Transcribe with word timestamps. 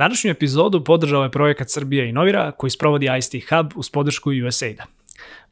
Današnju 0.00 0.30
epizodu 0.30 0.84
podržao 0.84 1.22
je 1.22 1.30
projekat 1.30 1.70
Srbija 1.70 2.04
Inovira 2.04 2.52
koji 2.52 2.70
sprovodi 2.70 3.08
ICT 3.18 3.48
Hub 3.50 3.72
uz 3.76 3.90
podršku 3.90 4.30
USAID-a. 4.46 4.84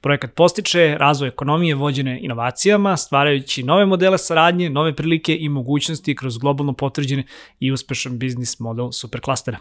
Projekat 0.01 0.35
postiče 0.35 0.97
razvoj 0.99 1.29
ekonomije 1.29 1.75
vođene 1.75 2.19
inovacijama, 2.23 2.97
stvarajući 2.97 3.63
nove 3.63 3.87
modele 3.87 4.19
saradnje, 4.19 4.71
nove 4.71 4.97
prilike 4.97 5.37
i 5.37 5.49
mogućnosti 5.49 6.17
kroz 6.17 6.39
globalno 6.39 6.73
potvrđene 6.73 7.25
i 7.61 7.73
uspešan 7.73 8.19
biznis 8.19 8.59
model 8.61 8.91
superklastera. 8.91 9.59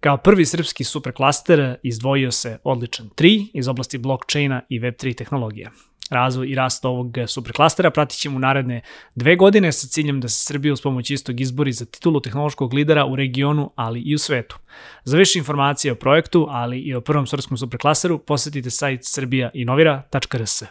Kao 0.00 0.16
prvi 0.16 0.46
srpski 0.46 0.84
superklaster 0.84 1.76
izdvojio 1.82 2.32
se 2.32 2.58
odličan 2.64 3.10
3 3.16 3.46
iz 3.54 3.68
oblasti 3.68 3.98
blockchaina 3.98 4.62
i 4.68 4.80
Web3 4.80 5.16
tehnologija. 5.16 5.70
Razvoj 6.10 6.48
i 6.50 6.54
rast 6.54 6.84
ovog 6.84 7.16
superklastera 7.26 7.90
pratit 7.90 8.18
ćemo 8.18 8.38
naredne 8.38 8.80
dve 9.14 9.36
godine 9.36 9.72
sa 9.72 9.86
ciljem 9.86 10.20
da 10.20 10.28
se 10.28 10.44
Srbija 10.44 10.72
uz 10.72 10.82
pomoć 10.82 11.10
istog 11.10 11.40
izbori 11.40 11.72
za 11.72 11.84
titulu 11.84 12.20
tehnološkog 12.20 12.74
lidera 12.74 13.06
u 13.06 13.16
regionu, 13.16 13.70
ali 13.74 14.00
i 14.00 14.14
u 14.14 14.18
svetu. 14.18 14.58
Za 15.04 15.16
više 15.16 15.38
informacije 15.38 15.92
o 15.92 15.96
projektu, 15.96 16.46
ali 16.50 16.78
i 16.78 16.94
o 16.94 17.00
prvom 17.00 17.26
srpskom 17.26 17.58
superklasteru, 17.58 18.18
posetite 18.18 18.70
sajt 18.70 19.00
srbijainovira.rs. 19.04 20.62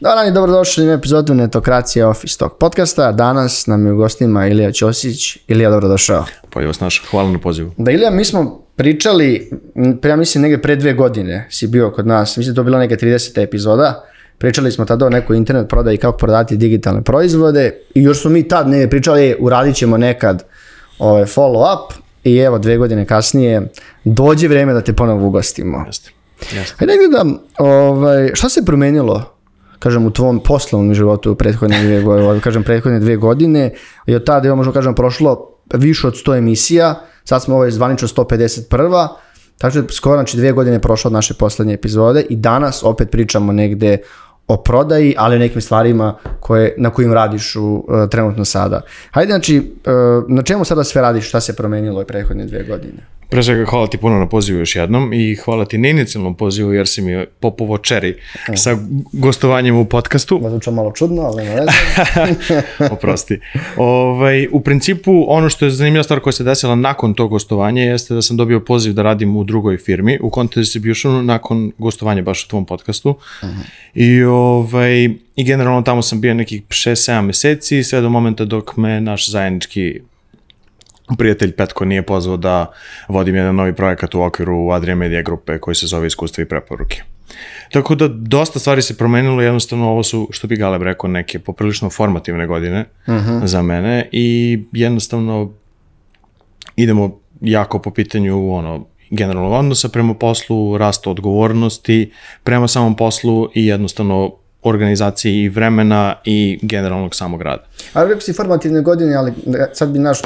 Dobar 0.00 0.16
dan 0.16 0.28
i 0.28 0.32
dobrodošli 0.32 0.88
u 0.88 0.92
epizodu 0.92 1.34
Netokracija 1.34 2.08
Office 2.08 2.38
Talk 2.38 2.52
podcasta. 2.60 3.12
Danas 3.12 3.66
nam 3.66 3.86
je 3.86 3.92
u 3.92 3.96
gostima 3.96 4.46
Ilija 4.46 4.72
Ćosić. 4.72 5.38
Ilija, 5.48 5.70
dobrodošao. 5.70 6.24
Pa 6.50 6.60
je 6.60 6.66
vas 6.66 6.80
naš, 6.80 7.02
hvala 7.10 7.30
na 7.30 7.38
pozivu. 7.38 7.72
Da, 7.76 7.90
Ilija, 7.90 8.10
mi 8.10 8.24
smo 8.24 8.62
pričali, 8.76 9.50
ja 10.04 10.16
mislim 10.16 10.42
negde 10.42 10.62
pre 10.62 10.76
dve 10.76 10.92
godine 10.92 11.46
si 11.50 11.66
bio 11.66 11.90
kod 11.90 12.06
nas, 12.06 12.36
mislim 12.36 12.54
da 12.54 12.60
to 12.60 12.64
bila 12.64 12.78
neka 12.78 12.96
30. 12.96 13.42
epizoda. 13.42 14.04
Pričali 14.38 14.72
smo 14.72 14.84
tada 14.84 15.06
o 15.06 15.10
nekoj 15.10 15.36
internet 15.36 15.68
prodaji 15.68 15.96
kako 15.96 16.18
prodati 16.18 16.56
digitalne 16.56 17.02
proizvode 17.02 17.80
i 17.94 18.02
još 18.02 18.20
smo 18.20 18.30
mi 18.30 18.48
tad 18.48 18.68
ne 18.68 18.90
pričali 18.90 19.36
uradit 19.38 19.76
ćemo 19.76 19.96
nekad 19.96 20.44
ovaj, 20.98 21.24
follow 21.24 21.74
up 21.74 21.92
i 22.24 22.36
evo 22.36 22.58
dve 22.58 22.76
godine 22.76 23.06
kasnije 23.06 23.68
dođe 24.04 24.48
vreme 24.48 24.72
da 24.72 24.80
te 24.80 24.92
ponovo 24.92 25.26
ugostimo. 25.26 25.84
Jeste. 25.86 26.10
Jeste. 26.52 26.74
Hajde 26.78 26.92
da 26.92 26.98
gledam, 26.98 27.38
ovaj, 27.58 28.30
šta 28.34 28.48
se 28.48 28.64
promenilo 28.64 29.36
kažem, 29.78 30.06
u 30.06 30.10
tvom 30.10 30.40
poslovnom 30.40 30.94
životu 30.94 31.32
u 31.32 31.34
prethodne 31.34 31.82
dvije, 31.82 32.02
godine, 32.02 32.40
kažem, 32.40 32.62
prethodne 32.62 33.00
dvije 33.00 33.16
godine 33.16 33.70
i 34.06 34.14
od 34.14 34.24
tada 34.24 34.48
je, 34.48 34.54
možemo 34.54 34.74
kažem, 34.74 34.94
prošlo 34.94 35.50
više 35.74 36.06
od 36.06 36.14
100 36.14 36.38
emisija, 36.38 37.00
sad 37.24 37.42
smo 37.42 37.54
ovo 37.54 37.70
zvanično 37.70 38.08
151. 38.08 39.08
Tako 39.58 39.80
da 39.80 39.92
skoro 39.92 40.16
znači 40.16 40.36
dvije 40.36 40.52
godine 40.52 40.76
je 40.76 40.80
prošlo 40.80 41.08
od 41.08 41.12
naše 41.12 41.34
poslednje 41.34 41.74
epizode 41.74 42.20
i 42.28 42.36
danas 42.36 42.82
opet 42.84 43.10
pričamo 43.10 43.52
negde 43.52 43.98
o 44.48 44.56
prodaji, 44.56 45.14
ali 45.18 45.36
o 45.36 45.38
nekim 45.38 45.60
stvarima 45.60 46.14
koje, 46.40 46.74
na 46.78 46.90
kojim 46.90 47.12
radiš 47.12 47.56
u, 47.56 47.84
uh, 47.88 48.08
trenutno 48.10 48.44
sada. 48.44 48.80
Hajde, 49.10 49.32
znači, 49.32 49.58
uh, 49.58 50.24
na 50.28 50.42
čemu 50.42 50.64
sada 50.64 50.84
sve 50.84 51.02
radiš, 51.02 51.28
šta 51.28 51.40
se 51.40 51.56
promenilo 51.56 52.02
u 52.02 52.04
prethodne 52.04 52.44
dvije 52.44 52.64
godine? 52.64 53.15
Pre 53.28 53.42
svega 53.42 53.64
hvala 53.64 53.86
ti 53.86 53.98
puno 53.98 54.18
na 54.18 54.28
pozivu 54.28 54.58
još 54.58 54.76
jednom 54.76 55.12
i 55.12 55.34
hvala 55.34 55.64
ti 55.64 55.78
na 55.78 55.88
inicijalnom 55.88 56.34
pozivu 56.34 56.72
jer 56.72 56.86
si 56.88 57.02
mi 57.02 57.26
popovo 57.40 57.78
čeri 57.78 58.14
sa 58.56 58.78
gostovanjem 59.12 59.76
u 59.76 59.84
podcastu. 59.84 60.38
Ma 60.42 60.50
zvuča 60.50 60.70
malo 60.70 60.92
čudno, 60.92 61.22
ali 61.22 61.44
ne 61.44 61.54
veze. 61.54 61.70
Oprosti. 62.94 63.40
Ovaj, 63.76 64.48
u 64.52 64.60
principu 64.60 65.24
ono 65.28 65.48
što 65.48 65.64
je 65.64 65.70
zanimljiva 65.70 66.02
stvar 66.02 66.20
koja 66.20 66.32
se 66.32 66.44
desila 66.44 66.74
nakon 66.74 67.14
tog 67.14 67.30
gostovanja 67.30 67.82
jeste 67.82 68.14
da 68.14 68.22
sam 68.22 68.36
dobio 68.36 68.60
poziv 68.60 68.92
da 68.92 69.02
radim 69.02 69.36
u 69.36 69.44
drugoj 69.44 69.76
firmi 69.76 70.18
u 70.22 70.30
Content 70.34 70.56
Distributionu 70.56 71.22
nakon 71.22 71.72
gostovanja 71.78 72.22
baš 72.22 72.44
u 72.44 72.48
tvom 72.48 72.66
podcastu. 72.66 73.10
Uh 73.10 73.48
-huh. 73.48 73.52
I, 73.94 74.22
ovaj, 74.22 75.04
I 75.36 75.44
generalno 75.44 75.82
tamo 75.82 76.02
sam 76.02 76.20
bio 76.20 76.34
nekih 76.34 76.62
6-7 76.62 77.20
meseci 77.20 77.84
sve 77.84 78.00
do 78.00 78.08
momenta 78.08 78.44
dok 78.44 78.76
me 78.76 79.00
naš 79.00 79.30
zajednički 79.30 80.00
prijatelj 81.18 81.52
Petko 81.52 81.84
nije 81.84 82.02
pozvao 82.02 82.36
da 82.36 82.72
vodim 83.08 83.34
jedan 83.34 83.54
novi 83.54 83.72
projekat 83.72 84.14
u 84.14 84.22
okviru 84.22 84.70
Adria 84.70 84.94
Media 84.94 85.22
grupe 85.22 85.58
koji 85.58 85.74
se 85.74 85.86
zove 85.86 86.06
Iskustva 86.06 86.42
i 86.42 86.48
preporuke. 86.48 87.02
Tako 87.72 87.94
da 87.94 88.08
dosta 88.08 88.58
stvari 88.58 88.82
se 88.82 88.96
promenilo, 88.96 89.42
jednostavno 89.42 89.90
ovo 89.90 90.02
su, 90.02 90.28
što 90.32 90.46
bi 90.46 90.56
Galeb 90.56 90.82
rekao, 90.82 91.10
neke 91.10 91.38
poprilično 91.38 91.90
formativne 91.90 92.46
godine 92.46 92.84
uh 93.06 93.14
-huh. 93.14 93.46
za 93.46 93.62
mene 93.62 94.08
i 94.12 94.58
jednostavno 94.72 95.52
idemo 96.76 97.20
jako 97.40 97.78
po 97.78 97.90
pitanju 97.90 98.54
ono, 98.54 98.86
generalnog 99.10 99.52
odnosa 99.52 99.88
prema 99.88 100.14
poslu, 100.14 100.78
rasta 100.78 101.10
odgovornosti 101.10 102.12
prema 102.42 102.68
samom 102.68 102.96
poslu 102.96 103.48
i 103.54 103.66
jednostavno 103.66 104.32
organizaciji 104.68 105.42
i 105.42 105.48
vremena 105.48 106.14
i 106.24 106.58
generalnog 106.62 107.14
samog 107.14 107.42
rada. 107.42 107.62
Ali 107.92 108.08
rekao 108.08 108.20
si 108.20 108.32
formativne 108.32 108.80
godine, 108.80 109.14
ali 109.14 109.32
sad 109.72 109.88
bi 109.88 109.98
naš 109.98 110.18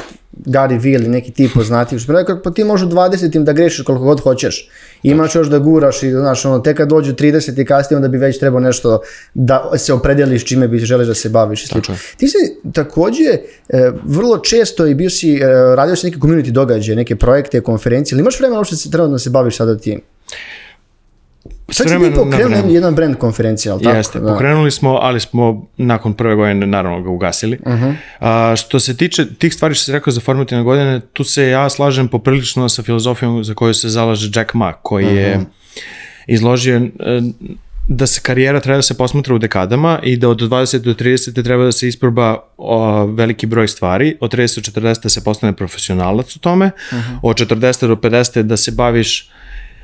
Gary 0.45 0.83
Vee 0.83 0.93
ili 0.93 1.07
neki 1.07 1.31
tip 1.31 1.53
poznati, 1.53 1.99
što 1.99 2.13
rekao, 2.13 2.41
pa 2.43 2.51
ti 2.51 2.63
možeš 2.63 2.87
u 2.87 2.89
20 2.89 3.43
da 3.43 3.53
grešiš 3.53 3.85
koliko 3.85 4.05
god 4.05 4.19
hoćeš. 4.19 4.69
Imaš 5.03 5.35
još 5.35 5.47
da 5.47 5.59
guraš 5.59 6.03
i 6.03 6.11
znaš, 6.11 6.45
ono, 6.45 6.59
tek 6.59 6.77
kad 6.77 6.89
dođu 6.89 7.13
30 7.13 7.61
i 7.61 7.65
kasnije, 7.65 7.95
onda 7.95 8.07
bi 8.07 8.17
već 8.17 8.39
trebao 8.39 8.59
nešto 8.59 9.01
da 9.33 9.71
se 9.77 9.93
opredeliš 9.93 10.45
čime 10.45 10.67
bi 10.67 10.79
želiš 10.79 11.07
da 11.07 11.13
se 11.13 11.29
baviš 11.29 11.63
i 11.63 11.67
slično. 11.67 11.95
Ti 12.17 12.27
si 12.27 12.37
takođe 12.73 13.29
e, 13.69 13.91
vrlo 14.03 14.37
često 14.37 14.87
i 14.87 14.95
bio 14.95 15.09
si, 15.09 15.35
e, 15.35 15.75
radio 15.75 15.95
si 15.95 16.07
neke 16.07 16.19
community 16.19 16.51
događaje, 16.51 16.95
neke 16.95 17.15
projekte, 17.15 17.61
konferencije, 17.61 18.15
ali 18.15 18.21
imaš 18.21 18.39
vremena 18.39 18.57
uopšte 18.57 18.75
se 18.75 18.91
trenutno 18.91 19.15
da 19.15 19.19
se 19.19 19.29
baviš 19.29 19.57
sada 19.57 19.77
tim? 19.77 20.01
Sad 21.71 21.89
si 21.89 21.99
ti 21.99 22.15
pokrenuli 22.15 22.73
jedan 22.73 22.95
brand 22.95 23.17
konferencija, 23.17 23.73
ali 23.73 23.83
tako? 23.83 23.97
Jeste, 23.97 24.19
da. 24.19 24.33
pokrenuli 24.33 24.71
smo, 24.71 24.99
ali 25.01 25.19
smo 25.19 25.67
nakon 25.77 26.13
prve 26.13 26.35
godine 26.35 26.67
naravno 26.67 27.01
ga 27.01 27.09
ugasili. 27.09 27.57
Uh 27.65 27.73
-huh. 27.73 27.95
A, 28.19 28.55
što 28.55 28.79
se 28.79 28.97
tiče 28.97 29.35
tih 29.35 29.53
stvari 29.53 29.75
što 29.75 29.83
si 29.83 29.91
rekao 29.91 30.13
za 30.13 30.21
formativne 30.21 30.63
godine, 30.63 31.01
tu 31.13 31.23
se 31.23 31.47
ja 31.47 31.69
slažem 31.69 32.07
poprilično 32.07 32.69
sa 32.69 32.83
filozofijom 32.83 33.43
za 33.43 33.53
koju 33.53 33.73
se 33.73 33.89
zalaže 33.89 34.29
Jack 34.35 34.53
Ma, 34.53 34.73
koji 34.73 35.05
uh 35.05 35.11
-huh. 35.11 35.15
je 35.15 35.39
izložio 36.27 36.75
e, 36.75 37.21
da 37.87 38.07
se 38.07 38.21
karijera 38.23 38.59
treba 38.59 38.77
da 38.77 38.81
se 38.81 38.97
posmatra 38.97 39.35
u 39.35 39.37
dekadama 39.37 39.99
i 40.03 40.17
da 40.17 40.29
od 40.29 40.41
20 40.41 40.77
do 40.77 40.93
30 40.93 41.43
treba 41.43 41.63
da 41.63 41.71
se 41.71 41.87
isproba 41.87 42.37
o, 42.57 43.05
veliki 43.05 43.45
broj 43.45 43.67
stvari, 43.67 44.17
od 44.19 44.33
30 44.33 44.71
do 44.71 44.81
40 44.81 45.03
da 45.03 45.09
se 45.09 45.23
postane 45.23 45.53
profesionalac 45.53 46.35
u 46.35 46.39
tome, 46.39 46.65
uh 46.65 46.97
-huh. 46.97 47.19
od 47.23 47.35
40 47.35 47.87
do 47.87 47.95
50 47.95 48.41
da 48.41 48.57
se 48.57 48.71
baviš 48.71 49.31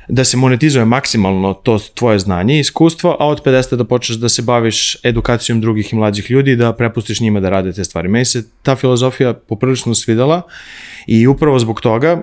da 0.08 0.24
se 0.24 0.36
monetizuje 0.36 0.84
maksimalno 0.84 1.54
to 1.54 1.78
tvoje 1.94 2.18
znanje 2.18 2.56
i 2.56 2.60
iskustvo, 2.60 3.16
a 3.20 3.26
od 3.26 3.42
50 3.44 3.76
da 3.76 3.84
počneš 3.84 4.18
da 4.18 4.28
se 4.28 4.42
baviš 4.42 4.96
edukacijom 5.04 5.60
drugih 5.60 5.92
i 5.92 5.96
mlađih 5.96 6.30
ljudi, 6.30 6.56
da 6.56 6.72
prepustiš 6.72 7.20
njima 7.20 7.40
da 7.40 7.50
rade 7.50 7.72
te 7.72 7.84
stvari. 7.84 8.08
Meni 8.08 8.24
se 8.24 8.44
ta 8.62 8.76
filozofija 8.76 9.34
poprilično 9.34 9.94
svidala 9.94 10.42
i 11.06 11.26
upravo 11.26 11.58
zbog 11.58 11.80
toga, 11.80 12.22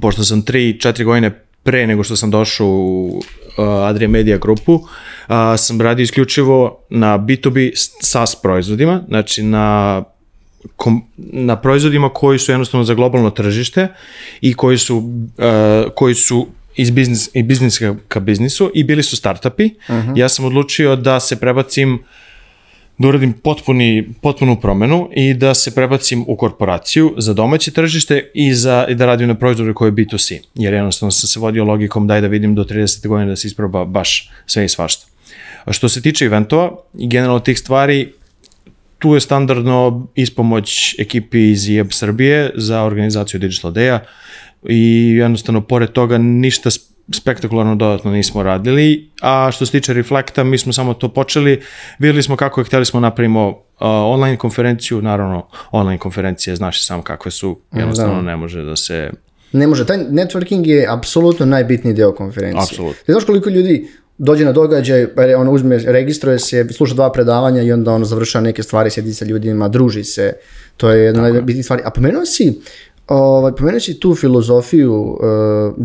pošto 0.00 0.24
sam 0.24 0.42
3-4 0.42 1.04
godine 1.04 1.44
pre 1.62 1.86
nego 1.86 2.04
što 2.04 2.16
sam 2.16 2.30
došao 2.30 2.66
u 2.66 3.18
uh, 3.18 3.64
Adria 3.66 4.08
Media 4.08 4.38
grupu, 4.38 4.74
uh, 4.74 4.86
sam 5.56 5.80
radio 5.80 6.02
isključivo 6.02 6.84
na 6.90 7.18
B2B 7.18 7.72
SaaS 8.02 8.34
proizvodima, 8.42 9.02
znači 9.08 9.42
na 9.42 10.04
kom, 10.76 11.02
na 11.16 11.56
proizvodima 11.56 12.08
koji 12.08 12.38
su 12.38 12.52
jednostavno 12.52 12.84
za 12.84 12.94
globalno 12.94 13.30
tržište 13.30 13.88
i 14.40 14.54
koji 14.54 14.78
su, 14.78 14.96
uh, 14.96 15.92
koji 15.94 16.14
su 16.14 16.46
iz 16.78 16.90
biznis, 16.90 17.30
i 17.34 17.42
biznis 17.42 17.80
ka 18.08 18.20
biznisu 18.20 18.70
i 18.74 18.84
bili 18.84 19.02
su 19.02 19.16
startupi. 19.16 19.64
Uh 19.64 19.94
-huh. 19.94 20.18
Ja 20.18 20.28
sam 20.28 20.44
odlučio 20.44 20.96
da 20.96 21.20
se 21.20 21.40
prebacim 21.40 21.98
da 22.98 23.08
uradim 23.08 23.32
potpuni, 23.32 24.08
potpunu 24.22 24.60
promenu 24.60 25.08
i 25.14 25.34
da 25.34 25.54
se 25.54 25.74
prebacim 25.74 26.24
u 26.28 26.36
korporaciju 26.36 27.14
za 27.16 27.34
domaće 27.34 27.70
tržište 27.70 28.30
i, 28.34 28.54
za, 28.54 28.86
i 28.88 28.94
da 28.94 29.06
radim 29.06 29.28
na 29.28 29.34
proizvode 29.34 29.72
koje 29.72 29.88
je 29.88 29.92
B2C. 29.92 30.38
Jer 30.54 30.74
jednostavno 30.74 31.10
sam 31.10 31.28
se 31.28 31.40
vodio 31.40 31.64
logikom 31.64 32.06
daj 32.06 32.20
da 32.20 32.26
vidim 32.26 32.54
do 32.54 32.64
30. 32.64 33.08
godine 33.08 33.30
da 33.30 33.36
se 33.36 33.46
isproba 33.46 33.84
baš 33.84 34.30
sve 34.46 34.64
i 34.64 34.68
svašta. 34.68 35.06
A 35.64 35.72
što 35.72 35.88
se 35.88 36.02
tiče 36.02 36.24
eventova 36.24 36.70
i 36.98 37.08
generalno 37.08 37.40
tih 37.40 37.58
stvari, 37.58 38.12
tu 38.98 39.14
je 39.14 39.20
standardno 39.20 40.06
ispomoć 40.14 40.94
ekipi 40.98 41.50
iz 41.50 41.68
IEB 41.68 41.92
Srbije 41.92 42.50
za 42.54 42.82
organizaciju 42.82 43.40
Digital 43.40 43.72
Day-a 43.72 44.00
i 44.62 45.14
jednostavno 45.16 45.60
pored 45.60 45.90
toga 45.90 46.18
ništa 46.18 46.70
spektakularno 47.14 47.76
dodatno 47.76 48.10
nismo 48.10 48.42
radili, 48.42 49.10
a 49.20 49.50
što 49.52 49.66
se 49.66 49.72
tiče 49.72 49.92
Reflecta, 49.94 50.44
mi 50.44 50.58
smo 50.58 50.72
samo 50.72 50.94
to 50.94 51.08
počeli, 51.08 51.60
videli 51.98 52.22
smo 52.22 52.36
kako 52.36 52.60
je 52.60 52.64
hteli 52.64 52.84
smo 52.84 53.00
napravimo 53.00 53.48
uh, 53.48 53.56
online 53.80 54.36
konferenciju, 54.36 55.02
naravno 55.02 55.48
online 55.70 55.98
konferencije, 55.98 56.56
znaš 56.56 56.86
sam 56.86 57.02
kakve 57.02 57.30
su, 57.30 57.58
jednostavno 57.72 58.14
da. 58.14 58.22
ne 58.22 58.36
može 58.36 58.64
da 58.64 58.76
se... 58.76 59.10
Ne 59.52 59.66
može, 59.66 59.86
taj 59.86 59.96
networking 59.98 60.66
je 60.66 60.86
apsolutno 60.90 61.46
najbitniji 61.46 61.94
deo 61.94 62.14
konferencije. 62.14 62.62
Apsolutno. 62.62 63.02
Znaš 63.06 63.24
koliko 63.24 63.50
ljudi 63.50 63.88
dođe 64.18 64.44
na 64.44 64.52
događaj, 64.52 65.06
on 65.36 65.48
uzme, 65.48 65.78
registruje 65.78 66.38
se, 66.38 66.66
sluša 66.72 66.94
dva 66.94 67.12
predavanja 67.12 67.62
i 67.62 67.72
onda 67.72 67.92
on 67.92 68.04
završava 68.04 68.42
neke 68.42 68.62
stvari, 68.62 68.90
sjedi 68.90 69.14
sa 69.14 69.24
ljudima, 69.24 69.68
druži 69.68 70.04
se. 70.04 70.32
To 70.76 70.90
je 70.90 71.04
jedna 71.04 71.22
najbitnijih 71.22 71.64
stvari. 71.64 71.82
A 71.84 71.90
pomenuo 71.90 72.26
si 72.26 72.60
Ovaj, 73.08 73.52
pomenuo 73.52 73.80
si 73.80 74.00
tu 74.00 74.14
filozofiju 74.14 74.94
uh, 74.94 75.18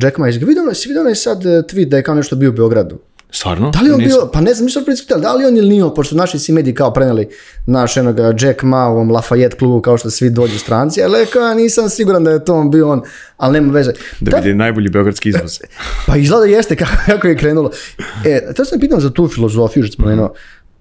Jack 0.01 0.17
Ma, 0.17 0.25
vidio, 0.25 0.73
si 0.73 0.87
vidio 0.87 1.01
onaj 1.01 1.15
sad 1.15 1.37
uh, 1.37 1.51
tweet 1.51 1.85
da 1.85 1.97
je 1.97 2.03
kao 2.03 2.15
nešto 2.15 2.35
bio 2.35 2.49
u 2.49 2.53
Beogradu? 2.53 2.99
Stvarno? 3.31 3.69
Da 3.71 3.79
li 3.79 3.91
on 3.91 3.99
Nisam- 3.99 4.19
bio, 4.19 4.29
pa 4.33 4.41
ne 4.41 4.53
znam, 4.53 4.65
nisam 4.65 4.83
preispitali, 4.83 5.21
da 5.21 5.33
li 5.33 5.45
on 5.45 5.57
ili 5.57 5.69
nije, 5.69 5.83
pošto 5.95 6.15
naši 6.15 6.39
si 6.39 6.51
mediji 6.51 6.73
kao 6.73 6.93
preneli 6.93 7.29
naš 7.65 7.97
jednog 7.97 8.15
Jack 8.41 8.63
Ma 8.63 8.89
u 8.89 8.93
ovom 8.93 9.11
Lafayette 9.11 9.57
klubu 9.59 9.81
kao 9.81 9.97
što 9.97 10.09
svi 10.09 10.29
dođu 10.29 10.59
stranci, 10.59 11.03
ali 11.03 11.25
kao 11.25 11.41
ja 11.41 11.53
nisam 11.53 11.89
siguran 11.89 12.23
da 12.23 12.31
je 12.31 12.45
to 12.45 12.55
on 12.55 12.71
bio 12.71 12.89
on, 12.89 13.01
ali 13.37 13.53
nema 13.53 13.73
veze. 13.73 13.91
Da 14.19 14.31
Ta- 14.31 14.37
vidi 14.37 14.53
najbolji 14.53 14.89
beogradski 14.89 15.29
izvoz. 15.29 15.59
Pa 16.07 16.17
izgleda 16.17 16.45
jeste 16.45 16.75
kako, 16.85 16.91
kako 17.05 17.27
je 17.27 17.37
krenulo. 17.37 17.71
E, 18.25 18.53
to 18.53 18.65
sam 18.65 18.79
pitam 18.79 19.01
za 19.01 19.09
tu 19.09 19.27
filozofiju 19.27 19.83
što 19.83 19.93
spomenuo. 19.93 20.33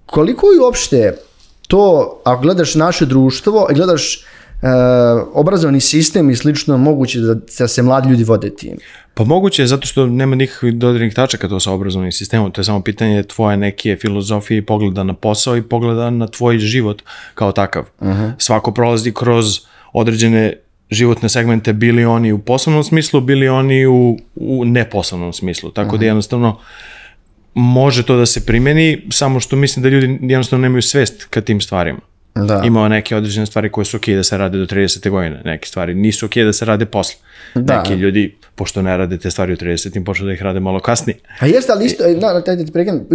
Koliko 0.05 0.47
je 0.47 0.59
uopšte 0.61 1.17
to, 1.67 2.21
ako 2.23 2.41
gledaš 2.41 2.75
naše 2.75 3.05
društvo 3.05 3.67
i 3.71 3.75
gledaš 3.75 4.25
obrazovni 5.33 5.79
sistem 5.79 6.29
i 6.29 6.35
slično, 6.35 6.77
moguće 6.77 7.19
da, 7.19 7.35
da 7.59 7.67
se 7.67 7.81
mladi 7.81 8.09
ljudi 8.09 8.23
vode 8.23 8.49
tim? 8.49 8.77
Pa 9.13 9.23
moguće 9.23 9.61
je 9.61 9.67
zato 9.67 9.87
što 9.87 10.07
nema 10.07 10.35
nikakvih 10.35 10.73
dodirnih 10.73 11.13
tačaka 11.13 11.47
to 11.47 11.59
sa 11.59 11.71
obrazovnim 11.71 12.11
sistemom, 12.11 12.51
to 12.51 12.61
je 12.61 12.65
samo 12.65 12.81
pitanje 12.81 13.23
tvoje 13.23 13.57
neke 13.57 13.97
filozofije 14.01 14.57
i 14.57 14.65
pogleda 14.65 15.03
na 15.03 15.13
posao 15.13 15.57
i 15.57 15.61
pogleda 15.61 16.09
na 16.09 16.27
tvoj 16.27 16.59
život 16.59 17.01
kao 17.33 17.51
takav. 17.51 17.83
Svako 18.37 18.71
prolazi 18.71 19.11
kroz 19.11 19.59
određene 19.93 20.53
životne 20.91 21.29
segmente, 21.29 21.73
bili 21.73 22.05
oni 22.05 22.31
u 22.31 22.39
poslovnom 22.39 22.83
smislu, 22.83 23.21
bili 23.21 23.47
oni 23.47 23.85
u, 23.85 24.17
u 24.35 24.65
neposlovnom 24.65 25.33
smislu. 25.33 25.71
Tako 25.71 25.97
da 25.97 26.05
jednostavno 26.05 26.59
može 27.53 28.03
to 28.03 28.17
da 28.17 28.25
se 28.25 28.45
primeni, 28.45 29.01
samo 29.11 29.39
što 29.39 29.55
mislim 29.55 29.83
da 29.83 29.89
ljudi 29.89 30.19
jednostavno 30.21 30.61
nemaju 30.61 30.81
svest 30.81 31.25
ka 31.29 31.41
tim 31.41 31.61
stvarima. 31.61 31.99
Da. 32.35 32.61
Imao 32.65 32.87
neke 32.87 33.15
određene 33.15 33.45
stvari 33.45 33.71
koje 33.71 33.85
su 33.85 33.97
okej 33.97 34.15
da 34.15 34.23
se 34.23 34.37
rade 34.37 34.57
do 34.57 34.65
30. 34.65 35.09
godine, 35.09 35.41
neke 35.45 35.67
stvari 35.67 35.95
nisu 35.95 36.25
okej 36.25 36.43
da 36.43 36.53
se 36.53 36.65
rade 36.65 36.85
posle. 36.85 37.15
Da. 37.55 37.77
Neki 37.77 37.93
ljudi, 37.93 38.35
pošto 38.55 38.81
ne 38.81 38.97
rade 38.97 39.17
te 39.17 39.31
stvari 39.31 39.53
u 39.53 39.55
30. 39.55 40.05
počnu 40.05 40.25
da 40.25 40.33
ih 40.33 40.41
rade 40.41 40.59
malo 40.59 40.79
kasnije. 40.79 41.17
A 41.39 41.45
jeste, 41.45 41.71
ali 41.71 41.85
isto, 41.85 42.03
e, 42.03 42.15
na, 42.15 42.33
da 42.33 42.41
ti 42.41 42.65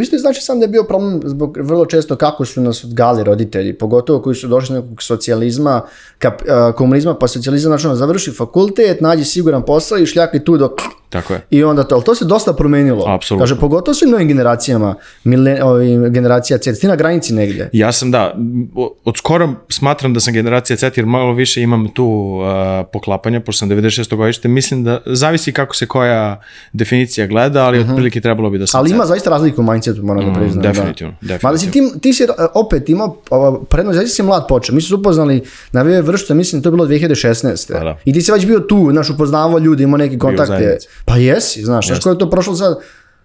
isto 0.01 0.17
je 0.17 0.21
znači 0.21 0.41
sam 0.41 0.59
da 0.59 0.65
je 0.65 0.69
bio 0.69 0.85
problem 0.85 1.21
zbog 1.25 1.59
vrlo 1.61 1.87
često 1.87 2.17
kako 2.17 2.45
su 2.45 2.61
nas 2.61 2.85
odgali 2.85 3.25
roditelji, 3.25 3.73
pogotovo 3.73 4.23
koji 4.23 4.37
su 4.37 4.49
došli 4.49 4.75
do 4.75 4.81
nekog 4.83 5.03
socijalizma, 5.03 5.83
kap, 6.19 6.43
komunizma 6.77 7.15
pa 7.15 7.29
socijalizam, 7.29 7.71
znači 7.71 7.87
ono, 7.87 7.97
završi 7.97 8.33
fakultet, 8.33 9.01
nađi 9.01 9.25
siguran 9.25 9.63
posao 9.63 9.99
i 9.99 10.07
šljaki 10.07 10.45
tu 10.45 10.57
dok 10.57 10.73
Tako 11.11 11.35
je. 11.35 11.41
I 11.51 11.65
onda 11.65 11.85
to, 11.85 11.95
ali 11.95 12.05
to 12.05 12.15
se 12.15 12.25
dosta 12.25 12.53
promenilo. 12.53 13.05
Apsolutno. 13.07 13.43
Kaže, 13.43 13.61
pogotovo 13.61 13.95
svim 13.95 14.11
novim 14.11 14.29
generacijama, 14.29 14.95
mile, 15.25 15.63
ovim, 15.63 16.13
generacija 16.13 16.59
C, 16.59 16.75
ti 16.75 16.87
na 16.87 16.97
granici 16.97 17.35
negdje. 17.35 17.71
Ja 17.73 17.93
sam, 17.93 18.11
da, 18.11 18.35
od 19.05 19.17
skoro 19.17 19.55
smatram 19.69 20.15
da 20.15 20.21
sam 20.21 20.33
generacija 20.33 20.77
Z, 20.77 20.91
jer 20.97 21.07
malo 21.07 21.33
više 21.33 21.63
imam 21.63 21.89
tu 21.89 22.05
uh, 22.05 22.87
poklapanja, 22.93 23.41
pošto 23.41 23.59
sam 23.59 23.71
96. 23.71 24.17
godište, 24.17 24.49
mislim 24.49 24.85
da 24.85 25.03
zavisi 25.07 25.53
kako 25.53 25.77
se 25.77 25.87
koja 25.87 26.41
definicija 26.73 27.27
gleda, 27.27 27.65
ali 27.65 27.79
otprilike 27.79 28.21
trebalo 28.21 28.51
bi 28.51 28.59
da 28.59 28.67
sam 28.67 28.81
Ali 28.81 28.91
ima 28.91 29.07
zaista 29.07 29.31
razliku 29.31 29.61
u 29.61 29.65
mindsetu, 29.65 30.03
moram 30.03 30.27
da 30.27 30.41
priznam. 30.41 30.63
definitivno, 30.63 31.13
da. 31.21 31.27
definitivno. 31.27 31.49
Mada 31.49 31.59
si 31.59 31.71
ti, 31.71 32.01
ti 32.03 32.13
si 32.13 32.25
uh, 32.25 32.31
opet 32.55 32.89
imao 32.89 33.07
uh, 33.31 33.67
prednost, 33.71 33.97
zaista 33.97 34.15
si 34.15 34.23
mlad 34.23 34.47
počeo. 34.49 34.75
Mi 34.75 34.81
se 34.81 34.95
upoznali 34.95 35.43
na 35.73 35.83
VV 35.83 36.07
vršcu, 36.07 36.35
mislim 36.35 36.61
da 36.61 36.63
to 36.63 36.69
je 36.69 36.73
bilo 36.73 36.87
2016. 36.87 37.73
Pa 37.73 37.85
da. 37.85 37.99
I 38.05 38.13
ti 38.13 38.23
si 38.23 38.33
već 38.33 38.47
bio 38.47 38.61
tu, 38.61 38.89
znaš, 38.93 39.11
upoznavao 39.11 39.59
ljudi, 39.59 39.83
imao 39.83 39.99
neki 39.99 40.19
kontakte. 40.19 40.79
Pa 41.05 41.17
jesi, 41.17 41.65
znaš, 41.65 41.87
znaš 41.87 42.01
koliko 42.01 42.25
je 42.25 42.27
to 42.27 42.31
prošlo 42.31 42.55
sad? 42.57 42.79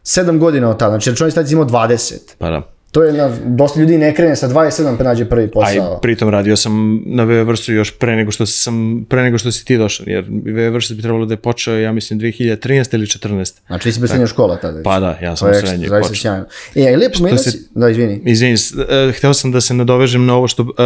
sedam 0.03 0.39
godina 0.39 0.69
od 0.69 0.79
tada, 0.79 0.91
znači 0.99 1.15
čovjek 1.15 1.33
sad 1.33 1.51
imao 1.51 1.65
20. 1.65 2.17
Pa 2.37 2.49
da. 2.49 2.61
To 2.93 3.03
je, 3.03 3.13
na, 3.13 3.31
dosta 3.45 3.79
ljudi 3.79 3.97
ne 3.97 4.15
krene 4.15 4.35
sa 4.35 4.49
27 4.49 4.97
pa 4.97 5.03
nađe 5.03 5.25
prvi 5.25 5.51
posao. 5.51 5.99
pritom 6.01 6.29
radio 6.29 6.55
sam 6.55 7.01
na 7.05 7.23
VV 7.23 7.47
vrstu 7.47 7.73
još 7.73 7.97
pre 7.97 8.15
nego 8.15 8.31
što 8.31 8.45
sam 8.45 9.05
pre 9.09 9.23
nego 9.23 9.37
što 9.37 9.51
si 9.51 9.65
ti 9.65 9.77
došao, 9.77 10.03
jer 10.07 10.25
VV 10.29 10.73
vrsta 10.73 10.93
bi 10.93 11.01
trebalo 11.01 11.25
da 11.25 11.33
je 11.33 11.37
počeo, 11.37 11.77
ja 11.77 11.91
mislim 11.91 12.19
2013 12.19 12.95
ili 12.95 13.05
14. 13.05 13.53
Znači, 13.67 13.83
ti 13.83 13.91
si 13.91 13.99
bez 13.99 14.09
srednje 14.09 14.27
škola 14.27 14.57
tada. 14.57 14.83
Pa 14.83 14.99
da, 14.99 15.17
ja 15.21 15.35
sam 15.35 15.49
u 15.49 15.53
zaista 15.53 15.99
počeo. 16.01 16.33
E, 16.75 16.93
a 16.93 16.97
lijepo 16.97 17.23
meni 17.23 17.37
si... 17.37 17.69
Da, 17.75 17.89
izvini. 17.89 18.21
Izvini, 18.25 18.55
e, 18.89 19.11
hteo 19.11 19.33
sam 19.33 19.51
da 19.51 19.61
se 19.61 19.73
nadovežem 19.73 20.25
na 20.25 20.35
ovo 20.35 20.47
što, 20.47 20.63
e, 20.63 20.83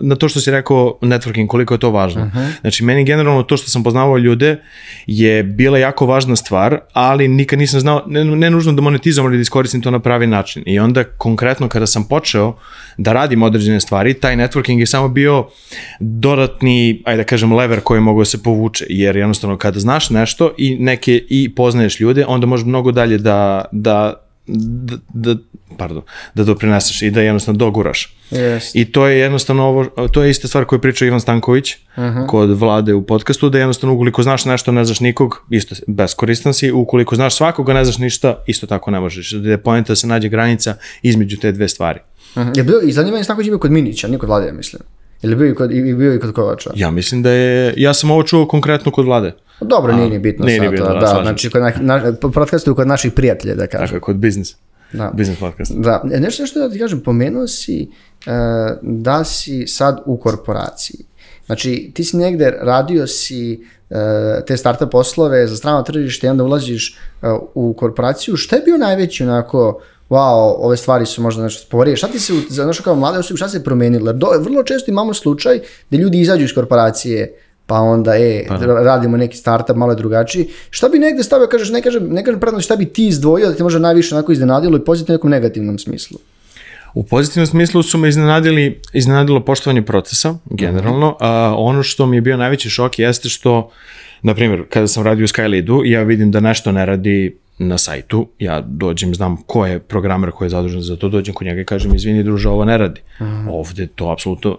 na 0.00 0.16
to 0.16 0.28
što 0.28 0.40
si 0.40 0.50
rekao 0.50 0.98
networking, 1.02 1.46
koliko 1.46 1.74
je 1.74 1.78
to 1.78 1.90
važno. 1.90 2.30
Znači, 2.60 2.84
meni 2.84 3.04
generalno 3.04 3.42
to 3.42 3.56
što 3.56 3.70
sam 3.70 3.82
poznavao 3.82 4.18
ljude 4.18 4.56
je 5.06 5.42
bila 5.42 5.78
jako 5.78 6.06
važna 6.06 6.36
stvar, 6.36 6.80
ali 6.92 7.28
nikad 7.28 7.58
nisam 7.58 7.80
znao, 7.80 8.04
ne, 8.06 8.24
ne 8.24 8.50
nužno 8.50 8.72
da 8.72 8.82
monetizujem, 8.82 9.26
ali 9.26 9.36
da 9.36 9.40
iskoristim 9.40 9.80
to 9.82 9.90
na 9.90 9.98
pravi 9.98 10.26
način. 10.26 10.62
I 10.66 10.78
onda, 10.78 11.04
konkretno, 11.04 11.47
kada 11.68 11.86
sam 11.86 12.04
počeo 12.08 12.56
da 12.96 13.12
radim 13.12 13.42
određene 13.42 13.80
stvari, 13.80 14.14
taj 14.14 14.36
networking 14.36 14.78
je 14.78 14.86
samo 14.86 15.08
bio 15.08 15.46
dodatni, 16.00 17.02
ajde 17.04 17.22
da 17.22 17.26
kažem, 17.26 17.52
lever 17.52 17.80
koji 17.80 18.00
mogu 18.00 18.20
da 18.20 18.24
se 18.24 18.42
povuče, 18.42 18.86
jer 18.88 19.16
jednostavno 19.16 19.56
kada 19.56 19.80
znaš 19.80 20.10
nešto 20.10 20.54
i 20.58 20.76
neke 20.80 21.24
i 21.28 21.54
poznaješ 21.54 22.00
ljude, 22.00 22.24
onda 22.26 22.46
možeš 22.46 22.66
mnogo 22.66 22.92
dalje 22.92 23.18
da, 23.18 23.64
da 23.72 24.27
da, 24.48 24.96
da, 25.14 25.36
pardon, 25.78 26.02
da 26.34 26.44
doprineseš 26.44 27.02
i 27.02 27.10
da 27.10 27.20
jednostavno 27.20 27.58
doguraš. 27.58 28.14
Jeste. 28.30 28.78
I 28.78 28.92
to 28.92 29.06
je 29.06 29.18
jednostavno 29.18 29.62
ovo, 29.62 29.84
to 29.84 30.22
je 30.22 30.30
ista 30.30 30.48
stvar 30.48 30.64
koju 30.64 30.78
priča 30.78 31.06
Ivan 31.06 31.20
Stanković 31.20 31.74
kod 32.28 32.50
vlade 32.50 32.94
u 32.94 33.06
podcastu, 33.06 33.50
da 33.50 33.58
jednostavno 33.58 33.94
ukoliko 33.94 34.22
znaš 34.22 34.44
nešto, 34.44 34.72
ne 34.72 34.84
znaš 34.84 35.00
nikog, 35.00 35.46
isto 35.50 35.74
beskoristan 35.86 36.54
si, 36.54 36.72
ukoliko 36.72 37.16
znaš 37.16 37.36
svakoga, 37.36 37.72
ne 37.72 37.84
znaš 37.84 37.98
ništa, 37.98 38.44
isto 38.46 38.66
tako 38.66 38.90
ne 38.90 39.00
možeš. 39.00 39.30
Da 39.30 39.50
je 39.50 39.58
poenta 39.58 39.92
da 39.92 39.96
se 39.96 40.06
nađe 40.06 40.28
granica 40.28 40.76
između 41.02 41.36
te 41.36 41.52
dve 41.52 41.68
stvari. 41.68 42.00
Mhm. 42.36 42.50
Je 42.56 42.64
bio, 42.64 42.80
i 42.82 42.92
zanimanje 42.92 43.24
snako 43.24 43.40
je 43.40 43.44
bio 43.44 43.58
kod 43.58 43.70
Minića, 43.70 44.08
nije 44.08 44.18
kod 44.18 44.28
Vlade, 44.28 44.46
ja 44.46 44.52
mislim. 44.52 44.82
Ili 45.22 45.36
bio 45.36 45.50
i 45.50 45.54
kod, 45.54 45.72
i 45.72 45.94
bio 45.94 46.14
i 46.14 46.20
kod 46.20 46.32
Kovača? 46.32 46.70
Ja 46.76 46.90
mislim 46.90 47.22
da 47.22 47.30
je, 47.30 47.74
ja 47.76 47.94
sam 47.94 48.10
ovo 48.10 48.22
čuo 48.22 48.48
konkretno 48.48 48.92
kod 48.92 49.04
vlade. 49.04 49.32
Dobro, 49.60 49.92
nije 49.92 50.10
ni 50.10 50.18
bitno 50.18 50.46
nije 50.46 50.60
ni 50.60 50.68
bitno, 50.68 50.86
da, 50.86 51.00
da, 51.00 51.20
znači 51.22 51.50
kod 51.50 51.62
na, 51.62 51.72
na, 51.80 52.12
podcastu 52.34 52.74
kod 52.74 52.86
naših 52.86 53.12
prijatelja, 53.12 53.54
da 53.54 53.66
kažem. 53.66 53.88
Tako 53.88 54.04
kod 54.04 54.16
biznis. 54.16 54.56
Da. 54.92 55.10
Biznis 55.14 55.38
podcast. 55.38 55.72
Da, 55.74 56.02
e, 56.12 56.20
nešto 56.20 56.46
što 56.46 56.60
da 56.60 56.70
ti 56.70 56.78
kažem, 56.78 57.00
pomenuo 57.00 57.46
si 57.46 57.82
e, 57.82 58.30
da 58.82 59.24
si 59.24 59.66
sad 59.66 60.02
u 60.06 60.16
korporaciji. 60.16 61.00
Znači, 61.46 61.90
ti 61.94 62.04
si 62.04 62.16
negde 62.16 62.58
radio 62.60 63.06
si 63.06 63.64
e, 63.90 63.96
te 64.46 64.56
startup 64.56 64.90
poslove 64.90 65.46
za 65.46 65.56
strano 65.56 65.82
tržište 65.82 66.26
i 66.26 66.30
onda 66.30 66.44
ulaziš 66.44 66.96
e, 67.22 67.26
u 67.54 67.72
korporaciju. 67.72 68.36
Šta 68.36 68.56
je 68.56 68.62
bio 68.62 68.78
najveći 68.78 69.24
onako, 69.24 69.80
wow, 70.10 70.54
ove 70.58 70.76
stvari 70.76 71.06
su 71.06 71.22
možda 71.22 71.42
nešto 71.42 71.66
sporije. 71.66 71.96
Šta 71.96 72.08
ti 72.08 72.20
se, 72.20 72.32
znaš 72.48 72.80
kao 72.80 72.94
mlade 72.94 73.18
osobe, 73.18 73.36
šta 73.36 73.48
se 73.48 73.64
promenilo? 73.64 74.12
Do, 74.12 74.26
vrlo 74.40 74.62
često 74.62 74.90
imamo 74.90 75.14
slučaj 75.14 75.60
da 75.90 75.96
ljudi 75.96 76.20
izađu 76.20 76.44
iz 76.44 76.54
korporacije 76.54 77.34
pa 77.68 77.80
onda, 77.80 78.16
e, 78.16 78.44
ra- 78.48 78.84
radimo 78.84 79.16
neki 79.16 79.36
startup, 79.36 79.76
malo 79.76 79.92
je 79.92 79.96
drugačiji. 79.96 80.48
Šta 80.70 80.88
bi 80.88 80.98
negde 80.98 81.22
stavio, 81.22 81.46
kažeš, 81.46 81.70
ne 81.70 81.82
kažem, 81.82 82.08
ne 82.08 82.24
kažem 82.24 82.40
predno, 82.40 82.60
šta 82.60 82.76
bi 82.76 82.84
ti 82.84 83.06
izdvojio 83.06 83.48
da 83.48 83.54
te 83.54 83.62
možda 83.62 83.78
najviše 83.78 84.14
onako 84.14 84.32
iznenadilo 84.32 84.76
i 84.76 84.84
pozitivno 84.84 85.16
nekom 85.16 85.30
negativnom 85.30 85.78
smislu? 85.78 86.18
U 86.94 87.04
pozitivnom 87.04 87.46
smislu 87.46 87.82
su 87.82 87.98
me 87.98 88.08
iznenadili, 88.08 88.80
iznenadilo 88.92 89.44
poštovanje 89.44 89.82
procesa, 89.82 90.34
generalno. 90.50 91.16
A, 91.20 91.54
ono 91.56 91.82
što 91.82 92.06
mi 92.06 92.16
je 92.16 92.20
bio 92.20 92.36
najveći 92.36 92.70
šok 92.70 92.98
jeste 92.98 93.28
što, 93.28 93.70
na 94.22 94.34
primjer, 94.34 94.64
kada 94.68 94.86
sam 94.86 95.04
radio 95.04 95.24
u 95.24 95.28
Skyleadu, 95.28 95.82
ja 95.84 96.02
vidim 96.02 96.30
da 96.30 96.40
nešto 96.40 96.72
ne 96.72 96.86
radi 96.86 97.36
na 97.58 97.78
sajtu, 97.78 98.28
ja 98.38 98.60
dođem, 98.60 99.14
znam 99.14 99.36
ko 99.46 99.66
je 99.66 99.78
programer 99.78 100.30
koji 100.30 100.46
je 100.46 100.50
zadužen 100.50 100.80
za 100.80 100.96
to, 100.96 101.08
dođem 101.08 101.34
kod 101.34 101.46
njega 101.46 101.60
i 101.60 101.64
kažem, 101.64 101.94
izvini 101.94 102.22
druže, 102.22 102.48
ovo 102.48 102.64
ne 102.64 102.78
radi. 102.78 103.00
Ovde 103.50 103.86
to 103.86 104.10
apsolutno, 104.10 104.58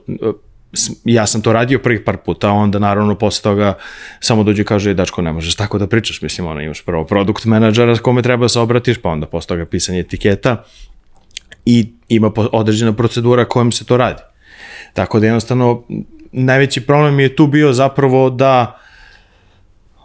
ja 1.06 1.28
sam 1.28 1.42
to 1.42 1.54
radio 1.54 1.80
prvih 1.80 2.02
par 2.06 2.18
puta, 2.18 2.52
onda 2.52 2.80
naravno 2.80 3.16
posle 3.16 3.44
toga 3.44 3.78
samo 4.20 4.44
dođe 4.44 4.62
i 4.62 4.66
kaže, 4.66 4.94
dačko, 4.94 5.22
ne 5.22 5.32
možeš 5.32 5.56
tako 5.56 5.78
da 5.78 5.88
pričaš, 5.88 6.22
mislim, 6.22 6.48
ono, 6.48 6.62
imaš 6.62 6.86
prvo 6.86 7.06
produkt 7.06 7.46
menadžera 7.46 7.98
kome 7.98 8.22
treba 8.22 8.46
da 8.46 8.50
se 8.50 8.60
obratiš, 8.60 8.98
pa 8.98 9.10
onda 9.10 9.28
posle 9.28 9.48
toga 9.48 9.66
pisanje 9.66 10.00
etiketa, 10.00 10.64
i 11.66 11.94
ima 12.10 12.32
određena 12.36 12.94
procedura 12.94 13.46
kojom 13.46 13.72
se 13.72 13.86
to 13.86 13.98
radi. 13.98 14.22
Tako 14.94 15.20
da 15.20 15.26
jednostavno 15.26 15.84
najveći 16.32 16.82
problem 16.82 17.20
je 17.20 17.36
tu 17.36 17.48
bio 17.48 17.74
zapravo 17.74 18.30
da 18.30 18.79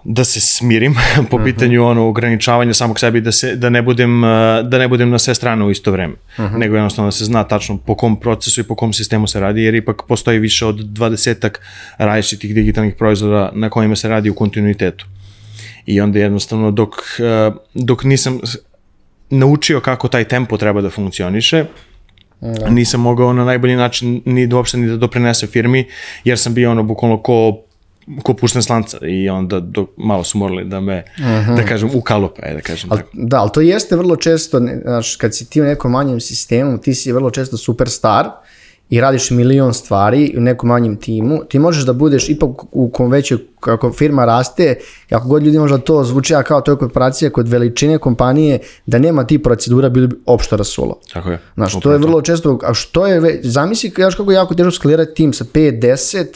da 0.04 0.25
se 0.25 0.40
smirim 0.40 0.94
po 1.30 1.44
pitanju 1.44 1.84
ono 1.84 2.08
ograničavanja 2.08 2.75
samog 2.75 2.99
sebi 2.99 3.20
da 3.20 3.32
se 3.32 3.56
da 3.56 3.70
ne 3.70 3.82
budem 3.82 4.25
eh, 4.25 4.62
da 4.62 4.78
ne 4.78 4.88
budem 4.88 5.11
na 5.11 5.18
sve 5.18 5.34
strane 5.34 5.64
u 5.64 5.70
isto 5.70 5.92
vreme. 5.92 6.14
Nego 6.56 6.76
jednostavno 6.76 7.08
da 7.08 7.12
se 7.12 7.25
zna 7.25 7.44
tačno 7.44 7.76
po 7.76 7.94
kom 7.94 8.20
procesu 8.20 8.61
i 8.61 8.64
po 8.64 8.75
kom 8.75 8.92
sistemu 8.92 9.26
se 9.26 9.40
radi 9.40 9.62
jer 9.62 9.75
ipak 9.75 10.02
postoji 10.08 10.38
više 10.38 10.66
od 10.66 10.76
20 10.76 11.49
različitih 11.99 12.54
digitalnih 12.54 12.94
proizvoda 12.94 13.50
na 13.54 13.70
kojima 13.70 13.96
se 13.96 14.08
radi 14.08 14.30
u 14.30 14.34
kontinuitetu. 14.34 15.06
I 15.87 16.00
onda 16.00 16.18
jednostavno 16.18 16.70
dok 16.70 16.94
eh, 17.18 17.50
dok 17.75 18.04
nisam 18.04 18.40
naučio 19.30 19.80
kako 19.80 20.08
taj 20.08 20.25
tempo 20.25 20.56
treba 20.56 20.80
da 20.80 20.90
funkcioniše 20.90 21.64
nisam 22.70 23.00
mogao 23.00 23.32
na 23.32 23.44
najbolji 23.44 23.76
način 23.76 24.23
ni 24.25 24.46
da 24.46 24.56
uopšte 24.56 24.78
ni 24.78 24.87
da 24.87 24.96
doprinese 24.96 25.46
firmi, 25.46 25.88
jer 26.25 26.38
sam 26.38 26.54
bio 26.54 26.70
ono 26.70 26.82
bukvalno 26.82 27.23
ko 27.23 27.63
ko 28.23 28.34
pušten 28.34 28.62
slanca 28.62 28.99
i 29.06 29.28
onda 29.28 29.61
dok, 29.61 29.88
malo 29.96 30.25
su 30.25 30.38
morali 30.38 30.64
da 30.64 30.80
me, 30.80 31.04
da 31.56 31.62
kažem, 31.68 31.90
ukalupe, 31.94 32.54
da 32.54 32.61
kažem 32.61 32.92
Al, 32.92 32.99
tako. 32.99 33.11
da, 33.12 33.40
ali 33.40 33.50
to 33.54 33.61
jeste 33.61 33.96
vrlo 33.96 34.16
često, 34.16 34.61
znaš, 34.82 35.16
kad 35.16 35.34
si 35.34 35.50
ti 35.50 35.62
u 35.62 35.64
nekom 35.64 35.92
manjem 35.92 36.20
sistemu, 36.20 36.78
ti 36.78 36.94
si 36.94 37.12
vrlo 37.12 37.30
često 37.30 37.56
superstar 37.56 38.30
i 38.90 39.00
radiš 39.00 39.30
milion 39.30 39.75
stvari 39.75 40.34
u 40.37 40.40
nekom 40.40 40.68
manjem 40.68 40.96
timu, 40.96 41.44
ti 41.49 41.58
možeš 41.58 41.84
da 41.84 41.92
budeš 41.92 42.28
ipak 42.28 42.50
u 42.73 42.90
kom 42.90 43.11
većoj, 43.11 43.38
kako 43.61 43.92
firma 43.92 44.25
raste, 44.25 44.75
ako 45.11 45.28
god 45.28 45.42
ljudi 45.42 45.58
možda 45.58 45.78
to 45.78 46.04
zvuči 46.04 46.32
ja 46.32 46.42
kao 46.42 46.61
to 46.61 46.73
je 46.73 46.76
korporacija 46.78 47.30
kod 47.30 47.49
veličine 47.49 47.99
kompanije, 47.99 48.58
da 48.87 48.99
nema 48.99 49.26
ti 49.26 49.42
procedura, 49.42 49.88
bili 49.88 50.06
bi 50.06 50.16
opšto 50.26 50.56
rasulo. 50.56 51.00
Tako 51.12 51.30
je. 51.30 51.38
Znaš, 51.54 51.80
to 51.80 51.92
je 51.92 51.99
vrlo 51.99 52.23
često, 52.23 52.58
a 52.62 52.75
što 52.75 53.06
je, 53.06 53.40
zamisli 53.42 53.90
kako 53.90 54.30
je 54.30 54.34
jako 54.34 54.54
teško 54.54 54.70
skalirati 54.70 55.14
tim 55.14 55.32
sa 55.32 55.44
5, 55.44 55.80
10 55.80 56.26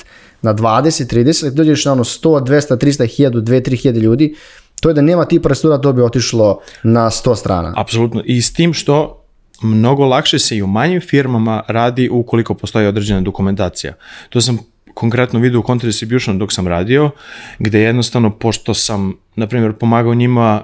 na 0.43 0.55
20, 0.55 1.15
30, 1.15 1.47
ako 1.47 1.57
dođeš 1.57 1.85
na 1.85 1.93
ono 1.93 2.05
100, 2.05 2.45
200, 2.47 2.77
300, 2.77 3.07
1000, 3.07 3.31
2, 3.31 3.63
3000 3.63 4.01
ljudi, 4.01 4.35
to 4.81 4.89
je 4.91 4.95
da 4.95 5.03
nema 5.03 5.25
ti 5.25 5.43
procedura, 5.43 5.79
to 5.79 5.93
bi 5.93 6.03
otišlo 6.03 6.61
na 6.83 7.11
100 7.11 7.37
strana. 7.37 7.73
Apsolutno. 7.77 8.23
I 8.25 8.43
s 8.43 8.53
tim 8.53 8.75
što 8.75 9.25
mnogo 9.63 10.07
lakše 10.07 10.39
se 10.39 10.57
i 10.57 10.63
u 10.63 10.67
manjim 10.67 11.01
firmama 11.01 11.63
radi 11.69 12.09
ukoliko 12.09 12.55
postoji 12.55 12.87
određena 12.87 13.21
dokumentacija. 13.21 13.95
To 14.29 14.41
sam 14.41 14.59
konkretno 14.95 15.41
vidio 15.41 15.61
u 15.61 15.63
Content 15.63 15.89
Distribution 15.89 16.39
dok 16.39 16.53
sam 16.53 16.69
radio, 16.69 17.11
gde 17.59 17.81
jednostavno, 17.81 18.31
pošto 18.31 18.75
sam, 18.75 19.15
na 19.37 19.47
primjer, 19.47 19.73
pomagao 19.73 20.15
njima 20.15 20.63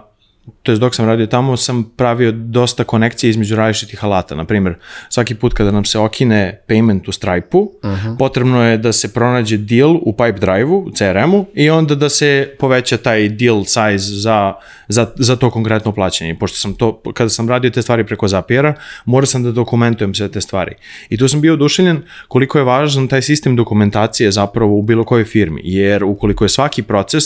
to 0.62 0.72
jest 0.72 0.80
dok 0.80 0.94
sam 0.94 1.06
radio 1.06 1.26
tamo, 1.26 1.56
sam 1.56 1.84
pravio 1.96 2.32
dosta 2.32 2.84
konekcije 2.84 3.30
između 3.30 3.56
različitih 3.56 4.04
alata. 4.04 4.34
Na 4.34 4.44
primjer, 4.44 4.74
svaki 5.08 5.34
put 5.34 5.54
kada 5.54 5.70
nam 5.70 5.84
se 5.84 5.98
okine 5.98 6.60
payment 6.68 7.08
u 7.08 7.12
Stripe-u, 7.12 7.72
potrebno 8.18 8.64
je 8.64 8.78
da 8.78 8.92
se 8.92 9.14
pronađe 9.14 9.56
deal 9.56 9.96
u 10.02 10.12
Pipe 10.12 10.40
Drive-u, 10.40 10.78
u 10.78 10.90
CRM-u, 10.90 11.46
i 11.54 11.70
onda 11.70 11.94
da 11.94 12.08
se 12.08 12.54
poveća 12.58 12.96
taj 12.96 13.28
deal 13.28 13.64
size 13.64 14.14
za, 14.20 14.52
za, 14.88 15.12
za 15.16 15.36
to 15.36 15.50
konkretno 15.50 15.92
plaćanje. 15.92 16.36
Pošto 16.38 16.58
sam 16.58 16.74
to, 16.74 17.02
kada 17.14 17.28
sam 17.28 17.48
radio 17.48 17.70
te 17.70 17.82
stvari 17.82 18.06
preko 18.06 18.28
Zapiera, 18.28 18.74
morao 19.04 19.26
sam 19.26 19.42
da 19.42 19.52
dokumentujem 19.52 20.14
sve 20.14 20.28
te 20.28 20.40
stvari. 20.40 20.74
I 21.08 21.16
tu 21.16 21.28
sam 21.28 21.40
bio 21.40 21.52
oduševljen 21.52 22.02
koliko 22.28 22.58
je 22.58 22.64
važan 22.64 23.08
taj 23.08 23.22
sistem 23.22 23.56
dokumentacije 23.56 24.30
zapravo 24.30 24.78
u 24.78 24.82
bilo 24.82 25.04
kojoj 25.04 25.24
firmi, 25.24 25.60
jer 25.64 26.04
ukoliko 26.04 26.44
je 26.44 26.48
svaki 26.48 26.82
proces 26.82 27.24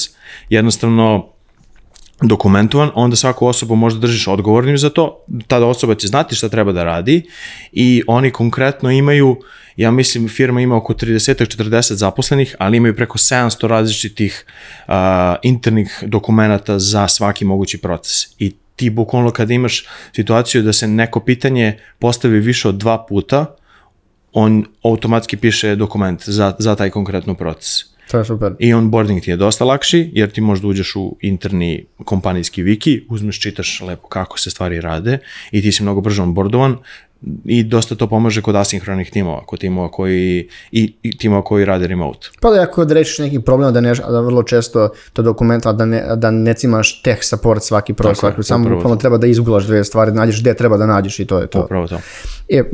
jednostavno 0.49 1.38
dokumentovan, 2.23 2.91
onda 2.95 3.17
svaku 3.17 3.47
osobu 3.47 3.77
možda 3.77 4.01
držiš 4.01 4.29
odgovornim 4.29 4.79
za 4.79 4.91
to, 4.91 5.25
tada 5.47 5.67
osoba 5.67 5.95
će 5.95 6.09
znati 6.09 6.35
šta 6.35 6.49
treba 6.49 6.73
da 6.73 6.85
radi 6.85 7.23
i 7.73 8.03
oni 8.07 8.31
konkretno 8.31 8.91
imaju, 8.91 9.37
ja 9.77 9.91
mislim 9.91 10.29
firma 10.29 10.61
ima 10.61 10.77
oko 10.77 10.93
30-40 10.95 11.93
zaposlenih, 11.95 12.57
ali 12.59 12.77
imaju 12.77 12.97
preko 12.97 13.19
700 13.19 13.67
različitih 13.67 14.45
uh, 14.89 14.95
internih 15.43 16.03
dokumenta 16.07 16.79
za 16.79 17.09
svaki 17.09 17.45
mogući 17.45 17.79
proces. 17.79 18.27
I 18.39 18.53
ti 18.77 18.91
bukvalno 18.91 19.31
kada 19.31 19.55
imaš 19.55 19.87
situaciju 20.13 20.63
da 20.63 20.73
se 20.73 20.89
neko 20.89 21.21
pitanje 21.21 21.79
postavi 21.99 22.41
više 22.41 22.69
od 22.69 22.75
dva 22.75 23.07
puta, 23.09 23.57
on 24.33 24.65
automatski 24.83 25.37
piše 25.37 25.77
dokument 25.77 26.29
za, 26.29 26.55
za 26.59 26.77
taj 26.77 26.91
konkretno 26.91 27.35
proces. 27.35 27.98
To 28.11 28.19
je 28.19 28.25
super. 28.25 28.55
I 28.59 28.75
onboarding 28.75 29.23
ti 29.23 29.31
je 29.31 29.37
dosta 29.37 29.65
lakši, 29.65 30.11
jer 30.13 30.31
ti 30.31 30.41
možda 30.41 30.69
uđeš 30.69 30.97
u 30.97 31.17
interni 31.21 31.87
kompanijski 32.05 32.63
wiki, 32.63 33.01
uzmeš, 33.09 33.41
čitaš 33.41 33.81
lepo 33.81 34.09
kako 34.09 34.39
se 34.39 34.51
stvari 34.51 34.81
rade 34.81 35.19
i 35.51 35.63
ti 35.63 35.73
si 35.73 35.83
mnogo 35.83 36.01
brže 36.01 36.23
onboardovan 36.23 36.77
i 37.45 37.63
dosta 37.63 37.95
to 37.95 38.07
pomaže 38.07 38.43
kod 38.43 38.57
asinhronih 38.57 39.11
timova, 39.11 39.45
kod 39.47 39.61
timova 39.61 39.91
koji, 39.91 40.49
i, 40.73 40.95
i 41.03 41.19
timova 41.19 41.43
koji 41.45 41.65
rade 41.65 41.87
remote. 41.87 42.29
Pa 42.41 42.51
da 42.51 42.63
ako 42.63 42.85
rešiš 42.85 43.19
neki 43.19 43.41
problem, 43.41 43.75
da, 43.75 43.81
ne, 43.81 43.91
a 43.91 44.11
da 44.11 44.21
vrlo 44.21 44.43
često 44.43 44.89
to 45.13 45.23
dokumenta, 45.23 45.73
da 45.73 45.85
ne, 45.85 46.05
da 46.17 46.31
ne 46.31 46.55
cimaš 46.55 47.03
tech 47.03 47.25
support 47.25 47.63
svaki 47.63 47.95
pro, 47.95 48.09
Tako 48.15 48.27
je, 48.27 48.33
svaki, 48.33 48.43
samo 48.43 48.77
upravo 48.77 48.97
treba 48.97 49.19
da 49.19 49.27
izgulaš 49.27 49.65
dve 49.65 49.85
stvari, 49.85 50.11
da 50.11 50.21
nađeš 50.21 50.41
gde 50.41 50.55
treba 50.55 50.77
da 50.77 50.87
nađeš 50.87 51.19
i 51.21 51.25
to 51.25 51.39
je 51.39 51.47
to. 51.47 51.65
Upravo 51.65 51.89
to. 51.89 51.99
E, 52.49 52.61
uh, 52.61 52.69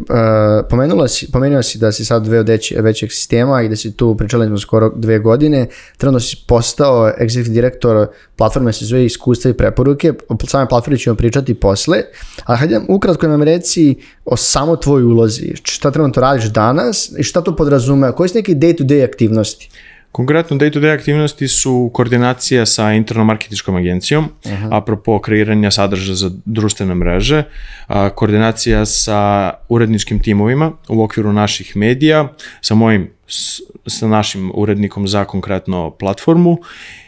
pomenula 0.70 1.08
si, 1.08 1.32
pomenuo 1.32 1.62
si 1.62 1.78
da 1.78 1.92
si 1.92 2.04
sad 2.04 2.24
dve 2.24 2.38
od 2.38 2.48
već, 2.48 2.72
većeg 2.80 3.12
sistema 3.12 3.62
i 3.62 3.68
da 3.68 3.76
si 3.76 3.96
tu, 3.96 4.16
pričali 4.16 4.46
smo 4.46 4.58
skoro 4.58 4.92
dve 4.96 5.18
godine, 5.18 5.66
trenutno 5.96 6.20
si 6.20 6.44
postao 6.48 7.12
executive 7.20 7.52
direktor 7.52 8.06
platforme 8.36 8.72
se 8.72 8.84
zove 8.84 9.04
iskustva 9.04 9.50
i 9.50 9.54
preporuke, 9.54 10.12
o 10.28 10.36
same 10.46 10.68
platforme 10.68 10.98
ćemo 10.98 11.16
pričati 11.16 11.54
posle, 11.54 12.02
ali 12.44 12.58
hajde 12.58 12.80
ukratko 12.88 13.28
nam 13.28 13.42
reci 13.42 13.96
o 14.34 14.36
samo 14.36 14.76
tvojoj 14.76 15.04
ulozi, 15.04 15.52
šta 15.62 15.90
trenutno 15.90 16.22
radiš 16.22 16.44
danas 16.44 17.12
i 17.18 17.22
šta 17.22 17.40
to 17.40 17.56
podrazume, 17.56 18.12
koji 18.12 18.28
su 18.28 18.38
neki 18.38 18.54
day-to-day 18.54 19.04
aktivnosti? 19.04 19.70
Konkretno 20.14 20.56
day-to-day 20.56 20.94
aktivnosti 20.94 21.48
su 21.48 21.90
koordinacija 21.92 22.66
sa 22.66 22.92
internom 22.92 23.26
marketičkom 23.26 23.76
agencijom, 23.76 24.28
apropo 24.70 25.18
kreiranja 25.18 25.70
sadržaja 25.70 26.14
za 26.14 26.30
društvene 26.44 26.94
mreže, 26.94 27.42
a, 27.86 28.10
koordinacija 28.10 28.84
sa 28.86 29.50
uredničkim 29.68 30.22
timovima 30.22 30.72
u 30.88 31.02
okviru 31.02 31.32
naših 31.32 31.76
medija, 31.76 32.28
sa 32.60 32.74
mojim 32.74 33.10
sa 33.86 34.06
našim 34.06 34.52
urednikom 34.54 35.08
za 35.08 35.24
konkretno 35.24 35.90
platformu 35.90 36.58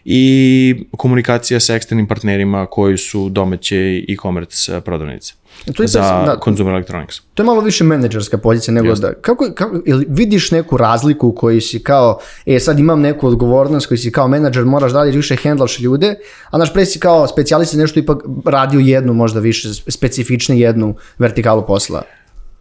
i 0.04 0.74
komunikacija 0.96 1.60
sa 1.60 1.74
eksternim 1.74 2.06
partnerima 2.06 2.66
koji 2.66 2.98
su 2.98 3.28
domaće 3.28 4.04
e-commerce 4.08 4.80
prodavnice 4.80 5.34
To 5.74 5.82
je 5.82 5.86
za 5.86 6.00
da- 6.00 6.38
consumer 6.44 6.74
electronics. 6.74 7.20
To 7.34 7.42
je 7.42 7.46
malo 7.46 7.60
više 7.60 7.84
menadžerska 7.84 8.38
pozicija 8.38 8.74
nego 8.74 8.94
da... 8.94 9.12
Kako, 9.14 9.52
kako, 9.54 9.80
ili 9.86 10.06
vidiš 10.08 10.50
neku 10.50 10.76
razliku 10.76 11.28
u 11.28 11.32
kojoj 11.32 11.60
si 11.60 11.82
kao, 11.82 12.18
e 12.46 12.60
sad 12.60 12.78
imam 12.78 13.00
neku 13.00 13.26
odgovornost 13.26 13.86
koji 13.86 13.98
si 13.98 14.12
kao 14.12 14.28
menadžer, 14.28 14.64
moraš 14.64 14.92
da 14.92 14.98
radiš 14.98 15.14
više 15.14 15.36
hendlaš 15.36 15.80
ljude, 15.80 16.14
a 16.50 16.58
naš 16.58 16.72
pre 16.72 16.86
si 16.86 16.98
kao 16.98 17.26
specijalista 17.26 17.76
nešto 17.76 18.00
ipak 18.00 18.22
radio 18.44 18.80
jednu, 18.80 19.14
možda 19.14 19.40
više 19.40 19.74
specifični 19.74 20.60
jednu 20.60 20.94
vertikalu 21.18 21.66
posla. 21.66 22.02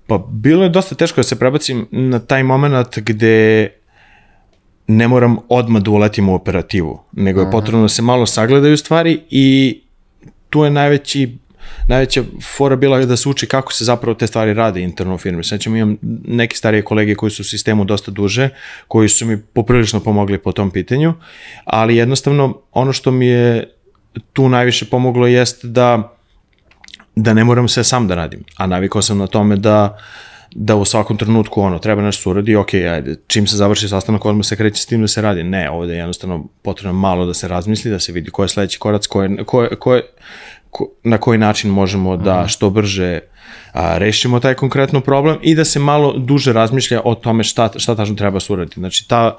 Pa 0.08 0.26
bilo 0.32 0.64
je 0.64 0.70
dosta 0.70 0.96
teško 0.96 1.20
da 1.20 1.24
se 1.24 1.40
prebacim 1.40 1.88
na 1.92 2.20
taj 2.20 2.44
moment 2.44 3.00
gde 3.00 3.70
ne 4.88 5.08
moram 5.08 5.38
odmah 5.50 5.82
da 5.82 5.92
uletim 5.92 6.30
u 6.30 6.36
operativu, 6.36 7.00
nego 7.12 7.42
je 7.42 7.52
potrebno 7.52 7.82
da 7.82 7.90
se 7.90 8.02
malo 8.02 8.26
sagledaju 8.26 8.78
stvari 8.78 9.22
i 9.30 9.82
tu 10.50 10.64
je 10.64 10.70
najveći 10.70 11.38
najveća 11.88 12.24
fora 12.58 12.76
bila 12.76 13.06
da 13.06 13.18
se 13.18 13.30
uči 13.30 13.48
kako 13.48 13.74
se 13.74 13.86
zapravo 13.86 14.16
te 14.16 14.28
stvari 14.28 14.54
rade 14.54 14.82
interno 14.82 15.16
u 15.16 15.18
firmi. 15.18 15.44
Ćemo 15.44 15.76
imam 15.76 15.98
neke 16.28 16.56
starije 16.56 16.82
kolege 16.82 17.16
koji 17.16 17.32
su 17.32 17.42
u 17.42 17.46
sistemu 17.46 17.86
dosta 17.86 18.12
duže, 18.12 18.50
koji 18.88 19.10
su 19.10 19.26
mi 19.26 19.42
poprilično 19.42 20.00
pomogli 20.00 20.38
po 20.38 20.52
tom 20.52 20.72
pitanju, 20.72 21.14
ali 21.66 21.96
jednostavno 21.96 22.62
ono 22.72 22.94
što 22.94 23.12
mi 23.12 23.28
je 23.28 23.74
tu 24.34 24.50
najviše 24.50 24.86
pomoglo 24.86 25.28
jest 25.28 25.66
da 25.66 26.14
da 27.15 27.34
ne 27.34 27.43
moram 27.43 27.67
sve 27.67 27.84
sam 27.84 28.07
da 28.07 28.15
radim, 28.15 28.43
a 28.57 28.67
navikao 28.67 29.01
sam 29.01 29.17
na 29.17 29.27
tome 29.27 29.55
da 29.55 29.98
da 30.57 30.75
u 30.75 30.86
svakom 30.86 31.17
trenutku 31.17 31.62
ono, 31.62 31.79
treba 31.79 32.01
nešto 32.01 32.24
se 32.24 32.29
uradi, 32.29 32.55
ok, 32.55 32.74
ajde, 32.74 33.15
čim 33.27 33.48
se 33.48 33.57
završi 33.57 33.88
sastanak, 33.88 34.25
odmah 34.25 34.45
se 34.45 34.55
kreće 34.55 34.81
s 34.81 34.86
tim 34.86 35.01
da 35.01 35.07
se 35.07 35.22
radi. 35.22 35.43
Ne, 35.43 35.69
ovde 35.69 35.93
je 35.93 35.98
jednostavno 35.98 36.48
potrebno 36.62 37.00
malo 37.00 37.25
da 37.25 37.34
se 37.34 37.48
razmisli, 37.48 37.91
da 37.91 38.00
se 38.00 38.12
vidi 38.12 38.31
ko 38.31 38.43
je 38.43 38.50
sledeći 38.50 38.79
korac, 38.79 39.07
ko 39.07 39.24
je, 39.24 39.43
ko 39.45 39.63
je, 39.63 39.75
ko 39.75 39.95
je, 39.95 40.01
ko, 40.69 40.89
na 41.03 41.17
koji 41.17 41.38
način 41.38 41.72
možemo 41.72 42.17
da 42.17 42.48
što 42.48 42.69
brže 42.69 43.19
a, 43.74 43.98
rešimo 43.98 44.39
taj 44.39 44.53
konkretno 44.53 45.01
problem 45.01 45.38
i 45.41 45.55
da 45.55 45.65
se 45.65 45.79
malo 45.79 46.13
duže 46.17 46.53
razmišlja 46.53 47.01
o 47.05 47.15
tome 47.15 47.43
šta, 47.43 47.69
šta 47.75 47.95
tačno 47.95 48.15
treba 48.15 48.39
se 48.39 48.53
uraditi. 48.53 48.79
Znači, 48.79 49.07
ta, 49.07 49.38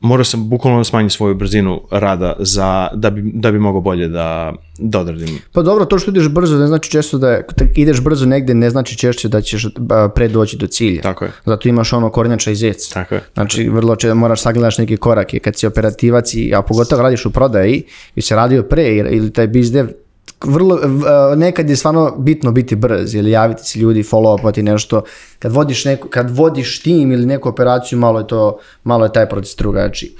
morao 0.00 0.24
sam 0.24 0.48
bukvalno 0.48 0.80
da 0.80 0.84
smanjim 0.84 1.10
svoju 1.10 1.34
brzinu 1.34 1.80
rada 1.90 2.36
za, 2.38 2.88
da, 2.94 3.10
bi, 3.10 3.22
da 3.34 3.52
bi 3.52 3.58
mogao 3.58 3.80
bolje 3.80 4.08
da, 4.08 4.52
da 4.78 5.00
odradim 5.00 5.38
Pa 5.52 5.62
dobro, 5.62 5.84
to 5.84 5.98
što 5.98 6.10
ideš 6.10 6.28
brzo 6.28 6.58
ne 6.58 6.66
znači 6.66 6.90
često 6.90 7.18
da 7.18 7.40
ideš 7.74 8.00
brzo 8.00 8.26
negde 8.26 8.54
ne 8.54 8.70
znači 8.70 8.96
češće 8.96 9.28
da 9.28 9.40
ćeš 9.40 9.66
pre 10.14 10.28
doći 10.28 10.56
do 10.56 10.66
cilja. 10.66 11.02
Tako 11.02 11.24
je. 11.24 11.30
Zato 11.44 11.68
imaš 11.68 11.92
ono 11.92 12.10
kornjača 12.10 12.50
i 12.50 12.54
zec. 12.54 12.88
Tako 12.92 13.14
je. 13.14 13.22
Znači, 13.34 13.68
vrlo 13.68 13.96
če, 13.96 14.14
moraš 14.14 14.42
sagledaš 14.42 14.78
neke 14.78 14.96
korake. 14.96 15.38
Kad 15.38 15.56
si 15.56 15.66
operativac, 15.66 16.34
i, 16.34 16.54
a 16.54 16.62
pogotovo 16.62 17.02
radiš 17.02 17.26
u 17.26 17.30
prodaji, 17.30 17.82
i 18.14 18.22
se 18.22 18.36
radio 18.36 18.62
pre, 18.62 18.96
ili, 18.96 19.16
ili 19.16 19.32
taj 19.32 19.46
biz 19.46 19.72
dev, 19.72 19.88
vrlo, 20.44 20.80
nekad 21.36 21.70
je 21.70 21.76
stvarno 21.76 22.14
bitno 22.18 22.52
biti 22.52 22.76
brz 22.76 23.14
ili 23.14 23.30
javiti 23.30 23.64
se 23.64 23.78
ljudi, 23.78 24.02
follow-upati 24.02 24.62
nešto. 24.62 25.02
Kad 25.38 25.52
vodiš, 25.52 25.84
neku, 25.84 26.08
kad 26.08 26.30
vodiš 26.30 26.82
tim 26.82 27.12
ili 27.12 27.26
neku 27.26 27.48
operaciju, 27.48 27.98
malo 27.98 28.18
je 28.18 28.26
to, 28.26 28.58
malo 28.84 29.04
je 29.04 29.12
taj 29.12 29.28
proces 29.28 29.56
drugačiji. 29.56 30.10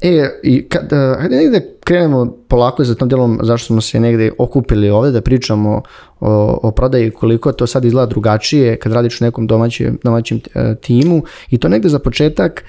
E, 0.00 0.40
i 0.42 0.68
kad, 0.68 0.92
uh, 0.92 1.20
hajde 1.20 1.36
negde 1.36 1.76
krenemo 1.84 2.36
polako 2.48 2.84
za 2.84 2.94
tom 2.94 3.08
delom 3.08 3.38
zašto 3.42 3.66
smo 3.66 3.80
se 3.80 4.00
negde 4.00 4.30
okupili 4.38 4.90
ovde 4.90 5.10
da 5.10 5.20
pričamo 5.20 5.82
o, 6.20 6.58
o 6.62 6.70
prodaji 6.70 7.10
koliko 7.10 7.52
to 7.52 7.66
sad 7.66 7.84
izgleda 7.84 8.06
drugačije 8.06 8.76
kad 8.78 8.92
radiš 8.92 9.20
u 9.20 9.24
nekom 9.24 9.46
domaćem, 9.46 9.98
domaćem 10.04 10.40
e, 10.54 10.74
timu 10.74 11.22
i 11.50 11.58
to 11.58 11.68
negde 11.68 11.88
za 11.88 11.98
početak 11.98 12.64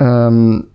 um, 0.00 0.66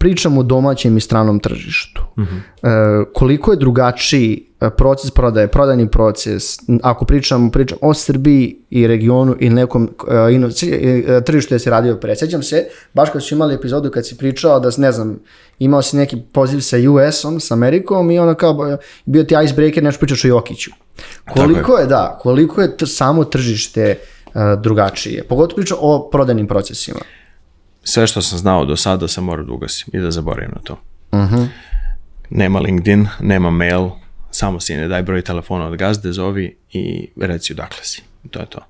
pričamo 0.00 0.40
o 0.40 0.42
domaćem 0.42 0.96
i 0.96 1.00
stranom 1.00 1.40
tržištu. 1.40 2.02
Uh 2.16 2.24
-huh. 2.24 2.40
e, 2.62 3.12
koliko 3.14 3.50
je 3.50 3.56
drugačiji 3.56 4.46
e, 4.60 4.70
proces 4.70 5.10
prodaje, 5.10 5.48
prodajni 5.48 5.88
proces, 5.90 6.58
ako 6.82 7.04
pričamo, 7.04 7.50
pričam 7.50 7.78
o 7.80 7.94
Srbiji 7.94 8.56
i 8.70 8.86
regionu 8.86 9.36
ili 9.40 9.54
nekom 9.54 9.90
e, 10.08 10.34
ino, 10.34 10.50
c- 10.50 11.04
e, 11.08 11.24
tržištu 11.24 11.54
da 11.54 11.58
se 11.58 11.70
radio 11.70 11.96
pre. 11.96 12.16
Sećam 12.16 12.42
se, 12.42 12.64
baš 12.94 13.10
kad 13.10 13.24
su 13.24 13.34
imali 13.34 13.54
epizodu 13.54 13.90
kad 13.90 14.06
si 14.06 14.16
pričao 14.16 14.60
da, 14.60 14.70
ne 14.76 14.92
znam, 14.92 15.18
imao 15.58 15.82
si 15.82 15.96
neki 15.96 16.16
poziv 16.32 16.60
sa 16.60 16.76
US-om, 16.76 17.40
sa 17.40 17.54
Amerikom 17.54 18.10
i 18.10 18.18
ono 18.18 18.34
kao, 18.34 18.72
e, 18.72 18.76
bio 19.04 19.24
ti 19.24 19.34
icebreaker, 19.44 19.82
nešto 19.82 20.00
pričaš 20.00 20.24
o 20.24 20.28
Jokiću. 20.28 20.70
Koliko 21.32 21.78
je, 21.78 21.86
da, 21.86 22.18
koliko 22.22 22.62
je 22.62 22.76
samo 22.86 23.24
tržište 23.24 23.98
drugačije. 24.58 25.24
Pogotovo 25.24 25.56
priča 25.56 25.74
o 25.80 26.08
prodajnim 26.12 26.46
procesima. 26.46 27.00
Sve 27.84 28.06
što 28.06 28.22
sam 28.22 28.38
znao 28.38 28.64
do 28.64 28.76
sada 28.76 29.08
sam 29.08 29.24
morao 29.24 29.44
da 29.44 29.52
ugasim 29.52 29.88
i 29.92 29.98
da 29.98 30.10
zaboravim 30.10 30.50
na 30.54 30.60
to. 30.62 30.80
Nema 32.30 32.58
LinkedIn, 32.60 33.06
nema 33.20 33.50
mail, 33.50 33.88
samo 34.30 34.60
sine 34.60 34.88
daj 34.88 35.02
broj 35.02 35.22
telefona 35.22 35.66
od 35.66 35.76
gazde, 35.76 36.12
zovi 36.12 36.56
i 36.72 37.08
reci 37.20 37.52
odakle 37.52 37.84
si. 37.84 38.02
To 38.30 38.40
je 38.40 38.46
to. 38.46 38.60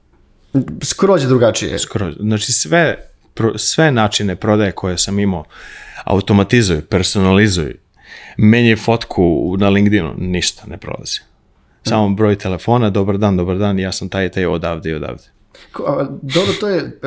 Skroz 0.82 1.22
je 1.22 1.28
drugačije. 1.28 1.78
Skroz. 1.78 2.14
Znači 2.20 2.52
sve, 2.52 2.96
pro, 3.34 3.58
sve 3.58 3.92
načine 3.92 4.36
prodaje 4.36 4.72
koje 4.72 4.98
sam 4.98 5.18
imao 5.18 5.44
automatizuj, 6.04 6.80
personalizuj, 6.80 7.74
menjaj 8.36 8.76
fotku 8.76 9.56
na 9.58 9.68
LinkedInu, 9.68 10.14
ništa 10.18 10.62
ne 10.66 10.76
prolazi. 10.76 11.20
Samo 11.82 12.08
broj 12.08 12.36
telefona, 12.36 12.90
dobar 12.90 13.18
dan, 13.18 13.36
dobar 13.36 13.58
dan, 13.58 13.78
ja 13.78 13.92
sam 13.92 14.08
taj 14.08 14.26
i 14.26 14.30
taj 14.30 14.46
odavde 14.46 14.90
i 14.90 14.94
odavde. 14.94 15.22
Dobro, 16.22 16.52
to 16.60 16.68
je, 16.68 17.00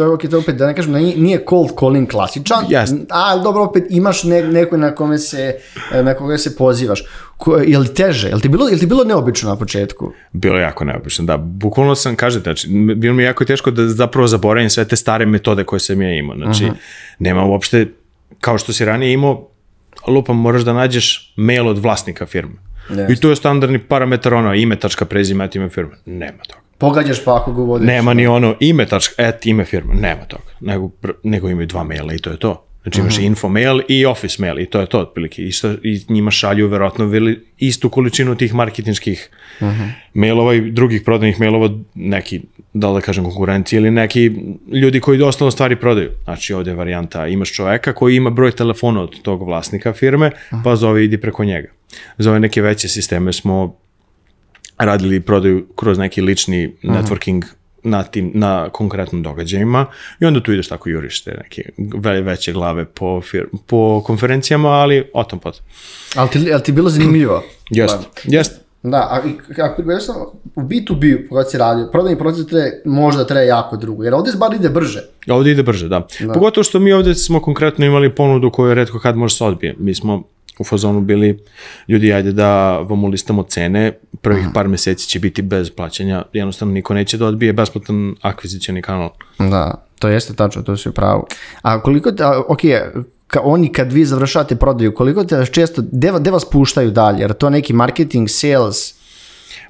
to 0.00 0.04
je 0.04 0.10
ok, 0.10 0.22
to 0.30 0.38
opet, 0.38 0.56
da 0.56 0.66
ne 0.66 0.74
kažem, 0.74 0.92
nije, 0.92 1.16
nije 1.16 1.44
cold 1.48 1.70
calling 1.80 2.10
klasičan, 2.10 2.64
Jest. 2.68 2.94
a 3.10 3.38
dobro, 3.38 3.62
opet 3.62 3.84
imaš 3.90 4.22
ne, 4.24 4.42
neko 4.42 4.76
na 4.76 4.94
kome 4.94 5.18
se, 5.18 5.54
na 6.02 6.14
koga 6.14 6.38
se 6.38 6.56
pozivaš. 6.56 7.02
Ko, 7.36 7.56
je 7.56 7.78
li 7.78 7.94
teže? 7.94 8.28
Je 8.28 8.34
li 8.34 8.40
ti 8.40 8.48
bilo, 8.48 8.68
je 8.68 8.74
li 8.74 8.80
ti 8.80 8.86
bilo 8.86 9.04
neobično 9.04 9.50
na 9.50 9.56
početku? 9.56 10.12
Bilo 10.32 10.56
je 10.56 10.62
jako 10.62 10.84
neobično, 10.84 11.24
da. 11.24 11.36
Bukvalno 11.36 11.94
sam, 11.94 12.16
kažete, 12.16 12.42
znači, 12.42 12.68
bilo 12.96 13.14
mi 13.14 13.22
je 13.22 13.26
jako 13.26 13.44
teško 13.44 13.70
da 13.70 13.88
zapravo 13.88 14.26
zaboravim 14.28 14.70
sve 14.70 14.84
te 14.84 14.96
stare 14.96 15.26
metode 15.26 15.64
koje 15.64 15.80
sam 15.80 16.02
ja 16.02 16.16
imao. 16.16 16.36
Znači, 16.36 16.70
nema 17.18 17.44
uopšte, 17.44 17.86
kao 18.40 18.58
što 18.58 18.72
si 18.72 18.84
ranije 18.84 19.12
imao, 19.12 19.48
lupam, 20.06 20.36
moraš 20.36 20.62
da 20.62 20.72
nađeš 20.72 21.34
mail 21.36 21.68
od 21.68 21.78
vlasnika 21.78 22.26
firme. 22.26 22.54
Jeste. 22.90 23.12
I 23.12 23.16
to 23.16 23.30
je 23.30 23.36
standardni 23.36 23.78
parametar, 23.78 24.34
ono, 24.34 24.54
ime, 24.54 24.76
tačka, 24.76 25.04
prezime, 25.04 25.48
ime 25.54 25.68
firme. 25.68 25.96
Nema 26.06 26.42
toga. 26.48 26.59
Pogađaš 26.80 27.24
pa 27.24 27.36
ako 27.36 27.52
ga 27.52 27.62
uvodiš. 27.62 27.86
Nema 27.86 28.14
ni 28.14 28.26
ono 28.26 28.54
ime, 28.60 28.86
tačka, 28.86 29.14
et 29.18 29.46
ime 29.46 29.64
firme. 29.64 29.94
Nema 29.94 30.24
toga. 30.24 30.52
Nego, 30.60 30.90
nego 31.22 31.48
imaju 31.48 31.66
dva 31.66 31.84
maila 31.84 32.14
i 32.14 32.18
to 32.18 32.30
je 32.30 32.36
to. 32.36 32.66
Znači 32.82 33.00
imaš 33.00 33.18
info 33.18 33.48
mail 33.48 33.80
i 33.88 34.06
office 34.06 34.42
mail 34.42 34.58
i 34.58 34.66
to 34.66 34.80
je 34.80 34.86
to 34.86 35.00
otprilike. 35.00 35.42
Isto, 35.42 35.72
I 35.82 36.04
njima 36.08 36.30
šalju 36.30 36.68
verovatno 36.68 37.06
veli, 37.06 37.46
istu 37.58 37.90
količinu 37.90 38.34
tih 38.34 38.54
marketinških 38.54 39.30
mailova 40.14 40.54
i 40.54 40.70
drugih 40.70 41.02
prodajnih 41.02 41.40
mailova, 41.40 41.70
neki, 41.94 42.40
da 42.72 42.90
li 42.90 42.94
da 42.94 43.00
kažem 43.00 43.24
konkurencije 43.24 43.78
ili 43.78 43.90
neki 43.90 44.30
ljudi 44.72 45.00
koji 45.00 45.18
doslovno 45.18 45.50
stvari 45.50 45.76
prodaju. 45.76 46.10
Znači 46.24 46.54
ovdje 46.54 46.70
je 46.70 46.74
varijanta, 46.74 47.26
imaš 47.26 47.52
čoveka 47.52 47.92
koji 47.92 48.16
ima 48.16 48.30
broj 48.30 48.52
telefona 48.52 49.02
od 49.02 49.22
tog 49.22 49.42
vlasnika 49.42 49.92
firme, 49.92 50.30
pa 50.64 50.76
zove 50.76 51.04
idi 51.04 51.18
preko 51.18 51.44
njega. 51.44 51.68
Za 52.18 52.30
ove 52.30 52.40
neke 52.40 52.62
veće 52.62 52.88
sisteme 52.88 53.32
smo 53.32 53.76
radili 54.80 55.20
prodaju 55.20 55.66
kroz 55.76 55.98
neki 55.98 56.20
lični 56.22 56.74
networking 56.82 57.44
na 57.82 58.02
tim, 58.02 58.32
na 58.34 58.68
konkretnim 58.68 59.22
događajima 59.22 59.86
i 60.20 60.24
onda 60.24 60.42
tu 60.42 60.52
ideš 60.52 60.68
tako 60.68 60.88
juriš 60.88 61.24
te 61.24 61.34
neke 61.42 61.62
ve- 61.94 62.20
veće 62.20 62.52
glave 62.52 62.84
po, 62.84 63.20
fir, 63.20 63.46
po 63.66 64.02
konferencijama, 64.06 64.68
ali 64.68 65.10
o 65.14 65.24
tom 65.24 65.38
potom. 65.38 65.62
Ali 66.14 66.28
ti, 66.30 66.52
ali 66.52 66.62
ti 66.62 66.72
bilo 66.72 66.90
zanimljivo? 66.90 67.42
Jest, 67.70 67.98
jest. 68.24 68.60
Da, 68.82 68.96
a 68.98 69.20
ako 69.64 69.82
jednostavno 69.82 70.32
u 70.56 70.60
B2B 70.60 71.28
kad 71.28 71.50
si 71.50 71.58
radio, 71.58 71.88
prodajni 71.92 72.18
proces 72.18 72.46
tre, 72.46 72.70
možda 72.84 73.26
traje 73.26 73.46
jako 73.46 73.76
dugo, 73.76 74.04
jer 74.04 74.14
ovdje 74.14 74.32
bar 74.38 74.54
ide 74.54 74.68
brže. 74.68 75.02
Ovdje 75.28 75.52
ide 75.52 75.62
brže, 75.62 75.88
da. 75.88 76.06
Pogotovo 76.34 76.64
što 76.64 76.78
mi 76.78 76.92
ovdje 76.92 77.14
smo 77.14 77.40
konkretno 77.40 77.86
imali 77.86 78.14
ponudu 78.14 78.50
koju 78.50 78.74
redko 78.74 78.98
kad 78.98 79.16
može 79.16 79.34
se 79.36 79.44
odbije. 79.44 79.74
Mi 79.78 79.94
smo 79.94 80.22
u 80.60 80.64
fazonu 80.64 81.00
bili 81.00 81.38
ljudi, 81.88 82.12
ajde 82.12 82.32
da 82.32 82.78
vam 82.78 83.04
ulistamo 83.04 83.42
cene, 83.42 83.92
prvih 84.20 84.46
par 84.54 84.68
meseci 84.68 85.08
će 85.08 85.18
biti 85.18 85.42
bez 85.42 85.70
plaćanja, 85.70 86.22
jednostavno 86.32 86.74
niko 86.74 86.94
neće 86.94 87.18
da 87.18 87.26
odbije 87.26 87.52
besplatan 87.52 88.14
akvizicioni 88.20 88.82
kanal. 88.82 89.10
Da, 89.38 89.86
to 89.98 90.08
jeste 90.08 90.34
tačno, 90.34 90.62
to 90.62 90.76
si 90.76 90.88
u 90.88 90.92
pravu. 90.92 91.26
A 91.62 91.80
koliko, 91.82 92.10
a, 92.20 92.42
ok, 92.48 92.60
ka, 93.26 93.40
oni 93.42 93.72
kad 93.72 93.92
vi 93.92 94.04
završavate 94.04 94.56
prodaju, 94.56 94.94
koliko 94.94 95.24
te 95.24 95.46
često, 95.46 95.82
gde, 95.92 96.12
gde 96.20 96.30
vas 96.30 96.50
puštaju 96.50 96.90
dalje? 96.90 97.20
Jer 97.20 97.32
to 97.32 97.50
neki 97.50 97.72
marketing, 97.72 98.28
sales, 98.28 99.00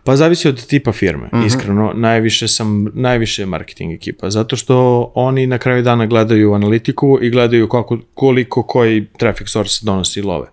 Pa 0.05 0.17
zavisi 0.17 0.49
od 0.49 0.67
tipa 0.67 0.93
firme, 0.93 1.31
iskreno, 1.47 1.93
najviše 1.95 2.49
sam, 2.49 2.87
najviše 2.95 3.47
marketing 3.47 3.93
ekipa, 3.93 4.31
zato 4.31 4.57
što 4.57 5.13
oni 5.15 5.47
na 5.47 5.59
kraju 5.59 5.83
dana 5.83 6.07
gledaju 6.07 6.55
analitiku 6.55 7.19
i 7.23 7.31
gledaju 7.31 7.69
kako, 7.69 7.99
koliko 8.15 8.63
koji 8.63 9.07
traffic 9.19 9.49
source 9.49 9.81
donosi 9.83 10.23
love, 10.23 10.47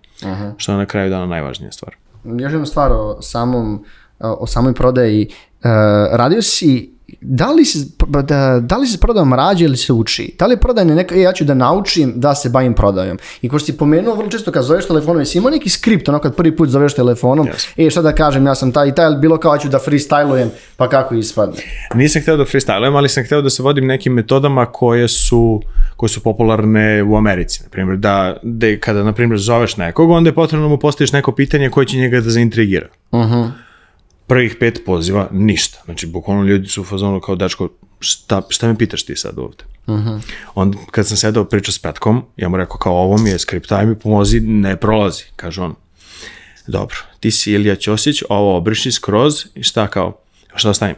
što 0.58 0.72
je 0.72 0.78
na 0.78 0.86
kraju 0.86 1.10
dana 1.10 1.26
najvažnija 1.26 1.72
stvar. 1.72 1.96
još 2.24 2.52
jedna 2.52 2.66
stvar 2.66 2.92
o 2.92 3.22
samom, 3.22 3.86
o 4.20 4.48
samoj 4.48 4.74
prodaji. 4.74 5.30
E, 5.64 5.70
radio 6.12 6.42
si, 6.42 6.97
da 7.22 7.52
li 7.52 7.66
si, 7.66 7.92
da, 8.24 8.60
da 8.64 8.78
li 8.78 8.88
si 8.88 8.94
s 8.94 8.98
prodajom 8.98 9.34
rađe 9.34 9.66
ili 9.66 9.78
se 9.78 9.94
uči? 9.94 10.36
Da 10.40 10.46
li 10.46 10.54
je 10.54 10.58
prodajna 10.58 10.96
neka, 10.96 11.16
e, 11.16 11.22
ja 11.22 11.34
ću 11.34 11.44
da 11.44 11.54
naučim 11.54 12.14
da 12.16 12.36
se 12.36 12.50
bavim 12.50 12.74
prodajom. 12.74 13.18
I 13.42 13.50
ko 13.50 13.60
što 13.60 13.66
si 13.66 13.78
pomenuo, 13.78 14.16
vrlo 14.16 14.30
često 14.30 14.52
kad 14.52 14.64
zoveš 14.64 14.88
telefonom, 14.88 15.22
jesi 15.22 15.38
imao 15.38 15.52
neki 15.52 15.70
skript, 15.70 16.10
ono 16.10 16.20
kad 16.20 16.36
prvi 16.36 16.56
put 16.56 16.70
zoveš 16.70 16.94
telefonom, 16.94 17.48
Yes. 17.48 17.88
e, 17.88 17.90
šta 17.90 18.02
da 18.02 18.16
kažem, 18.16 18.46
ja 18.46 18.56
sam 18.56 18.72
taj 18.72 18.88
i 18.88 18.96
taj, 18.96 19.16
bilo 19.16 19.38
kao 19.38 19.54
ja 19.54 19.60
ću 19.60 19.70
da 19.70 19.80
freestylujem, 19.80 20.48
pa 20.78 20.90
kako 20.90 21.16
ispadne. 21.16 21.56
Nisam 21.96 22.22
hteo 22.22 22.38
da 22.38 22.46
freestylujem, 22.46 22.96
ali 22.96 23.10
sam 23.10 23.24
hteo 23.24 23.42
da 23.42 23.50
se 23.50 23.64
vodim 23.64 23.86
nekim 23.88 24.14
metodama 24.14 24.66
koje 24.66 25.08
su 25.08 25.62
koje 25.96 26.10
su 26.10 26.24
popularne 26.24 27.04
u 27.04 27.16
Americi. 27.18 27.64
Na 27.64 27.70
primjer, 27.70 27.98
da, 27.98 28.38
da 28.44 28.68
kada, 28.80 29.04
na 29.04 29.14
primjer, 29.14 29.40
zoveš 29.40 29.78
nekog, 29.78 30.10
onda 30.10 30.30
je 30.30 30.34
potrebno 30.36 30.68
da 30.68 30.70
mu 30.70 30.78
postaviš 30.78 31.12
neko 31.12 31.32
pitanje 31.32 31.70
koje 31.70 31.86
će 31.86 31.98
njega 31.98 32.22
da 32.22 32.30
zaintrigira. 32.30 32.88
Prvih 34.28 34.56
pet 34.60 34.82
poziva, 34.86 35.30
ništa. 35.32 35.82
Znači, 35.86 36.08
bukvalno 36.08 36.44
ljudi 36.44 36.68
su 36.68 36.82
u 36.82 36.86
fazonu 36.86 37.20
kao, 37.20 37.36
dečko, 37.36 37.70
šta, 38.00 38.42
šta 38.50 38.68
me 38.68 38.78
pitaš 38.78 39.04
ti 39.06 39.16
sad 39.16 39.40
ovde? 39.40 39.64
Onda, 40.56 40.78
kad 40.92 41.08
sam 41.08 41.18
sedao 41.18 41.46
pričao 41.46 41.72
s 41.72 41.80
Petkom, 41.80 42.26
ja 42.38 42.50
mu 42.50 42.58
rekao 42.58 42.78
kao, 42.78 42.94
ovo 42.94 43.18
mi 43.18 43.30
je 43.30 43.40
script, 43.40 43.72
aj 43.72 43.86
mi 43.86 44.00
pomozi, 44.00 44.40
ne 44.40 44.78
prolazi, 44.78 45.24
kaže 45.36 45.62
on. 45.62 45.76
Dobro, 46.68 46.98
ti 47.20 47.32
si 47.32 47.52
Ilija 47.52 47.76
Ćosić, 47.76 48.24
ovo 48.30 48.58
obriši 48.58 48.92
skroz 48.92 49.46
i 49.56 49.64
šta 49.64 49.88
kao, 49.88 50.20
šta 50.56 50.74
stavim? 50.74 50.96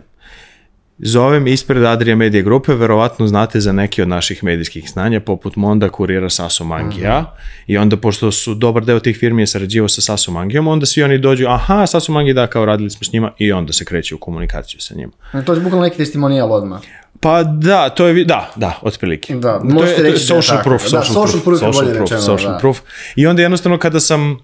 Zovem 1.01 1.47
ispred 1.47 1.83
Adria 1.83 2.15
Media 2.15 2.41
Grupe, 2.41 2.73
verovatno 2.73 3.27
znate 3.27 3.59
za 3.59 3.71
neki 3.71 4.01
od 4.01 4.07
naših 4.07 4.43
medijskih 4.43 4.89
znanja, 4.89 5.19
poput 5.19 5.55
Monda, 5.55 5.89
Kurira, 5.89 6.29
Saso 6.29 6.63
Mangija. 6.63 7.35
I 7.67 7.77
onda, 7.77 7.97
pošto 7.97 8.31
su 8.31 8.53
dobar 8.53 8.85
deo 8.85 8.99
tih 8.99 9.17
firmi 9.17 9.41
je 9.41 9.47
sarađivao 9.47 9.87
sa 9.89 10.01
Saso 10.01 10.31
Mangijom, 10.31 10.67
onda 10.67 10.85
svi 10.85 11.03
oni 11.03 11.17
dođu, 11.17 11.45
aha, 11.47 11.87
Saso 11.87 12.11
Mangi 12.11 12.33
da, 12.33 12.47
kao 12.47 12.65
radili 12.65 12.89
smo 12.89 13.03
s 13.03 13.13
njima, 13.13 13.31
i 13.37 13.51
onda 13.51 13.73
se 13.73 13.85
kreće 13.85 14.15
u 14.15 14.17
komunikaciju 14.17 14.79
sa 14.79 14.95
njima. 14.95 15.11
To 15.45 15.53
je 15.53 15.59
bukvalno 15.59 15.85
neki 15.85 15.97
testimonijal 15.97 16.51
odmah. 16.51 16.81
Pa 17.19 17.43
da, 17.43 17.89
to 17.89 18.07
je, 18.07 18.25
da, 18.25 18.51
da, 18.55 18.79
otprilike. 18.81 19.35
Da, 19.35 19.59
to 19.59 19.67
je, 19.67 19.73
možete 19.73 19.95
to 19.95 20.01
je 20.01 20.11
reći 20.11 20.27
da 20.27 20.35
je 20.35 20.41
social 20.41 20.63
proof, 20.63 20.83
Da, 20.83 20.89
social, 20.89 21.03
social 21.03 21.41
proof, 21.41 21.59
proof 21.59 21.75
bolje 21.75 21.99
rečeno, 21.99 22.21
social 22.21 22.51
da. 22.51 22.57
proof. 22.57 22.79
I 23.15 23.27
onda 23.27 23.41
jednostavno 23.41 23.77
kada 23.77 23.99
sam 23.99 24.39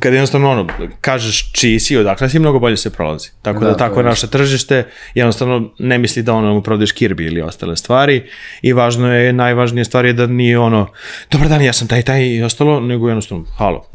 kada 0.00 0.16
jednostavno 0.16 0.50
ono, 0.50 0.66
kažeš 1.00 1.52
čiji 1.52 1.80
si, 1.80 1.96
odakle 1.96 2.28
si, 2.28 2.38
mnogo 2.38 2.58
bolje 2.58 2.76
se 2.76 2.90
prolazi. 2.90 3.30
Tako 3.42 3.60
da, 3.60 3.66
Da, 3.66 3.76
tako 3.76 4.00
je 4.00 4.04
naše 4.04 4.26
tržište, 4.26 4.84
jednostavno 5.14 5.70
ne 5.78 5.98
misli 5.98 6.22
da 6.22 6.34
ono 6.34 6.54
mu 6.54 6.62
prodaješ 6.62 6.92
kirbi 6.92 7.26
ili 7.26 7.42
ostale 7.42 7.76
stvari 7.76 8.30
i 8.62 8.72
važno 8.72 9.14
je, 9.14 9.32
najvažnija 9.32 9.84
stvar 9.84 10.04
je 10.04 10.12
da 10.12 10.26
nije 10.26 10.58
ono, 10.58 10.86
dobar 11.30 11.48
dan, 11.48 11.62
ja 11.62 11.72
sam 11.72 11.88
taj, 11.88 12.02
taj 12.02 12.26
i 12.26 12.42
ostalo, 12.42 12.80
nego 12.80 13.08
jednostavno, 13.08 13.44
halo, 13.58 13.86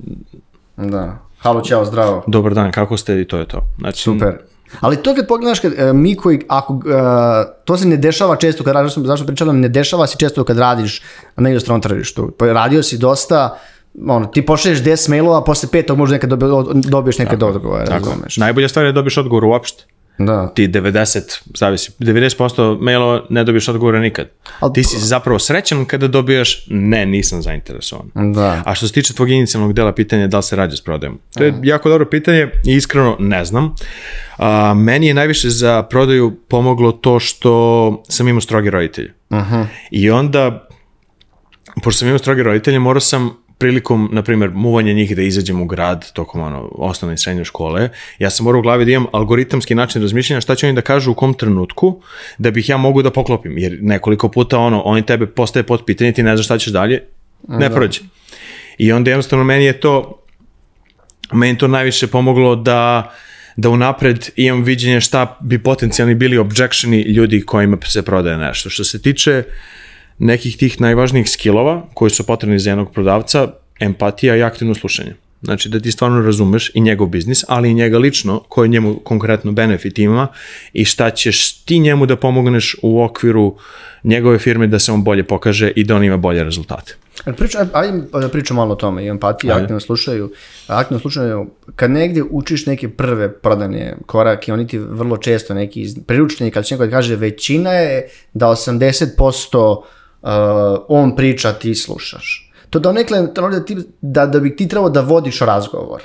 Da. 0.78 1.18
Halo, 1.38 1.62
čao, 1.62 1.86
zdravo. 1.86 2.24
dobar 2.28 2.54
dan, 2.54 2.72
kako 2.72 2.98
ste 2.98 3.22
i 3.22 3.26
to 3.28 3.38
je 3.38 3.48
to. 3.48 3.62
Znači, 3.80 4.04
Super. 4.04 4.38
Ali 4.80 4.98
to 4.98 5.16
kad 5.16 5.28
pogledaš, 5.28 5.60
kad, 5.60 5.74
e, 5.78 5.94
mi 5.94 6.16
koji, 6.16 6.42
ako, 6.48 6.74
e, 6.74 7.64
to 7.66 7.78
se 7.78 7.88
ne 7.88 7.98
dešava 7.98 8.36
često, 8.36 8.64
kad 8.64 8.74
radiš, 8.74 8.94
zašto 8.96 9.26
pričam, 9.26 9.60
ne 9.60 9.70
dešava 9.70 10.08
se 10.08 10.18
često 10.18 10.44
kad 10.44 10.58
radiš 10.58 11.02
na 11.38 11.50
inostranom 11.50 11.82
tržištu. 11.82 12.32
Pa 12.40 12.46
radio 12.46 12.84
si 12.84 12.98
dosta, 12.98 13.60
ono, 14.08 14.26
ti 14.26 14.46
pošalješ 14.46 14.80
10 14.80 15.10
mailova, 15.10 15.44
posle 15.44 15.70
petog 15.72 15.98
možda 15.98 16.14
nekad 16.14 16.30
dobi, 16.30 16.46
dobiješ 16.74 17.18
nekad 17.18 17.44
odgovore, 17.44 17.86
tako. 17.86 18.10
razumeš. 18.10 18.38
Najbolja 18.38 18.68
stvar 18.68 18.86
je 18.86 18.92
da 18.92 18.96
dobiješ 18.96 19.18
odgovor 19.18 19.46
uopšte. 19.46 19.84
Da. 20.18 20.48
ti 20.48 20.68
90, 20.68 21.42
zavisi, 21.56 21.92
90% 22.00 22.82
mailova 22.82 23.26
ne 23.30 23.44
dobiješ 23.44 23.68
odgovora 23.68 24.00
nikad. 24.00 24.30
Al- 24.60 24.74
ti 24.74 24.84
si 24.84 25.00
zapravo 25.00 25.40
srećan 25.40 25.86
kada 25.86 26.08
dobiješ 26.08 26.66
ne, 26.70 27.06
nisam 27.06 27.42
zainteresovan. 27.42 28.34
Da. 28.34 28.62
A 28.66 28.76
što 28.76 28.88
se 28.88 28.94
tiče 28.94 29.14
tvog 29.14 29.30
inicijalnog 29.30 29.74
dela 29.74 29.94
pitanja 29.94 30.28
da 30.28 30.38
li 30.38 30.44
se 30.44 30.56
rađa 30.56 30.76
s 30.76 30.82
prodajom? 30.82 31.20
To 31.34 31.44
je 31.44 31.54
jako 31.64 31.90
dobro 31.90 32.06
pitanje 32.06 32.50
i 32.66 32.76
iskreno 32.76 33.16
ne 33.20 33.46
znam. 33.46 33.76
A, 34.38 34.74
meni 34.74 35.08
je 35.08 35.14
najviše 35.14 35.50
za 35.50 35.84
prodaju 35.84 36.36
pomoglo 36.48 36.92
to 36.92 37.20
što 37.20 38.04
sam 38.10 38.28
imao 38.28 38.42
stroge 38.42 38.70
roditelje. 38.70 39.14
I 39.92 40.10
onda, 40.10 40.68
pošto 41.84 42.00
sam 42.00 42.08
imao 42.08 42.20
stroge 42.20 42.44
roditelje, 42.44 42.80
morao 42.80 43.02
sam 43.02 43.41
prilikom, 43.62 44.10
na 44.12 44.24
primjer, 44.26 44.50
muvanja 44.50 44.94
njih 44.94 45.16
da 45.16 45.22
izađem 45.22 45.62
u 45.62 45.66
grad 45.66 46.12
tokom 46.14 46.42
ono, 46.42 46.70
osnovne 46.72 47.14
i 47.14 47.18
srednje 47.18 47.46
škole, 47.46 47.90
ja 48.20 48.30
sam 48.30 48.44
morao 48.44 48.60
u 48.60 48.62
glavi 48.62 48.86
da 48.86 48.92
imam 48.92 49.06
algoritamski 49.14 49.76
način 49.76 50.02
razmišljanja 50.02 50.42
šta 50.42 50.56
će 50.56 50.68
oni 50.68 50.76
da 50.76 50.82
kažu 50.82 51.12
u 51.12 51.16
kom 51.16 51.34
trenutku 51.34 52.02
da 52.38 52.52
bih 52.52 52.70
ja 52.70 52.78
mogu 52.78 53.04
da 53.06 53.12
poklopim, 53.12 53.58
jer 53.58 53.78
nekoliko 53.82 54.30
puta 54.30 54.58
ono, 54.60 54.82
oni 54.82 55.06
tebe 55.06 55.28
postaje 55.28 55.64
pod 55.64 55.86
pitanje, 55.86 56.12
ti 56.12 56.24
ne 56.24 56.36
znaš 56.36 56.46
šta 56.46 56.58
ćeš 56.58 56.74
dalje, 56.74 57.04
ne 57.48 57.70
prođe. 57.70 58.02
I 58.78 58.92
onda 58.92 59.12
jednostavno 59.12 59.46
meni 59.46 59.66
je 59.66 59.80
to 59.80 60.18
meni 61.34 61.58
to 61.58 61.68
najviše 61.68 62.08
pomoglo 62.08 62.56
da 62.56 63.12
da 63.56 63.70
unapred 63.70 64.30
imam 64.36 64.64
viđenje 64.64 65.02
šta 65.02 65.38
bi 65.42 65.60
potencijalni 65.64 66.16
bili 66.16 66.38
objectioni 66.38 67.02
ljudi 67.02 67.42
kojima 67.42 67.78
se 67.86 68.02
prodaje 68.02 68.38
nešto. 68.38 68.70
Što 68.70 68.84
se 68.84 69.02
tiče 69.02 69.44
nekih 70.22 70.58
tih 70.58 70.82
najvažnijih 70.82 71.30
skillova 71.30 71.82
koji 71.94 72.12
su 72.12 72.26
potrebni 72.26 72.60
za 72.60 72.70
jednog 72.70 72.92
prodavca, 72.94 73.48
empatija 73.80 74.36
i 74.36 74.44
aktivno 74.44 74.76
slušanje. 74.76 75.16
Znači 75.42 75.70
da 75.70 75.80
ti 75.80 75.92
stvarno 75.92 76.22
razumeš 76.22 76.72
i 76.74 76.82
njegov 76.82 77.08
biznis, 77.08 77.44
ali 77.48 77.70
i 77.70 77.74
njega 77.74 77.98
lično, 77.98 78.40
koji 78.50 78.70
njemu 78.70 79.00
konkretno 79.04 79.52
benefit 79.52 80.00
ima 80.00 80.28
i 80.74 80.86
šta 80.86 81.10
ćeš 81.10 81.54
ti 81.54 81.80
njemu 81.80 82.06
da 82.06 82.16
pomogneš 82.16 82.76
u 82.82 83.04
okviru 83.04 83.56
njegove 84.04 84.40
firme 84.40 84.68
da 84.68 84.80
se 84.80 84.92
on 84.92 85.04
bolje 85.04 85.24
pokaže 85.24 85.72
i 85.76 85.84
da 85.84 85.96
on 85.96 86.04
ima 86.04 86.18
bolje 86.18 86.44
rezultate. 86.44 86.96
Priča, 87.38 87.68
ajde 87.74 88.02
da 88.12 88.30
pričam 88.30 88.58
malo 88.58 88.72
o 88.72 88.76
tome, 88.76 89.06
i 89.06 89.08
empatiji, 89.08 89.52
aktivno 89.52 89.80
slušaju. 89.80 90.32
Aktivno 90.68 91.00
slušaju, 91.00 91.50
kad 91.76 91.92
negdje 91.92 92.24
učiš 92.24 92.66
neke 92.66 92.90
prve 92.90 93.34
prodane 93.34 93.96
korake, 94.06 94.54
oni 94.54 94.68
ti 94.68 94.78
vrlo 94.78 95.18
često 95.18 95.54
neki 95.54 95.88
priručni, 96.08 96.52
kad 96.52 96.66
će 96.66 96.78
neko 96.78 96.92
kaže 96.92 97.16
većina 97.16 97.72
je 97.72 98.10
da 98.34 98.48
80% 98.48 99.82
uh, 100.22 100.30
on 100.88 101.16
priča, 101.16 101.54
ti 101.54 101.76
slušaš. 101.76 102.52
To 102.70 102.80
donekle, 102.80 103.28
da, 103.52 103.66
ti, 103.66 103.78
da, 104.02 104.26
da 104.26 104.40
bi 104.40 104.56
ti 104.56 104.68
trebao 104.68 104.90
da 104.90 105.02
vodiš 105.02 105.40
razgovor. 105.40 106.02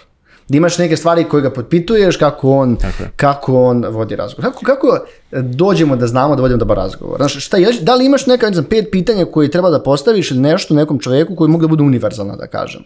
Da 0.48 0.57
imaš 0.57 0.79
neke 0.79 0.96
stvari 0.96 1.24
koje 1.24 1.42
ga 1.42 1.50
potpituješ 1.50 2.16
kako 2.16 2.50
on, 2.50 2.76
kako 3.16 3.62
on 3.62 3.85
vodi 3.90 4.16
razgovor. 4.16 4.52
Kako, 4.52 4.64
kako 4.64 4.98
dođemo 5.42 5.96
da 5.96 6.07
znamo 6.07 6.37
da 6.37 6.42
vodimo 6.42 6.59
dobar 6.59 6.76
razgovor? 6.76 7.16
Znaš, 7.16 7.44
šta, 7.46 7.57
da 7.81 7.94
li 7.94 8.07
imaš 8.07 8.26
neka, 8.26 8.46
ne 8.46 8.52
znam, 8.52 8.64
pet 8.64 8.88
pitanja 8.92 9.24
koje 9.24 9.50
treba 9.50 9.70
da 9.70 9.83
postaviš 9.83 10.31
ili 10.31 10.40
nešto 10.40 10.74
nekom 10.74 10.98
čovjeku 10.98 11.37
koji 11.37 11.50
mogu 11.50 11.62
da 11.62 11.68
bude 11.68 11.83
univerzalna, 11.83 12.37
da 12.37 12.46
kažem? 12.46 12.83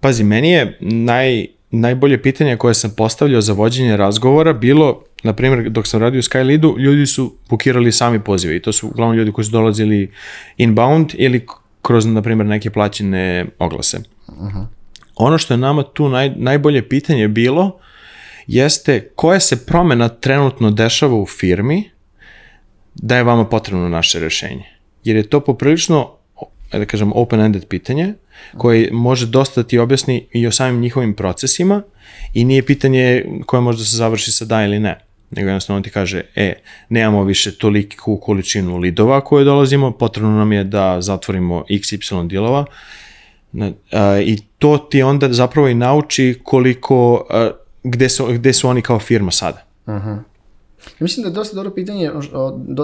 Pazi, 0.00 0.24
meni 0.24 0.50
je 0.50 0.78
naj, 0.80 1.46
najbolje 1.70 2.22
pitanje 2.22 2.56
koje 2.56 2.74
sam 2.74 2.90
postavljao 2.90 3.40
za 3.40 3.52
vođenje 3.52 3.96
razgovora 3.96 4.52
bilo, 4.52 5.02
na 5.22 5.32
primjer, 5.32 5.70
dok 5.70 5.86
sam 5.86 6.00
radio 6.00 6.18
u 6.18 6.22
Skyleadu, 6.22 6.78
ljudi 6.78 7.06
su 7.06 7.36
bukirali 7.48 7.92
sami 7.92 8.20
pozive 8.20 8.56
i 8.56 8.62
to 8.62 8.72
su 8.72 8.88
uglavnom 8.88 9.16
ljudi 9.16 9.32
koji 9.32 9.44
su 9.44 9.50
dolazili 9.50 10.10
inbound 10.56 11.10
ili 11.14 11.46
kroz, 11.82 12.06
na 12.06 12.22
primjer, 12.22 12.46
neke 12.46 12.70
plaćene 12.70 13.46
oglase. 13.58 13.98
Uh 14.28 14.80
Ono 15.20 15.38
što 15.38 15.54
je 15.54 15.58
nama 15.58 15.82
tu 15.82 16.08
naj, 16.08 16.32
najbolje 16.36 16.88
pitanje 16.88 17.28
bilo 17.28 17.78
jeste 18.46 19.10
koja 19.14 19.40
se 19.40 19.66
promena 19.66 20.08
trenutno 20.08 20.70
dešava 20.70 21.14
u 21.14 21.26
firmi 21.26 21.90
da 22.94 23.16
je 23.16 23.22
vama 23.22 23.44
potrebno 23.44 23.88
naše 23.88 24.20
rešenje. 24.20 24.64
Jer 25.04 25.16
je 25.16 25.28
to 25.28 25.40
poprilično, 25.40 26.10
da 26.72 26.84
kažem, 26.84 27.12
open-ended 27.12 27.66
pitanje 27.66 28.14
koje 28.58 28.88
može 28.92 29.26
dosta 29.26 29.62
da 29.62 29.68
ti 29.68 29.78
objasni 29.78 30.26
i 30.32 30.46
o 30.46 30.52
samim 30.52 30.80
njihovim 30.80 31.14
procesima 31.14 31.82
i 32.34 32.44
nije 32.44 32.66
pitanje 32.66 33.24
koje 33.46 33.60
može 33.60 33.78
da 33.78 33.84
se 33.84 33.96
završi 33.96 34.32
sa 34.32 34.44
da 34.44 34.64
ili 34.64 34.78
ne 34.78 35.09
nego 35.30 35.48
jednostavno 35.48 35.76
on 35.76 35.82
ti 35.82 35.90
kaže, 35.90 36.22
e, 36.34 36.54
nemamo 36.88 37.24
više 37.24 37.58
toliku 37.58 38.16
količinu 38.16 38.76
lidova 38.76 39.20
koje 39.20 39.44
dolazimo, 39.44 39.90
potrebno 39.90 40.30
nam 40.30 40.52
je 40.52 40.64
da 40.64 41.00
zatvorimo 41.00 41.64
XY 41.70 42.26
dilova 42.28 42.64
i 44.24 44.38
to 44.58 44.78
ti 44.78 45.02
onda 45.02 45.32
zapravo 45.32 45.68
i 45.68 45.74
nauči 45.74 46.40
koliko, 46.42 47.26
gde 47.82 48.08
su, 48.08 48.26
gde 48.26 48.52
su 48.52 48.68
oni 48.68 48.82
kao 48.82 48.98
firma 48.98 49.30
sada. 49.30 49.64
Uh 49.86 49.92
-huh. 49.92 50.18
Mislim 50.98 51.22
da 51.22 51.28
je 51.28 51.34
dosta 51.34 51.56
dobro 51.56 51.70
pitanje, 51.74 52.10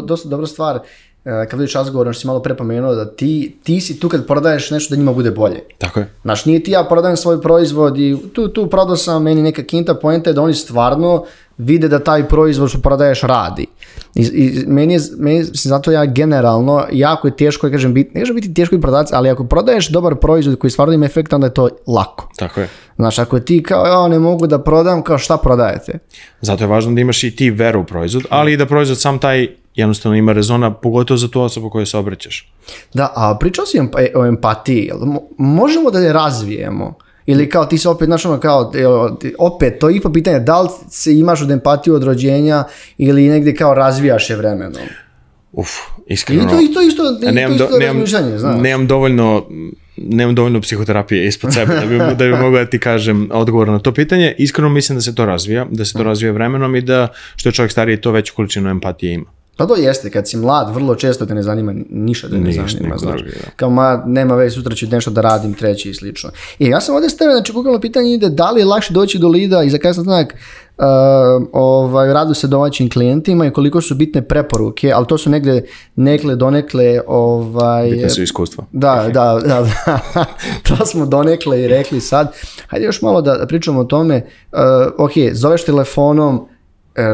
dosta 0.06 0.28
dobra 0.28 0.46
stvar, 0.46 0.80
E, 1.26 1.46
kad 1.48 1.58
vidiš 1.58 1.74
razgovor, 1.74 2.14
što 2.14 2.20
si 2.20 2.26
malo 2.26 2.42
prepomenuo, 2.42 2.94
da 2.94 3.10
ti, 3.10 3.56
ti 3.62 3.80
si 3.80 4.00
tu 4.00 4.08
kad 4.08 4.26
prodaješ 4.26 4.70
nešto 4.70 4.94
da 4.94 4.98
njima 4.98 5.12
bude 5.12 5.30
bolje. 5.30 5.60
Tako 5.78 6.00
je. 6.00 6.10
Znaš, 6.22 6.44
nije 6.44 6.62
ti 6.62 6.70
ja 6.70 6.84
prodajem 6.84 7.16
svoj 7.16 7.42
proizvod 7.42 7.98
i 7.98 8.16
tu, 8.32 8.48
tu 8.48 8.70
prodao 8.70 8.96
sam 8.96 9.22
meni 9.22 9.42
neka 9.42 9.62
kinta 9.62 9.94
pojenta 9.94 10.30
je 10.30 10.34
da 10.34 10.42
oni 10.42 10.54
stvarno 10.54 11.24
vide 11.58 11.88
da 11.88 11.98
taj 11.98 12.28
proizvod 12.28 12.70
što 12.70 12.78
prodaješ 12.78 13.20
radi. 13.20 13.66
I, 14.14 14.22
i 14.22 14.64
meni 14.66 14.94
je, 14.94 15.00
meni, 15.18 15.44
zato 15.44 15.90
ja 15.90 16.04
generalno, 16.04 16.84
jako 16.92 17.28
je 17.28 17.36
teško, 17.36 17.70
kažem, 17.70 17.94
biti, 17.94 18.10
ne 18.14 18.20
kažem 18.20 18.34
biti 18.34 18.54
teško 18.54 18.74
i 18.74 18.80
prodavac, 18.80 19.08
ali 19.12 19.30
ako 19.30 19.44
prodaješ 19.44 19.88
dobar 19.88 20.14
proizvod 20.14 20.58
koji 20.58 20.70
stvarno 20.70 20.94
ima 20.94 21.06
efekt, 21.06 21.32
onda 21.32 21.46
je 21.46 21.54
to 21.54 21.68
lako. 21.86 22.28
Tako 22.36 22.60
je. 22.60 22.68
Znaš, 22.96 23.18
ako 23.18 23.40
ti 23.40 23.62
kao, 23.62 23.86
ja 23.86 24.08
ne 24.08 24.18
mogu 24.18 24.46
da 24.46 24.62
prodam, 24.62 25.02
kao 25.02 25.18
šta 25.18 25.36
prodajete? 25.36 25.98
Zato 26.40 26.64
je 26.64 26.68
važno 26.68 26.94
da 26.94 27.00
imaš 27.00 27.24
i 27.24 27.36
ti 27.36 27.50
veru 27.50 27.80
u 27.80 27.84
proizvod, 27.84 28.24
ali 28.30 28.52
i 28.52 28.56
da 28.56 28.66
proizvod 28.66 29.00
sam 29.00 29.18
taj 29.18 29.48
jednostavno 29.74 30.16
ima 30.16 30.32
rezona, 30.32 30.74
pogotovo 30.74 31.18
za 31.18 31.28
tu 31.28 31.42
osobu 31.42 31.70
koju 31.70 31.86
se 31.86 31.98
obraćaš. 31.98 32.52
Da, 32.94 33.12
a 33.16 33.36
pričao 33.40 33.66
si 33.66 33.80
o 34.14 34.26
empatiji, 34.26 34.90
možemo 35.38 35.90
da 35.90 35.98
je 35.98 36.12
razvijemo? 36.12 36.94
Ili 37.26 37.48
kao 37.48 37.66
ti 37.66 37.78
se 37.78 37.88
opet, 37.88 38.06
znaš 38.06 38.24
ono 38.24 38.40
kao, 38.40 38.72
opet, 39.38 39.78
to 39.78 39.88
je 39.88 39.96
ipak 39.96 40.12
pitanje, 40.12 40.40
da 40.40 40.62
li 40.62 40.68
se 40.90 41.18
imaš 41.18 41.42
od 41.42 41.50
empatiju 41.50 41.94
od 41.94 42.02
rođenja 42.02 42.64
ili 42.98 43.28
negdje 43.28 43.54
kao 43.54 43.74
razvijaš 43.74 44.30
je 44.30 44.36
vremenom? 44.36 44.82
Uf, 45.52 45.68
iskreno. 46.06 46.42
I 46.42 46.46
to, 46.46 46.60
i 46.60 46.74
to 46.74 46.82
isto, 46.82 47.02
i 47.22 47.32
nemam, 47.32 47.58
to 47.58 47.64
isto 47.64 47.78
nemam, 47.78 48.06
znaš. 48.38 48.60
Nemam 48.62 48.86
dovoljno, 48.86 49.46
nemam 49.96 50.34
dovoljno 50.34 50.60
psihoterapije 50.60 51.26
ispod 51.26 51.54
sebe 51.54 51.74
da 51.74 51.86
bi, 51.86 51.98
da 51.98 52.24
bi 52.24 52.30
mogao 52.30 52.64
da 52.64 52.70
ti 52.70 52.78
kažem 52.78 53.28
odgovor 53.32 53.68
na 53.68 53.78
to 53.78 53.92
pitanje. 53.92 54.34
Iskreno 54.38 54.68
mislim 54.68 54.98
da 54.98 55.02
se 55.02 55.14
to 55.14 55.26
razvija, 55.26 55.66
da 55.70 55.84
se 55.84 55.92
to 55.92 56.02
razvija 56.02 56.32
vremenom 56.32 56.76
i 56.76 56.80
da 56.80 57.08
što 57.36 57.48
je 57.48 57.52
čovjek 57.52 57.72
stariji 57.72 58.00
to 58.00 58.10
veću 58.10 58.34
količinu 58.36 58.70
empatije 58.70 59.14
ima. 59.14 59.35
Pa 59.56 59.66
to 59.66 59.76
jeste, 59.76 60.10
kad 60.10 60.28
si 60.28 60.36
mlad, 60.36 60.74
vrlo 60.74 60.94
često 60.94 61.26
te 61.26 61.34
ne 61.34 61.42
zanima 61.42 61.74
ništa 61.90 62.28
da 62.28 62.36
ne 62.36 62.52
zanima, 62.52 62.96
znaš. 62.96 63.20
Kao 63.56 63.70
ma, 63.70 64.02
nema 64.06 64.34
već, 64.34 64.54
sutra 64.54 64.74
ću 64.74 64.86
nešto 64.86 65.10
da 65.10 65.20
radim, 65.20 65.54
treći 65.54 65.90
i 65.90 65.94
slično. 65.94 66.30
I 66.58 66.66
ja 66.66 66.80
sam 66.80 66.94
ovdje 66.94 67.10
stavio, 67.10 67.34
znači, 67.34 67.52
bukvalno 67.52 67.80
pitanje 67.80 68.14
ide 68.14 68.28
da 68.28 68.50
li 68.50 68.60
je 68.60 68.64
lakše 68.64 68.92
doći 68.92 69.18
do 69.18 69.28
lida 69.28 69.62
i 69.62 69.70
za 69.70 69.78
kaj 69.78 69.92
znak 69.92 70.34
uh, 70.78 70.84
ovaj, 71.52 72.12
radu 72.12 72.34
sa 72.34 72.46
domaćim 72.46 72.90
klijentima 72.90 73.46
i 73.46 73.50
koliko 73.50 73.80
su 73.80 73.94
bitne 73.94 74.22
preporuke, 74.22 74.92
ali 74.92 75.06
to 75.06 75.18
su 75.18 75.30
negdje 75.30 75.66
nekle 75.96 76.36
donekle 76.36 77.00
ovaj... 77.06 77.90
Bitne 77.90 78.10
su 78.10 78.22
iskustva. 78.22 78.64
Da, 78.72 79.10
da, 79.12 79.40
da, 79.44 79.66
da. 79.84 80.24
to 80.68 80.86
smo 80.86 81.06
donekle 81.06 81.62
i 81.62 81.68
rekli 81.68 82.00
sad. 82.00 82.32
Hajde 82.66 82.86
još 82.86 83.02
malo 83.02 83.22
da 83.22 83.46
pričamo 83.48 83.80
o 83.80 83.84
tome. 83.84 84.26
Uh, 84.52 84.58
ok, 84.98 85.12
zoveš 85.32 85.64
telefonom, 85.64 86.36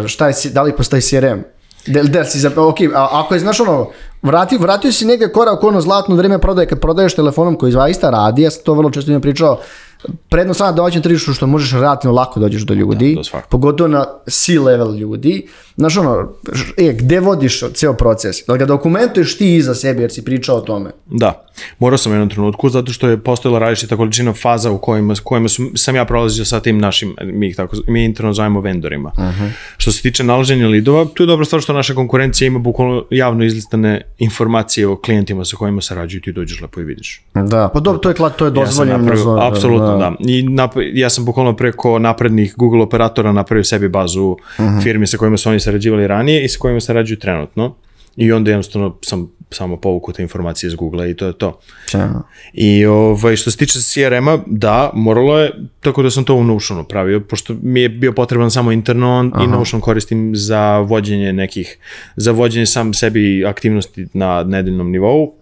uh, 0.00 0.07
šta 0.07 0.28
je, 0.28 0.35
da 0.52 0.62
li 0.62 0.76
postoji 0.76 1.02
CRM? 1.02 1.51
Del, 1.86 2.08
del 2.08 2.24
si 2.24 2.38
za, 2.38 2.50
ok, 2.56 2.76
a, 2.94 3.08
ako 3.12 3.34
je, 3.34 3.40
znaš 3.40 3.60
ono, 3.60 3.90
vrati, 4.22 4.58
vratio 4.58 4.92
si 4.92 5.04
negdje 5.04 5.32
korak 5.32 5.64
ono 5.64 5.80
zlatno 5.80 6.16
vrijeme 6.16 6.38
prodaje, 6.38 6.68
kad 6.68 6.80
prodaješ 6.80 7.14
telefonom 7.14 7.56
koji 7.56 7.72
zaista 7.72 8.10
radi, 8.10 8.42
ja 8.42 8.50
sam 8.50 8.64
to 8.64 8.74
vrlo 8.74 8.90
često 8.90 9.10
imam 9.10 9.22
pričao, 9.22 9.58
prednost 10.28 10.60
na 10.60 10.72
domaćem 10.72 11.02
tržištu 11.02 11.34
što 11.34 11.46
možeš 11.46 11.72
relativno 11.72 12.14
lako 12.14 12.40
dođeš 12.40 12.62
do 12.62 12.74
ljudi, 12.74 13.18
da, 13.32 13.40
pogotovo 13.48 13.88
na 13.88 14.06
C-level 14.30 14.94
ljudi. 14.94 15.48
Znaš 15.76 15.96
ono, 15.96 16.28
e, 16.76 16.92
gde 16.92 17.20
vodiš 17.20 17.62
cijel 17.74 17.94
proces? 17.94 18.36
Da 18.46 18.56
ga 18.56 18.66
dokumentuješ 18.66 19.38
ti 19.38 19.56
iza 19.56 19.74
sebe 19.74 20.02
jer 20.02 20.12
si 20.12 20.24
pričao 20.24 20.56
o 20.56 20.60
tome? 20.60 20.90
Da, 21.06 21.46
morao 21.78 21.98
sam 21.98 22.12
u 22.12 22.14
jednom 22.14 22.28
trenutku 22.28 22.68
zato 22.68 22.92
što 22.92 23.08
je 23.08 23.16
postojala 23.16 23.58
različita 23.58 23.96
količina 23.96 24.32
faza 24.32 24.70
u 24.70 24.78
kojima, 24.78 25.14
kojima 25.24 25.48
su, 25.48 25.70
sam 25.74 25.96
ja 25.96 26.04
prolazio 26.04 26.44
sa 26.44 26.60
tim 26.60 26.78
našim, 26.78 27.14
mi 27.22 27.48
ih 27.48 27.56
tako, 27.56 27.76
mi 27.88 28.04
interno 28.04 28.32
zovemo 28.32 28.60
vendorima. 28.60 29.12
Uh 29.16 29.22
-huh. 29.22 29.50
Što 29.76 29.92
se 29.92 30.02
tiče 30.02 30.24
nalaženja 30.24 30.68
lidova, 30.68 31.06
tu 31.14 31.22
je 31.22 31.26
dobra 31.26 31.44
stvar 31.44 31.62
što 31.62 31.72
naša 31.72 31.94
konkurencija 31.94 32.46
ima 32.46 32.58
bukvalno 32.58 33.04
javno 33.10 33.44
izlistane 33.44 34.02
informacije 34.18 34.86
o 34.88 34.96
klijentima 34.96 35.44
sa 35.44 35.56
kojima 35.56 35.80
sarađuju 35.80 36.20
ti 36.20 36.32
dođeš 36.32 36.60
lepo 36.60 36.80
i 36.80 36.84
vidiš. 36.84 37.22
Da, 37.34 37.70
pa 37.74 37.80
dobro, 37.80 37.98
to 37.98 38.08
je, 38.08 38.14
to 38.36 38.44
je 38.44 38.50
dozvoljeno. 38.50 39.12
Ja 39.12 39.48
apsolutno, 39.48 39.98
da. 39.98 40.12
I 40.18 40.42
nap, 40.42 40.70
ja 40.92 41.10
sam 41.10 41.24
bukvalno 41.24 41.56
preko 41.56 41.98
naprednih 41.98 42.54
Google 42.56 42.82
operatora 42.82 43.32
napravio 43.32 43.64
sebi 43.64 43.88
bazu 43.88 44.22
uh 44.22 44.38
-huh. 44.58 44.82
firmi 44.82 45.06
sa 45.06 45.16
kojima 45.16 45.36
su 45.36 45.48
oni 45.48 45.60
sarađivali 45.60 46.06
ranije 46.06 46.44
i 46.44 46.48
sa 46.48 46.58
kojima 46.58 46.80
sarađuju 46.80 47.18
trenutno. 47.18 47.74
I 48.16 48.33
onda 48.33 48.51
jednostavno 48.51 48.98
sam 49.03 49.31
samo 49.51 49.77
povuku 49.77 50.12
te 50.12 50.22
informacije 50.22 50.68
iz 50.68 50.75
Google 50.75 51.11
i 51.11 51.16
to 51.16 51.27
je 51.27 51.33
to. 51.33 51.61
Ča. 51.88 52.09
I 52.53 52.85
ovaj, 52.87 53.37
što 53.37 53.51
se 53.51 53.57
tiče 53.57 53.79
CRM-a, 53.81 54.38
da, 54.46 54.90
moralo 54.94 55.38
je, 55.38 55.53
tako 55.81 56.03
da 56.03 56.11
sam 56.11 56.25
to 56.25 56.35
u 56.35 56.44
Notionu 56.44 56.85
pravio, 56.85 57.20
pošto 57.20 57.55
mi 57.62 57.81
je 57.81 57.88
bio 57.88 58.12
potreban 58.12 58.51
samo 58.51 58.72
interno 58.72 59.31
Aha. 59.35 59.44
i 59.44 59.46
Notion 59.46 59.81
koristim 59.81 60.33
za 60.37 60.79
vođenje 60.79 61.33
nekih, 61.33 61.79
za 62.16 62.33
vođenje 62.33 62.66
sam 62.66 62.94
sebi 62.94 63.44
aktivnosti 63.44 64.07
na 64.12 64.44
nedeljnom 64.44 64.90
nivou, 64.90 65.35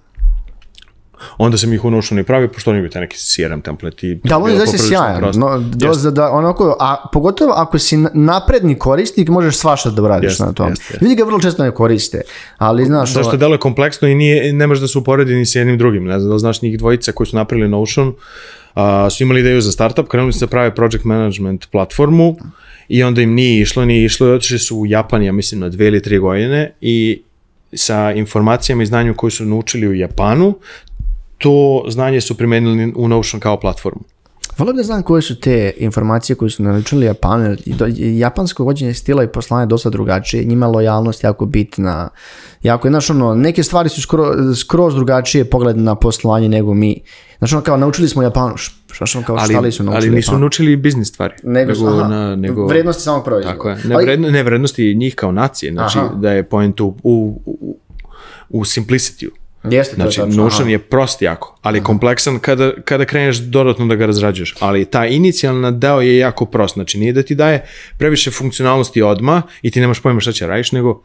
onda 1.39 1.59
sam 1.59 1.73
ih 1.73 1.85
u 1.85 1.91
Notionu 1.91 2.21
i 2.21 2.25
pravio, 2.25 2.49
pošto 2.49 2.71
oni 2.71 2.83
bi 2.83 2.91
taj 2.91 3.03
neki 3.03 3.17
CRM 3.17 3.61
template 3.61 4.07
i... 4.07 4.15
Da, 4.25 4.39
on 4.39 4.51
je 4.51 4.57
zaista 4.57 4.79
sjajan. 4.79 5.33
No, 5.35 5.59
do, 5.59 6.11
da, 6.11 6.31
onako, 6.31 6.77
a 6.81 7.09
pogotovo 7.13 7.53
ako 7.57 7.79
si 7.79 7.97
napredni 8.15 8.79
korisnik, 8.79 9.29
možeš 9.29 9.57
svašta 9.57 9.91
da 9.91 10.09
radiš 10.09 10.31
jest, 10.31 10.41
na 10.41 10.53
tom. 10.53 10.69
Jest, 10.69 10.91
jest. 10.91 11.03
Vidi 11.03 11.15
ga 11.15 11.25
vrlo 11.25 11.41
često 11.41 11.63
ne 11.63 11.71
koriste, 11.71 12.21
ali 12.59 12.85
znaš... 12.85 13.13
Zašto 13.13 13.37
delo 13.37 13.55
je 13.55 13.59
kompleksno 13.59 14.09
i 14.09 14.15
nije, 14.15 14.53
ne 14.53 14.67
može 14.67 14.81
da 14.81 14.89
se 14.89 14.99
uporedi 14.99 15.35
ni 15.35 15.47
s 15.47 15.55
jednim 15.55 15.79
drugim. 15.79 16.05
Ne 16.05 16.21
znam, 16.21 16.33
da 16.33 16.39
znaš 16.39 16.63
njih 16.63 16.79
dvojica 16.79 17.13
koji 17.13 17.27
su 17.27 17.37
napravili 17.37 17.69
Notion, 17.69 18.15
a, 18.75 19.11
su 19.11 19.23
imali 19.23 19.41
ideju 19.41 19.61
za 19.61 19.73
startup, 19.73 20.09
krenuli 20.09 20.33
su 20.33 20.41
da 20.41 20.47
prave 20.47 20.75
project 20.75 21.05
management 21.05 21.67
platformu 21.71 22.37
i 22.89 23.03
onda 23.03 23.23
im 23.23 23.35
nije 23.35 23.63
išlo, 23.63 23.85
nije 23.85 24.05
išlo 24.05 24.27
i 24.27 24.33
otišli 24.33 24.59
su 24.59 24.77
u 24.77 24.87
Japan, 24.87 25.23
ja 25.23 25.33
mislim, 25.33 25.61
na 25.61 25.69
dve 25.69 25.87
ili 25.87 26.03
tri 26.03 26.19
godine 26.19 26.73
i 26.81 27.23
sa 27.73 28.13
informacijama 28.13 28.83
i 28.83 28.87
znanju 28.87 29.15
koje 29.15 29.31
su 29.31 29.45
naučili 29.45 29.89
u 29.89 29.95
Japanu, 29.95 30.55
to 31.41 31.55
znanje 31.89 32.21
su 32.21 32.37
primenili 32.37 32.93
u 32.97 33.09
Notion 33.09 33.41
kao 33.41 33.61
platformu. 33.61 34.01
Volio 34.59 34.73
da 34.73 34.83
znam 34.83 35.03
koje 35.03 35.23
su 35.23 35.41
te 35.41 35.73
informacije 35.79 36.37
koje 36.37 36.51
su 36.51 36.63
naručili 36.63 37.11
i 37.97 38.19
Japansko 38.19 38.65
vođenje 38.65 38.95
stila 38.95 39.25
i 39.25 39.29
poslanja 39.29 39.61
je 39.61 39.67
dosta 39.67 39.91
drugačije. 39.91 40.45
Njima 40.45 40.67
je 40.67 40.73
lojalnost 40.73 41.25
jako 41.25 41.47
bitna. 41.47 42.09
Jako, 42.63 42.89
je, 42.89 42.93
znaš, 42.93 43.11
ono, 43.11 43.35
neke 43.35 43.63
stvari 43.63 43.89
su 43.89 44.03
skroz, 44.03 44.29
skroz 44.59 44.95
drugačije 44.95 45.45
pogled 45.45 45.77
na 45.77 45.95
poslovanje 45.95 46.49
nego 46.49 46.75
mi. 46.75 47.01
Znaš, 47.39 47.53
ono, 47.53 47.63
kao, 47.63 47.77
naučili 47.77 48.09
smo 48.09 48.23
Japanu. 48.23 48.57
š- 48.57 48.73
Znaš, 48.97 49.17
ono, 49.17 49.27
kao, 49.27 49.37
Ali, 49.37 49.49
šta 49.49 49.61
li 49.61 49.73
su 49.73 49.83
naučili 49.85 50.07
ali 50.07 50.17
nisu 50.17 50.29
Japanu? 50.29 50.41
naučili 50.41 50.77
biznis 50.77 51.09
stvari. 51.09 51.35
Nego, 51.43 51.75
su- 51.75 51.87
aha, 51.89 52.09
na, 52.09 52.37
nego 52.37 52.67
vrednosti 52.67 53.03
samog 53.03 53.25
proizvoda. 53.25 53.53
Tako 53.53 53.69
je. 53.69 53.77
Ne, 53.85 53.95
Ali- 53.95 54.05
vredno, 54.05 54.31
ne 54.31 54.43
vrednosti 54.43 54.95
njih 54.95 55.15
kao 55.15 55.33
nacije. 55.33 55.73
Znači 55.73 55.99
Aha. 55.99 56.09
da 56.15 56.33
je 56.33 56.43
point 56.45 56.81
u, 56.81 56.95
u, 57.03 57.41
u, 57.47 57.77
u 58.51 58.65
simplicity-u. 58.65 59.31
Jeste, 59.65 59.97
to 59.97 60.03
je 60.03 60.05
Znači, 60.05 60.21
tačno, 60.21 60.43
Notion 60.43 60.63
aha. 60.63 60.71
je 60.71 60.79
prost 60.79 61.23
jako, 61.23 61.59
ali 61.63 61.79
je 61.79 61.83
kompleksan 61.83 62.39
kada, 62.39 62.73
kada 62.85 63.05
kreneš 63.05 63.37
dodatno 63.37 63.87
da 63.87 63.95
ga 63.95 64.07
razrađuješ. 64.07 64.55
Ali 64.61 64.85
ta 64.85 65.07
inicijalna 65.07 65.71
deo 65.71 66.01
je 66.01 66.17
jako 66.17 66.47
prost. 66.47 66.75
Znači, 66.75 66.99
nije 66.99 67.13
da 67.13 67.23
ti 67.23 67.35
daje 67.35 67.65
previše 67.99 68.31
funkcionalnosti 68.31 69.03
odma 69.03 69.43
i 69.63 69.71
ti 69.71 69.81
nemaš 69.81 70.01
pojma 70.01 70.21
šta 70.21 70.33
će 70.33 70.47
radiš, 70.47 70.73
nego 70.73 71.03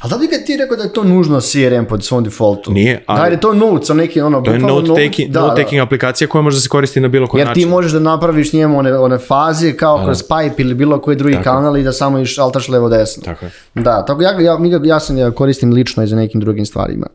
Ali 0.00 0.10
da 0.10 0.18
bi 0.18 0.26
kad 0.28 0.44
ti 0.46 0.56
rekao 0.56 0.76
da 0.76 0.82
je 0.82 0.92
to 0.92 1.04
nužno 1.04 1.40
CRM 1.40 1.84
pod 1.84 2.04
svom 2.04 2.24
defaultu? 2.24 2.72
Nije, 2.72 3.04
ali- 3.06 3.18
Da, 3.18 3.24
jer 3.24 3.32
je 3.32 3.40
to 3.40 3.54
notes, 3.54 3.90
on 3.90 3.96
neki 3.96 4.20
ono... 4.20 4.40
to 4.40 4.50
je 4.52 4.58
bukvalno 4.58 4.80
note 4.82 5.04
taking, 5.04 5.30
da, 5.30 5.40
note 5.40 5.50
da. 5.52 5.62
taking 5.62 5.80
aplikacija 5.80 6.28
koja 6.28 6.42
može 6.42 6.56
da 6.56 6.60
se 6.60 6.68
koristi 6.68 7.00
na 7.00 7.08
bilo 7.08 7.26
koji 7.26 7.40
Jer 7.40 7.46
ti 7.46 7.50
način. 7.50 7.68
možeš 7.68 7.92
da 7.92 7.98
napraviš 8.00 8.52
njemu 8.52 8.78
one, 8.78 8.94
one 8.94 9.18
faze 9.18 9.72
kao 9.72 10.04
kroz 10.04 10.22
Pipe 10.22 10.62
ili 10.62 10.74
bilo 10.74 11.00
koji 11.00 11.16
drugi 11.16 11.36
kanal 11.36 11.76
i 11.76 11.82
da 11.82 11.92
samo 11.92 12.18
iš 12.18 12.38
altaš 12.38 12.68
levo 12.68 12.88
desno. 12.88 13.22
Tako 13.24 13.44
je. 13.44 13.50
Da, 13.74 14.04
tako 14.04 14.22
ja, 14.22 14.30
ja, 14.32 14.56
ga- 14.58 14.80
ja 14.84 15.00
sam 15.00 15.16
ga 15.16 15.30
koristim 15.30 15.72
lično 15.72 16.02
i 16.02 16.06
za 16.06 16.16
nekim 16.16 16.40
drugim 16.40 16.66
stvarima. 16.66 17.06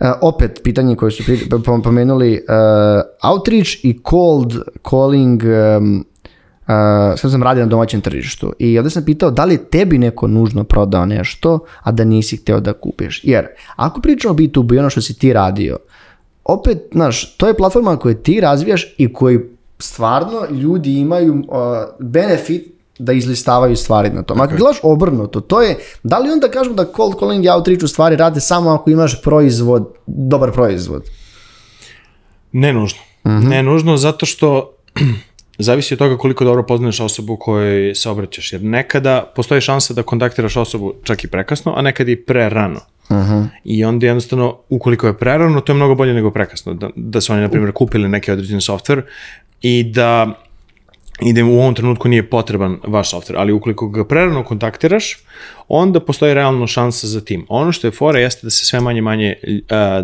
E, 0.00 0.10
opet, 0.22 0.60
pitanje 0.64 0.96
koje 0.96 1.10
su 1.10 1.22
pri- 1.22 1.48
pom- 1.58 1.82
pomenuli, 1.82 2.34
e, 2.34 2.40
outreach 3.24 3.70
i 3.82 4.00
cold 4.04 4.52
calling, 4.82 5.42
um, 5.78 6.04
uh, 6.68 7.18
sad 7.18 7.30
sam 7.30 7.42
radio 7.42 7.64
na 7.64 7.70
domaćem 7.70 8.00
tržištu 8.00 8.52
i 8.58 8.78
ovdje 8.78 8.90
sam 8.90 9.04
pitao 9.04 9.30
da 9.30 9.44
li 9.44 9.54
je 9.54 9.64
tebi 9.64 9.98
neko 9.98 10.26
nužno 10.26 10.64
prodao 10.64 11.06
nešto, 11.06 11.58
a 11.82 11.92
da 11.92 12.04
nisi 12.04 12.36
hteo 12.36 12.60
da 12.60 12.72
kupiš. 12.72 13.20
Jer, 13.24 13.46
ako 13.76 14.00
pričamo 14.00 14.34
o 14.34 14.36
B2B, 14.36 14.78
ono 14.78 14.90
što 14.90 15.00
si 15.00 15.18
ti 15.18 15.32
radio, 15.32 15.76
opet, 16.44 16.78
znaš, 16.92 17.36
to 17.36 17.46
je 17.46 17.56
platforma 17.56 17.96
koju 17.96 18.14
ti 18.14 18.40
razvijaš 18.40 18.94
i 18.98 19.12
koji 19.12 19.38
stvarno 19.78 20.46
ljudi 20.50 20.98
imaju 20.98 21.34
uh, 21.34 21.44
benefit 21.98 22.78
da 22.98 23.12
izlistavaju 23.12 23.76
stvari 23.76 24.10
na 24.10 24.22
tom. 24.22 24.40
Ako 24.40 24.56
gledaš 24.56 24.76
obrnuto, 24.82 25.40
to 25.40 25.62
je, 25.62 25.78
da 26.02 26.18
li 26.18 26.30
onda 26.30 26.48
kažemo 26.48 26.76
da 26.76 26.92
cold 26.96 27.14
calling 27.18 27.44
i 27.44 27.48
outreach 27.48 27.84
u 27.84 27.88
stvari 27.88 28.16
rade 28.16 28.40
samo 28.40 28.70
ako 28.70 28.90
imaš 28.90 29.22
proizvod, 29.22 29.94
dobar 30.06 30.52
proizvod? 30.52 31.02
Ne 32.52 32.72
nužno. 32.72 33.00
Ne 33.24 33.62
nužno 33.62 33.96
zato 33.96 34.26
što 34.26 34.74
zavisi 35.58 35.94
od 35.94 35.98
toga 35.98 36.16
koliko 36.16 36.44
dobro 36.44 36.62
poznaješ 36.62 37.00
osobu 37.00 37.36
kojoj 37.36 37.94
se 37.94 38.10
obraćaš. 38.10 38.52
Jer 38.52 38.62
nekada 38.62 39.32
postoji 39.36 39.60
šansa 39.60 39.94
da 39.94 40.02
kontaktiraš 40.02 40.56
osobu 40.56 40.94
čak 41.02 41.24
i 41.24 41.28
prekasno, 41.28 41.74
a 41.76 41.82
nekad 41.82 42.08
i 42.08 42.16
pre 42.16 42.48
rano. 42.48 42.80
I 43.64 43.84
onda 43.84 44.06
jednostavno, 44.06 44.58
ukoliko 44.68 45.06
je 45.06 45.18
prerano, 45.18 45.60
to 45.60 45.72
je 45.72 45.76
mnogo 45.76 45.94
bolje 45.94 46.14
nego 46.14 46.30
prekasno. 46.30 46.74
Da, 46.74 46.90
da 46.96 47.20
su 47.20 47.32
oni, 47.32 47.42
na 47.42 47.48
primjer, 47.48 47.72
kupili 47.72 48.08
neki 48.08 48.32
određeni 48.32 48.60
software 48.60 49.02
i 49.62 49.84
da 49.84 50.34
i 51.22 51.32
da 51.32 51.44
u 51.44 51.58
ovom 51.58 51.74
trenutku 51.74 52.08
nije 52.08 52.30
potreban 52.30 52.78
vaš 52.86 53.12
software, 53.12 53.36
ali 53.36 53.52
ukoliko 53.52 53.88
ga 53.88 54.04
prerano 54.04 54.44
kontaktiraš, 54.44 55.18
onda 55.68 56.00
postoji 56.00 56.34
realno 56.34 56.66
šansa 56.66 57.06
za 57.06 57.20
tim. 57.20 57.46
Ono 57.48 57.72
što 57.72 57.86
je 57.86 57.90
fora 57.90 58.18
jeste 58.18 58.46
da 58.46 58.50
se 58.50 58.66
sve 58.66 58.80
manje 58.80 59.02
manje 59.02 59.34
uh, 59.42 59.50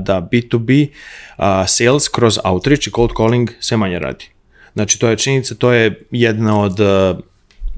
da 0.03 0.29
B2B 0.33 0.89
uh, 0.89 1.45
sales 1.67 2.09
kroz 2.09 2.39
outreach 2.45 2.87
i 2.87 2.91
cold 2.91 3.11
calling 3.17 3.51
sve 3.61 3.77
manje 3.77 3.99
radi. 3.99 4.34
Znači 4.75 4.99
to 4.99 5.09
je 5.09 5.17
činjenica, 5.17 5.55
to 5.55 5.73
je 5.73 6.03
jedna 6.11 6.61
od 6.61 6.81
uh, 6.81 7.19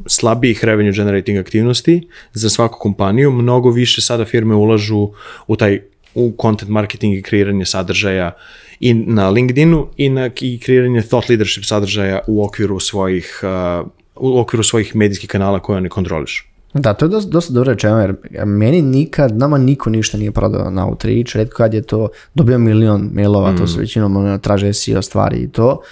slabijih 0.06 0.64
revenue 0.64 0.92
generating 0.92 1.38
aktivnosti 1.38 2.08
za 2.32 2.50
svaku 2.50 2.78
kompaniju. 2.78 3.30
Mnogo 3.30 3.70
više 3.70 4.00
sada 4.00 4.24
firme 4.24 4.54
ulažu 4.54 5.08
u 5.46 5.56
taj 5.56 5.80
u 6.14 6.34
content 6.42 6.70
marketing 6.70 7.14
i 7.14 7.22
kreiranje 7.22 7.64
sadržaja 7.66 8.32
i 8.80 8.94
na 8.94 9.30
LinkedInu 9.30 9.88
i 9.96 10.08
na 10.08 10.30
i 10.40 10.58
kreiranje 10.58 11.02
thought 11.02 11.28
leadership 11.28 11.64
sadržaja 11.64 12.20
u 12.26 12.44
okviru 12.44 12.80
svojih 12.80 13.40
uh, 13.42 13.86
u 14.16 14.40
okviru 14.40 14.62
svojih 14.62 14.96
medijskih 14.96 15.30
kanala 15.30 15.60
koje 15.60 15.80
ne 15.80 15.88
kontroliš. 15.88 16.50
Da, 16.74 16.94
to 16.94 17.04
je 17.04 17.08
dosta, 17.08 17.30
dosta 17.30 17.52
dobro 17.52 17.72
rečeno, 17.72 18.00
jer 18.00 18.14
meni 18.46 18.82
nikad, 18.82 19.36
nama 19.36 19.58
niko 19.58 19.90
ništa 19.90 20.18
nije 20.18 20.32
prodao 20.32 20.70
na 20.70 20.86
outreach, 20.86 21.36
redko 21.36 21.56
kad 21.56 21.74
je 21.74 21.82
to, 21.82 22.08
dobio 22.34 22.58
milion 22.58 23.10
mailova, 23.12 23.56
to 23.56 23.66
su 23.66 23.78
većinom 23.78 24.16
ono, 24.16 24.38
traže 24.38 24.72
SEO 24.72 25.02
stvari 25.02 25.36
i 25.36 25.48
to. 25.48 25.82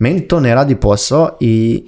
Meni 0.00 0.28
to 0.28 0.40
ne 0.40 0.54
radi 0.54 0.76
posao 0.76 1.36
i 1.40 1.84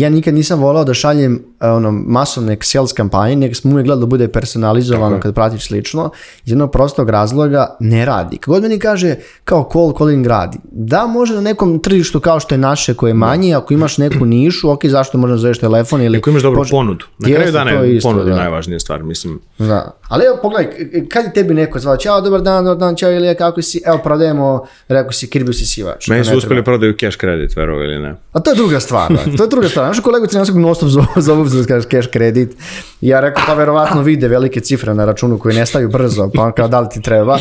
ja 0.00 0.10
nikad 0.10 0.34
nisam 0.34 0.60
volao 0.60 0.84
da 0.84 0.94
šaljem 0.94 1.42
e, 1.60 1.68
ono, 1.68 1.92
masovne 1.92 2.56
sales 2.60 2.92
kampanje, 2.92 3.36
nego 3.36 3.54
sam 3.54 3.72
uvijek 3.72 3.86
gledao 3.86 4.00
da 4.00 4.06
bude 4.06 4.28
personalizovano 4.28 5.20
kad 5.20 5.34
pratiš 5.34 5.66
slično, 5.66 6.10
iz 6.44 6.52
jednog 6.52 6.72
prostog 6.72 7.10
razloga 7.10 7.76
ne 7.80 8.04
radi. 8.04 8.38
Kako 8.38 8.60
meni 8.60 8.78
kaže 8.78 9.14
kao 9.44 9.68
cold 9.72 9.98
calling 9.98 10.26
radi, 10.26 10.58
da 10.64 11.06
može 11.06 11.34
na 11.34 11.40
nekom 11.40 11.78
tržištu 11.78 12.20
kao 12.20 12.40
što 12.40 12.54
je 12.54 12.58
naše 12.58 12.94
koje 12.94 13.10
je 13.10 13.14
manje, 13.14 13.54
ako 13.54 13.74
imaš 13.74 13.98
neku 13.98 14.24
nišu, 14.24 14.70
ok, 14.70 14.84
zašto 14.86 15.18
možda 15.18 15.36
zoveš 15.36 15.58
telefon 15.58 16.02
ili... 16.02 16.18
Ako 16.18 16.30
imaš 16.30 16.42
dobru 16.42 16.60
poš- 16.60 16.70
ponudu. 16.70 17.04
Na 17.18 17.28
kraju 17.36 17.52
dana 17.52 17.70
je 17.70 18.00
ponuda 18.00 18.30
da. 18.30 18.36
najvažnija 18.36 18.80
stvar, 18.80 19.02
mislim. 19.02 19.40
Da. 19.58 19.96
Ali 20.08 20.24
evo 20.26 20.38
pogledaj, 20.42 20.72
kad 21.08 21.24
je 21.24 21.32
tebi 21.32 21.54
neko 21.54 21.78
zvao, 21.78 21.96
čao, 21.96 22.20
dobar 22.20 22.42
dan, 22.42 22.64
dobar 22.64 22.78
dan, 22.78 22.96
čao 22.96 23.12
Ilija, 23.12 23.34
kako 23.34 23.62
si, 23.62 23.82
evo 23.86 23.98
prodajemo, 24.04 24.66
rekao 24.88 25.12
si, 25.12 25.30
kirbi 25.30 25.52
si 25.52 25.66
sivač. 25.66 26.08
Meni 26.08 26.24
su 26.24 26.36
uspeli 26.36 26.64
prodaju 26.64 26.96
cash 27.00 27.18
credit, 27.18 27.56
verovo 27.56 27.82
ili 27.82 27.98
ne. 27.98 28.14
A 28.32 28.40
to 28.40 28.50
je 28.50 28.56
druga 28.56 28.80
stvar, 28.80 29.12
da. 29.12 29.36
to 29.36 29.42
je 29.42 29.48
druga 29.48 29.68
stvar. 29.76 29.86
Znaš, 29.86 30.04
kolegu 30.04 30.26
Crnjanskog 30.26 30.58
nostop 30.58 30.88
zovu, 30.96 31.06
zovu 31.16 31.44
da 31.44 31.64
kažeš 31.64 31.88
cash 31.90 32.08
kredit. 32.08 32.56
I 33.00 33.08
ja 33.08 33.20
rekao, 33.20 33.44
pa 33.46 33.54
verovatno 33.54 34.02
vide 34.02 34.28
velike 34.28 34.60
cifre 34.60 34.94
na 34.94 35.04
računu 35.04 35.38
koje 35.38 35.54
nestaju 35.54 35.88
brzo, 35.88 36.30
pa 36.34 36.42
on 36.42 36.52
kao 36.52 36.68
da 36.68 36.80
li 36.80 36.88
ti 36.90 37.02
treba. 37.02 37.38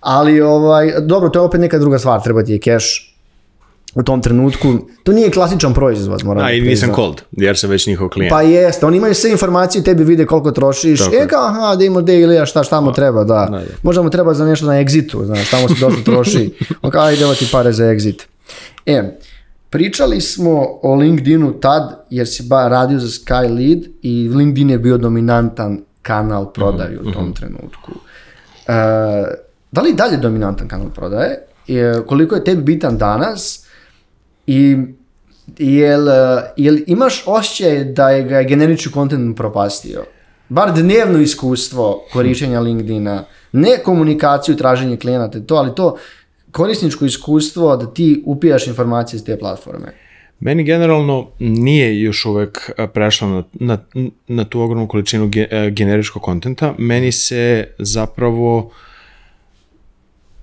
Ali, 0.00 0.40
ovaj, 0.40 0.92
dobro, 1.00 1.28
to 1.28 1.38
je 1.38 1.42
opet 1.42 1.60
neka 1.60 1.78
druga 1.78 1.98
stvar, 1.98 2.22
treba 2.22 2.42
ti 2.42 2.52
je 2.52 2.58
cash 2.58 2.86
u 3.94 4.02
tom 4.02 4.22
trenutku. 4.22 4.78
To 5.02 5.12
nije 5.12 5.30
klasičan 5.30 5.74
proizvod, 5.74 6.24
moram 6.24 6.44
A, 6.44 6.52
i 6.52 6.60
nisam 6.60 6.94
cold, 6.94 7.22
jer 7.32 7.58
sam 7.58 7.70
već 7.70 7.86
njihov 7.86 8.08
klijent. 8.08 8.30
Pa 8.30 8.42
jeste, 8.42 8.86
oni 8.86 8.96
imaju 8.96 9.14
sve 9.14 9.30
informacije, 9.30 9.84
tebi 9.84 10.04
vide 10.04 10.26
koliko 10.26 10.50
trošiš. 10.50 10.98
Tako 10.98 11.16
e 11.16 11.28
kao, 11.28 11.46
aha, 11.46 11.76
da 11.76 11.84
ima 11.84 12.00
de 12.00 12.20
ili 12.20 12.46
šta, 12.46 12.64
šta 12.64 12.80
mu 12.80 12.92
treba, 12.92 13.24
da. 13.24 13.62
Možda 13.82 14.02
mu 14.02 14.10
treba 14.10 14.34
za 14.34 14.44
nešto 14.44 14.66
na 14.66 14.72
exitu, 14.72 15.24
znaš, 15.24 15.50
tamo 15.50 15.68
se 15.68 15.74
dosta 15.80 16.02
troši. 16.04 16.50
On 16.82 16.90
kao, 16.90 17.02
ajde, 17.02 17.22
evo 17.22 17.34
ti 17.34 17.48
pare 17.52 17.72
za 17.72 17.84
exit. 17.84 18.22
E, 18.86 19.18
pričali 19.70 20.20
smo 20.20 20.78
o 20.82 20.94
LinkedInu 20.94 21.60
tad, 21.60 22.04
jer 22.10 22.28
si 22.28 22.42
ba 22.42 22.68
radio 22.68 22.98
za 22.98 23.06
Sky 23.06 23.42
Lead 23.42 23.84
i 24.02 24.28
LinkedIn 24.34 24.70
je 24.70 24.78
bio 24.78 24.98
dominantan 24.98 25.80
kanal 26.02 26.52
prodaje 26.52 27.00
u 27.00 27.12
tom 27.12 27.32
trenutku. 27.32 27.92
E, 28.66 28.72
da 29.72 29.82
li 29.82 29.90
je 29.90 29.94
dalje 29.94 30.16
dominantan 30.16 30.68
kanal 30.68 30.90
prodaje? 30.90 31.38
E, 31.68 31.94
koliko 32.06 32.34
je 32.34 32.44
tebi 32.44 32.62
bitan 32.62 32.98
danas? 32.98 33.66
I 34.46 34.76
jel, 35.58 36.08
jel 36.56 36.76
imaš 36.86 37.24
osjećaj 37.26 37.84
da 37.84 38.10
je 38.10 38.22
ga 38.22 38.42
generički 38.42 38.92
kontent 38.92 39.36
propastio? 39.36 40.04
Bar 40.48 40.72
dnevno 40.72 41.18
iskustvo 41.18 42.04
korištenja 42.12 42.60
LinkedIna, 42.60 43.24
ne 43.52 43.78
komunikaciju, 43.84 44.56
traženje 44.56 44.96
klijenata, 44.96 45.40
to, 45.40 45.54
ali 45.54 45.74
to 45.74 45.96
korisničko 46.50 47.04
iskustvo 47.04 47.76
da 47.76 47.94
ti 47.94 48.22
upijaš 48.26 48.66
informacije 48.66 49.16
iz 49.16 49.24
te 49.24 49.38
platforme. 49.38 49.92
Meni 50.40 50.64
generalno 50.64 51.28
nije 51.38 52.00
još 52.00 52.24
uvek 52.26 52.70
prešlo 52.94 53.28
na, 53.28 53.42
na, 53.52 53.78
na 54.28 54.44
tu 54.44 54.60
ogromnu 54.60 54.88
količinu 54.88 55.28
ge, 55.28 55.48
a, 55.52 55.70
generičkog 55.70 56.22
kontenta. 56.22 56.74
Meni 56.78 57.12
se 57.12 57.68
zapravo 57.78 58.70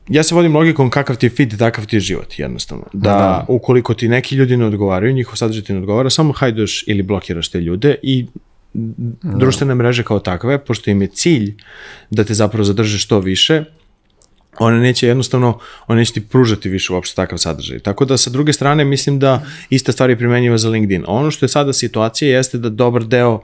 ja 0.09 0.23
se 0.23 0.35
vodim 0.35 0.55
logikom 0.55 0.89
kakav 0.89 1.15
ti 1.15 1.25
je 1.25 1.29
feed, 1.29 1.57
takav 1.57 1.85
ti 1.85 1.95
je 1.95 1.99
život, 1.99 2.39
jednostavno. 2.39 2.83
Da, 2.93 3.45
ukoliko 3.47 3.93
ti 3.93 4.07
neki 4.07 4.35
ljudi 4.35 4.57
ne 4.57 4.65
odgovaraju, 4.65 5.13
njihov 5.13 5.35
sadržaj 5.35 5.63
ti 5.63 5.73
ne 5.73 5.79
odgovara, 5.79 6.09
samo 6.09 6.33
hajdeš 6.33 6.83
ili 6.87 7.03
blokiraš 7.03 7.49
te 7.49 7.61
ljude 7.61 7.95
i 8.03 8.25
društvene 9.23 9.75
mreže 9.75 10.03
kao 10.03 10.19
takve, 10.19 10.57
pošto 10.65 10.91
im 10.91 11.01
je 11.01 11.07
cilj 11.07 11.55
da 12.09 12.23
te 12.23 12.33
zapravo 12.33 12.63
zadrže 12.63 12.97
što 12.97 13.19
više, 13.19 13.63
one 14.59 14.79
neće 14.79 15.07
jednostavno, 15.07 15.59
one 15.87 15.99
neće 15.99 16.13
ti 16.13 16.27
pružati 16.27 16.69
više 16.69 16.93
uopšte 16.93 17.15
takav 17.15 17.37
sadržaj. 17.37 17.79
Tako 17.79 18.05
da 18.05 18.17
sa 18.17 18.29
druge 18.29 18.53
strane 18.53 18.85
mislim 18.85 19.19
da 19.19 19.45
ista 19.69 19.91
stvar 19.91 20.09
je 20.09 20.17
primenjiva 20.17 20.57
za 20.57 20.69
LinkedIn. 20.69 21.03
Ono 21.07 21.31
što 21.31 21.45
je 21.45 21.49
sada 21.49 21.73
situacija 21.73 22.37
jeste 22.37 22.57
da 22.57 22.69
dobar 22.69 23.03
deo 23.03 23.41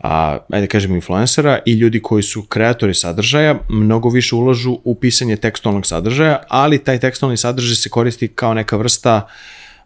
a, 0.00 0.38
ajde 0.52 0.66
kažem 0.66 0.94
influencera 0.94 1.58
i 1.66 1.72
ljudi 1.72 2.00
koji 2.02 2.22
su 2.22 2.42
kreatori 2.42 2.94
sadržaja 2.94 3.58
mnogo 3.68 4.08
više 4.08 4.34
ulažu 4.34 4.78
u 4.84 4.94
pisanje 4.94 5.36
tekstualnog 5.36 5.86
sadržaja, 5.86 6.42
ali 6.48 6.78
taj 6.78 6.98
tekstualni 6.98 7.36
sadržaj 7.36 7.76
se 7.76 7.88
koristi 7.88 8.28
kao 8.28 8.54
neka 8.54 8.76
vrsta 8.76 9.28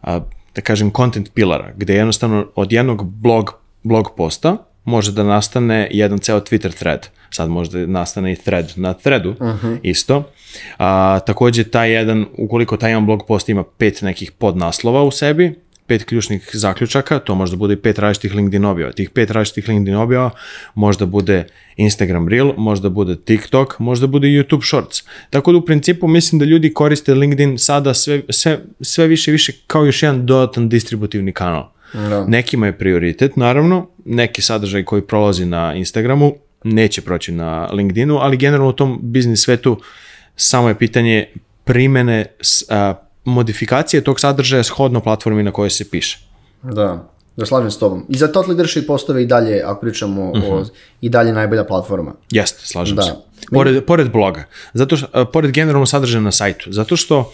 a, 0.02 0.20
da 0.54 0.61
kažem 0.61 0.90
content 0.96 1.30
pilara, 1.35 1.72
gde 1.76 1.94
jednostavno 1.94 2.46
od 2.54 2.72
jednog 2.72 3.04
blog, 3.04 3.54
blog 3.83 4.11
posta 4.16 4.56
može 4.85 5.12
da 5.12 5.22
nastane 5.22 5.88
jedan 5.90 6.18
ceo 6.18 6.40
Twitter 6.40 6.74
thread. 6.74 7.09
Sad 7.31 7.51
može 7.51 7.71
da 7.71 7.87
nastane 7.87 8.33
i 8.33 8.37
thread 8.37 8.73
na 8.77 8.95
threadu 8.95 9.35
isto. 9.83 10.23
A, 10.79 11.19
takođe 11.27 11.64
taj 11.64 11.93
jedan, 11.93 12.27
ukoliko 12.38 12.77
taj 12.77 12.90
jedan 12.90 13.07
blog 13.07 13.27
post 13.29 13.49
ima 13.49 13.64
pet 13.79 14.03
nekih 14.03 14.33
podnaslova 14.33 15.03
u 15.03 15.11
sebi, 15.11 15.55
pet 15.90 16.05
ključnih 16.05 16.51
zaključaka, 16.53 17.19
to 17.19 17.35
možda 17.35 17.57
bude 17.57 17.75
i 17.75 17.77
pet 17.77 17.99
različitih 17.99 18.35
LinkedIn 18.35 18.64
objava. 18.64 18.93
Tih 18.93 19.11
pet 19.11 19.31
različitih 19.31 19.69
LinkedIn 19.69 19.97
objava 19.97 20.31
možda 20.75 21.07
bude 21.07 21.45
Instagram 21.77 22.29
Reel, 22.29 22.53
možda 22.57 22.88
bude 22.88 23.16
TikTok, 23.16 23.79
možda 23.79 24.07
bude 24.07 24.29
YouTube 24.29 24.69
Shorts. 24.69 25.03
Tako 25.31 25.53
da 25.53 25.59
u 25.59 25.64
principu 25.64 26.09
mislim 26.09 26.38
da 26.38 26.45
ljudi 26.45 26.75
koriste 26.75 27.14
LinkedIn 27.14 27.59
sada 27.59 27.95
sve, 27.95 28.23
sve, 28.29 28.59
sve 28.81 29.07
više 29.07 29.31
i 29.31 29.33
više 29.33 29.53
kao 29.66 29.85
još 29.85 30.03
jedan 30.03 30.27
dodatan 30.27 30.69
distributivni 30.69 31.33
kanal. 31.33 31.73
Da. 31.93 32.25
Nekima 32.27 32.66
je 32.66 32.79
prioritet, 32.79 33.37
naravno, 33.37 33.88
neki 34.05 34.43
sadržaj 34.43 34.85
koji 34.85 35.03
prolazi 35.03 35.45
na 35.45 35.75
Instagramu 35.75 36.35
neće 36.64 37.03
proći 37.03 37.33
na 37.33 37.68
LinkedInu, 37.73 38.18
ali 38.18 38.37
generalno 38.37 38.68
u 38.68 38.73
tom 38.73 38.99
biznis 39.03 39.42
svetu 39.42 39.81
samo 40.37 40.68
je 40.68 40.79
pitanje 40.79 41.27
primene, 41.64 42.27
a, 42.68 42.94
modifikacije 43.25 44.05
tog 44.05 44.20
sadržaja 44.20 44.62
shodno 44.62 45.01
platformi 45.01 45.42
na 45.42 45.51
kojoj 45.53 45.70
se 45.70 45.90
piše. 45.90 46.18
Da, 46.62 47.11
da 47.37 47.46
slažem 47.46 47.70
s 47.70 47.79
tobom. 47.79 48.07
I 48.09 48.16
za 48.16 48.29
Thought 48.29 48.49
Leadership 48.49 48.87
postave 48.87 49.23
i 49.23 49.27
dalje, 49.27 49.62
ako 49.64 49.81
pričamo 49.81 50.33
o, 50.35 50.64
i 51.01 51.09
dalje 51.09 51.33
najbolja 51.33 51.64
platforma. 51.64 52.12
Jeste, 52.31 52.66
slažem 52.66 52.96
Da. 52.96 53.03
se. 53.03 53.12
Pored, 53.53 53.85
pored 53.85 54.12
bloga, 54.12 54.44
zato 54.75 54.96
što, 54.96 55.07
a, 55.12 55.25
pored 55.25 55.51
generalno 55.51 55.87
sadržaja 55.87 56.23
na 56.23 56.33
sajtu, 56.33 56.73
zato 56.73 56.96
što 56.96 57.33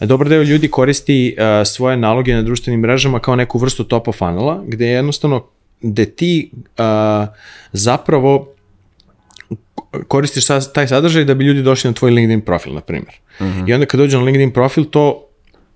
dobar 0.00 0.28
deo 0.28 0.42
ljudi 0.42 0.68
koristi 0.68 1.36
a, 1.38 1.64
svoje 1.64 1.96
naloge 1.96 2.34
na 2.34 2.42
društvenim 2.42 2.80
mrežama 2.80 3.20
kao 3.20 3.36
neku 3.36 3.58
vrstu 3.58 3.84
top 3.84 4.08
of 4.08 4.16
funnela, 4.18 4.62
gde 4.66 4.86
je 4.86 4.92
jednostavno, 4.92 5.46
gde 5.80 6.06
ti 6.06 6.50
a, 6.78 7.26
zapravo 7.72 8.54
koristiš 10.08 10.46
sa- 10.46 10.72
taj 10.72 10.88
sadržaj 10.88 11.24
da 11.24 11.34
bi 11.34 11.44
ljudi 11.44 11.62
došli 11.62 11.88
na 11.90 11.94
tvoj 11.94 12.10
LinkedIn 12.10 12.40
profil, 12.40 12.74
na 12.74 12.80
primjer. 12.80 13.14
I 13.66 13.74
onda 13.74 13.86
kad 13.86 14.00
dođe 14.00 14.16
na 14.16 14.22
LinkedIn 14.24 14.50
profil, 14.50 14.84
to 14.84 15.26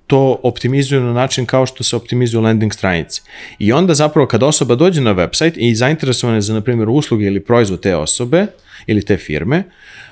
to 0.07 0.41
optimizuju 0.43 1.01
na 1.01 1.13
način 1.13 1.47
kao 1.47 1.67
što 1.67 1.85
se 1.85 1.97
optimizuju 1.97 2.43
landing 2.43 2.73
stranice. 2.73 3.23
I 3.59 3.73
onda 3.73 3.95
zapravo 3.95 4.27
kad 4.29 4.43
osoba 4.43 4.75
dođe 4.75 5.01
na 5.01 5.15
website 5.15 5.53
i 5.57 5.75
zainteresovana 5.75 6.37
je 6.37 6.41
za, 6.41 6.55
na 6.55 6.61
primjer, 6.61 6.89
usluge 6.89 7.25
ili 7.25 7.41
proizvod 7.41 7.81
te 7.81 7.97
osobe 7.97 8.47
ili 8.87 9.05
te 9.05 9.17
firme, 9.17 9.63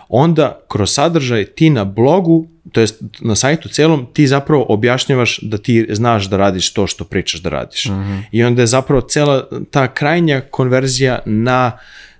onda 0.08 0.60
kroz 0.68 0.90
sadržaj 0.90 1.44
ti 1.44 1.70
na 1.70 1.84
blogu, 1.84 2.46
to 2.72 2.80
jest 2.80 2.94
na 3.20 3.34
sajtu 3.34 3.68
celom, 3.68 4.06
ti 4.12 4.26
zapravo 4.26 4.66
objašnjavaš 4.68 5.38
da 5.42 5.58
ti 5.58 5.86
znaš 5.90 6.24
da 6.24 6.36
radiš 6.36 6.72
to 6.72 6.86
što 6.86 7.04
pričaš 7.04 7.40
da 7.40 7.50
radiš. 7.50 7.86
I 8.32 8.44
onda 8.44 8.62
je 8.62 8.66
zapravo 8.66 9.00
cela 9.00 9.48
ta 9.70 9.94
krajnja 9.94 10.40
konverzija 10.40 11.18
na 11.26 11.72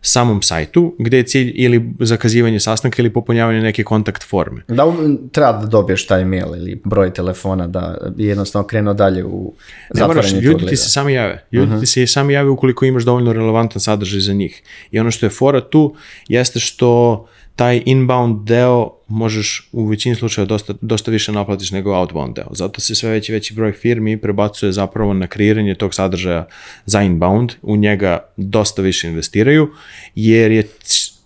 samom 0.03 0.43
sajtu, 0.43 0.95
gde 0.99 1.17
je 1.17 1.23
cilj 1.23 1.53
ili 1.55 1.95
zakazivanje 2.01 2.61
sastanka 2.61 3.03
ili 3.03 3.13
popunjavanje 3.13 3.61
neke 3.61 3.85
kontakt 3.85 4.23
forme. 4.29 4.63
Da 4.69 4.87
treba 5.33 5.53
da 5.53 5.67
dobiješ 5.67 6.07
taj 6.07 6.25
mail 6.25 6.57
ili 6.57 6.81
broj 6.85 7.15
telefona 7.15 7.67
da 7.67 8.11
jednostavno 8.17 8.67
krenuo 8.67 8.95
dalje 8.95 9.25
u 9.25 9.55
Ne 9.95 10.07
moraš, 10.07 10.25
zatvaranje 10.25 10.41
ljudi 10.41 10.67
ti 10.67 10.77
se 10.77 10.91
sami 10.91 11.13
jave. 11.13 11.45
Ljudi 11.53 11.81
ti 11.81 11.87
se 11.87 12.07
sami 12.07 12.33
jave 12.33 12.51
ukoliko 12.51 12.85
imaš 12.85 13.03
dovoljno 13.03 13.33
relevantan 13.33 13.81
sadržaj 13.81 14.21
za 14.21 14.33
njih. 14.33 14.63
I 14.91 15.01
ono 15.01 15.11
što 15.11 15.27
je 15.27 15.31
fora 15.31 15.61
tu 15.61 15.95
jeste 16.29 16.61
što 16.61 17.27
taj 17.57 17.83
inbound 17.87 18.47
deo 18.47 18.91
možeš 19.09 19.69
u 19.73 19.87
većini 19.87 20.15
slučaja 20.15 20.45
dosta, 20.45 20.75
dosta 20.81 21.11
više 21.11 21.33
naplatiš 21.33 21.71
nego 21.71 21.95
outbound 21.95 22.35
deo. 22.35 22.49
Zato 22.51 22.81
se 22.81 22.95
sve 22.95 23.11
veći 23.11 23.33
veći 23.33 23.55
broj 23.55 23.73
firmi 23.73 24.21
prebacuje 24.21 24.73
zapravo 24.73 25.15
na 25.15 25.27
kreiranje 25.27 25.75
tog 25.75 25.95
sadržaja 25.95 26.47
za 26.87 27.03
inbound, 27.03 27.53
u 27.63 27.77
njega 27.77 28.19
dosta 28.37 28.83
više 28.83 29.09
investiraju, 29.09 29.71
jer 30.15 30.51
je, 30.51 30.69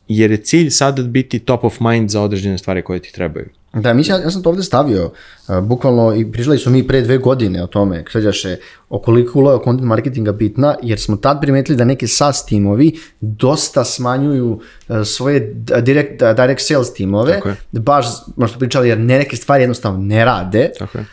jer 0.09 0.31
je 0.31 0.37
cilj 0.37 0.71
sada 0.71 1.03
biti 1.03 1.39
top 1.39 1.65
of 1.65 1.81
mind 1.81 2.11
za 2.11 2.23
određene 2.23 2.59
stvari 2.59 2.83
koje 2.83 3.03
ti 3.03 3.13
trebaju. 3.13 3.49
Da, 3.81 3.95
mislim, 3.95 4.17
ja, 4.17 4.23
ja 4.23 4.31
sam 4.31 4.43
to 4.43 4.51
ovde 4.51 4.63
stavio, 4.63 5.05
uh, 5.49 5.59
bukvalno, 5.61 6.15
i 6.15 6.33
pričali 6.33 6.59
smo 6.59 6.73
mi 6.73 6.87
pre 6.87 7.01
dve 7.03 7.19
godine 7.19 7.63
o 7.63 7.67
tome, 7.67 8.05
sveđaše, 8.11 8.57
o 8.89 8.99
koliko 8.99 9.39
uloga 9.39 9.65
content 9.65 9.89
marketinga 9.89 10.33
bitna, 10.33 10.75
jer 10.83 11.01
smo 11.01 11.17
tad 11.17 11.41
primetili 11.41 11.77
da 11.77 11.85
neke 11.85 12.07
SaaS 12.07 12.47
timovi 12.47 12.99
dosta 13.21 13.85
smanjuju 13.85 14.61
uh, 14.89 14.97
svoje 15.05 15.41
d- 15.55 15.81
direct, 15.81 16.23
uh, 16.23 16.37
direct 16.37 16.67
sales 16.67 16.93
timove, 16.93 17.41
baš, 17.73 18.07
možda 18.37 18.59
pričali, 18.59 18.89
jer 18.89 18.99
ne, 18.99 19.19
neke 19.19 19.37
stvari 19.37 19.63
jednostavno 19.63 19.99
ne 19.99 20.25
rade, 20.25 20.71
Tako 20.79 20.99
je. 20.99 21.05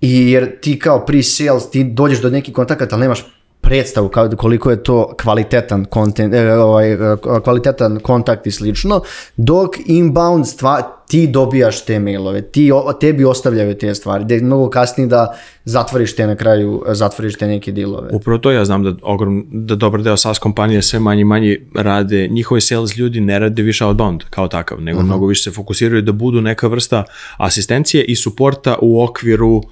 I 0.00 0.30
jer 0.30 0.60
ti 0.60 0.78
kao 0.78 1.04
pre-sales, 1.06 1.70
ti 1.70 1.84
dođeš 1.84 2.20
do 2.22 2.30
nekih 2.30 2.54
kontakata, 2.54 2.96
ali 2.96 3.00
nemaš 3.02 3.24
predstavu 3.60 4.08
kao 4.08 4.30
koliko 4.36 4.70
je 4.70 4.82
to 4.82 5.14
kvalitetan 5.22 5.86
content, 5.94 6.34
e, 6.34 6.52
ovaj, 6.52 6.92
e, 6.92 6.96
kvalitetan 7.44 8.00
kontakt 8.00 8.46
i 8.46 8.50
slično, 8.50 9.02
dok 9.36 9.76
inbound 9.86 10.46
stva, 10.46 10.96
ti 11.08 11.26
dobijaš 11.26 11.84
te 11.84 11.98
mailove, 11.98 12.42
ti, 12.42 12.70
tebi 13.00 13.24
ostavljaju 13.24 13.74
te 13.74 13.94
stvari, 13.94 14.24
da 14.24 14.34
je 14.34 14.40
mnogo 14.40 14.70
kasnije 14.70 15.06
da 15.06 15.38
zatvoriš 15.64 16.16
te 16.16 16.26
na 16.26 16.36
kraju, 16.36 16.82
zatvoriš 16.88 17.38
te 17.38 17.46
neke 17.46 17.72
dilove. 17.72 18.08
Upravo 18.12 18.38
to 18.38 18.50
ja 18.50 18.64
znam 18.64 18.82
da, 18.82 18.94
ogrom, 19.02 19.46
da 19.52 19.74
dobar 19.74 20.02
deo 20.02 20.16
SaaS 20.16 20.38
kompanije 20.38 20.82
sve 20.82 20.98
manje 20.98 21.24
manje 21.24 21.58
rade, 21.74 22.28
njihovi 22.28 22.60
sales 22.60 22.96
ljudi 22.96 23.20
ne 23.20 23.38
rade 23.38 23.62
više 23.62 23.84
outbound 23.84 24.22
kao 24.30 24.48
takav, 24.48 24.80
nego 24.80 25.02
mnogo 25.02 25.26
više 25.26 25.42
se 25.42 25.50
fokusiraju 25.50 26.02
da 26.02 26.12
budu 26.12 26.40
neka 26.40 26.68
vrsta 26.68 27.04
asistencije 27.36 28.04
i 28.04 28.16
suporta 28.16 28.76
u 28.82 29.02
okviru 29.02 29.62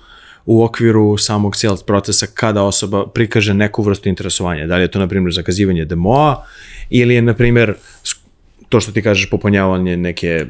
u 0.50 0.62
okviru 0.62 1.18
samog 1.18 1.56
sales 1.56 1.82
procesa 1.82 2.26
kada 2.34 2.62
osoba 2.62 3.06
prikaže 3.06 3.54
neku 3.54 3.82
vrstu 3.82 4.08
interesovanja. 4.08 4.66
Da 4.66 4.76
li 4.76 4.82
je 4.82 4.90
to, 4.90 4.98
na 4.98 5.08
primjer, 5.08 5.34
zakazivanje 5.34 5.84
demoa 5.84 6.44
ili 6.90 7.14
je, 7.14 7.22
na 7.22 7.34
primjer, 7.34 7.74
to 8.68 8.80
što 8.80 8.92
ti 8.92 9.02
kažeš, 9.02 9.30
popunjavanje 9.30 9.96
neke 9.96 10.46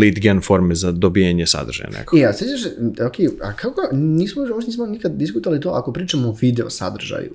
lead 0.00 0.14
gen 0.14 0.40
forme 0.40 0.74
za 0.74 0.92
dobijanje 0.92 1.46
sadržaja 1.46 1.90
nekog. 1.98 2.18
Ja, 2.18 2.32
sećaš, 2.32 2.60
ok, 3.06 3.14
a 3.42 3.52
kako, 3.52 3.80
nismo, 3.92 4.42
još 4.42 4.66
nismo 4.66 4.86
nikad 4.86 5.12
diskutovali 5.12 5.60
to 5.60 5.70
ako 5.70 5.92
pričamo 5.92 6.28
o 6.28 6.36
video 6.40 6.70
sadržaju. 6.70 7.30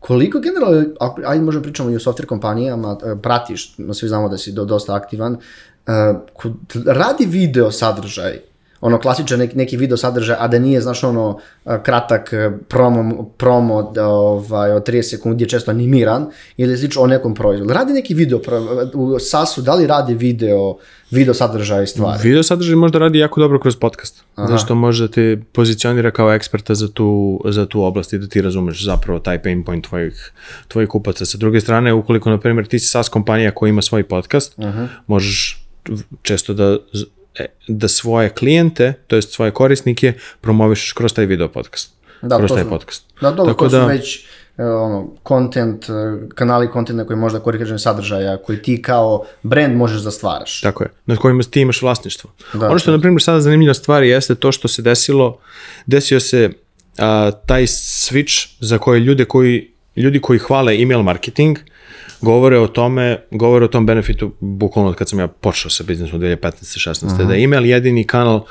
Koliko 0.00 0.40
generalno, 0.40 0.84
ajde 1.26 1.44
možemo 1.44 1.62
pričamo 1.62 1.90
i 1.90 1.96
o 1.96 1.98
software 1.98 2.26
kompanijama, 2.26 2.98
e, 3.04 3.22
pratiš, 3.22 3.74
svi 3.92 4.08
znamo 4.08 4.28
da 4.28 4.38
si 4.38 4.52
do, 4.52 4.64
dosta 4.64 4.94
aktivan, 4.94 5.34
e, 5.34 5.38
kod, 6.32 6.52
radi 6.86 7.26
video 7.26 7.70
sadržaj, 7.70 8.38
ono 8.80 8.98
klasičan 8.98 9.38
neki, 9.38 9.56
neki 9.56 9.76
video 9.76 9.96
sadržaj, 9.96 10.36
a 10.38 10.48
da 10.48 10.58
nije, 10.58 10.80
znaš, 10.80 11.04
ono, 11.04 11.38
kratak 11.82 12.32
e, 12.32 12.50
promo, 12.68 13.30
promo 13.36 13.82
da, 13.82 14.06
ovaj, 14.06 14.72
od 14.72 14.88
30 14.88 15.02
sekundi 15.02 15.44
je 15.44 15.48
često 15.48 15.70
animiran, 15.70 16.26
ili 16.56 16.78
slično 16.78 17.02
o 17.02 17.06
nekom 17.06 17.34
proizvodu. 17.34 17.72
Radi 17.72 17.92
neki 17.92 18.14
video, 18.14 18.40
u 18.94 19.18
SAS-u, 19.18 19.62
da 19.62 19.74
li 19.74 19.86
radi 19.86 20.14
video, 20.14 20.76
video 21.10 21.34
sadržaj 21.34 21.86
stvari? 21.86 22.20
Video 22.22 22.42
sadržaj 22.42 22.76
možda 22.76 22.98
radi 22.98 23.18
jako 23.18 23.40
dobro 23.40 23.60
kroz 23.60 23.76
podcast. 23.76 24.24
Zato 24.36 24.58
što 24.58 24.74
može 24.74 25.08
da 25.08 25.12
te 25.12 25.40
pozicionira 25.52 26.10
kao 26.10 26.32
eksperta 26.32 26.74
za 26.74 26.88
tu, 26.88 27.40
za 27.44 27.66
tu 27.66 27.82
oblast 27.82 28.12
i 28.12 28.18
da 28.18 28.26
ti 28.26 28.42
razumeš 28.42 28.84
zapravo 28.84 29.18
taj 29.18 29.42
pain 29.42 29.64
point 29.64 29.88
tvojih, 29.88 30.32
tvojih 30.68 30.88
kupaca. 30.88 31.26
Sa 31.26 31.38
druge 31.38 31.60
strane, 31.60 31.92
ukoliko, 31.92 32.30
na 32.30 32.38
primjer, 32.38 32.66
ti 32.66 32.78
si 32.78 32.86
SaaS 32.86 33.08
kompanija 33.08 33.50
koja 33.50 33.70
ima 33.70 33.82
svoj 33.82 34.02
podcast, 34.02 34.58
možeš 35.06 35.64
često 36.22 36.54
da 36.54 36.78
da 37.68 37.88
svoje 37.88 38.28
klijente, 38.28 38.92
to 39.06 39.16
jest 39.16 39.32
svoje 39.32 39.50
korisnike, 39.50 40.12
promovišeš 40.40 40.92
kroz 40.92 41.12
taj 41.12 41.26
video 41.26 41.48
podcast. 41.48 41.92
Da, 42.22 42.38
kroz 42.38 42.50
taj 42.50 42.62
su- 42.62 42.68
podcast. 42.70 43.04
Da, 43.20 43.30
dobro, 43.30 43.52
Tako 43.52 43.64
to 43.64 43.70
su 43.70 43.76
da- 43.76 43.86
već 43.86 44.24
e, 44.58 44.64
ono, 44.64 45.08
content, 45.28 45.84
e, 45.88 45.92
kanali 46.34 46.70
kontenta 46.70 47.06
koji 47.06 47.16
možda 47.16 47.40
korikažen 47.40 47.78
sadržaja, 47.78 48.36
koji 48.36 48.62
ti 48.62 48.82
kao 48.82 49.24
brand 49.42 49.76
možeš 49.76 50.00
da 50.02 50.10
stvaraš. 50.10 50.60
Tako 50.60 50.84
je, 50.84 50.90
nad 51.06 51.18
kojima 51.18 51.42
ti 51.42 51.60
imaš 51.60 51.82
vlasništvo. 51.82 52.30
Da, 52.54 52.68
ono 52.68 52.78
što 52.78 52.90
je, 52.90 52.96
na 52.96 53.00
primjer, 53.00 53.22
sada 53.22 53.40
zanimljiva 53.40 53.74
stvar 53.74 54.02
jeste 54.02 54.34
to 54.34 54.52
što 54.52 54.68
se 54.68 54.82
desilo, 54.82 55.38
desio 55.86 56.20
se 56.20 56.50
a, 56.98 57.30
taj 57.46 57.62
switch 57.66 58.48
za 58.60 58.78
koje 58.78 59.00
ljude 59.00 59.24
koji, 59.24 59.70
ljudi 59.96 60.20
koji 60.20 60.38
hvale 60.38 60.82
email 60.82 61.02
marketing, 61.02 61.58
govore 62.20 62.58
o 62.58 62.66
tome, 62.68 63.22
govore 63.30 63.64
o 63.64 63.68
tom 63.68 63.86
benefitu, 63.86 64.32
bukvalno 64.40 64.90
od 64.90 64.96
kad 64.96 65.08
sam 65.08 65.18
ja 65.18 65.26
počeo 65.28 65.70
sa 65.70 65.84
biznisom 65.84 66.20
2015. 66.20 66.90
16. 66.90 67.26
da 67.26 67.34
je 67.34 67.44
email 67.44 67.66
jedini 67.66 68.04
kanal 68.04 68.44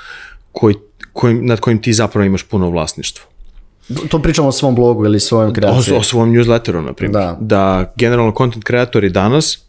koji, 0.51 0.75
koji, 1.13 1.33
nad 1.33 1.59
kojim 1.59 1.81
ti 1.81 1.93
zapravo 1.93 2.25
imaš 2.25 2.43
puno 2.43 2.69
vlasništvo. 2.69 3.25
To 4.09 4.21
pričamo 4.21 4.47
o 4.47 4.51
svom 4.51 4.75
blogu 4.75 5.05
ili 5.05 5.19
svojom 5.19 5.51
O, 5.51 5.53
kreaciji. 5.53 5.97
o 5.97 6.03
svom 6.03 6.33
newsletteru, 6.33 6.85
na 6.85 6.93
primjer. 6.93 7.13
Da. 7.21 7.37
da 7.39 7.93
generalno 7.95 8.33
content 8.37 8.63
kreatori 8.63 9.09
danas 9.09 9.66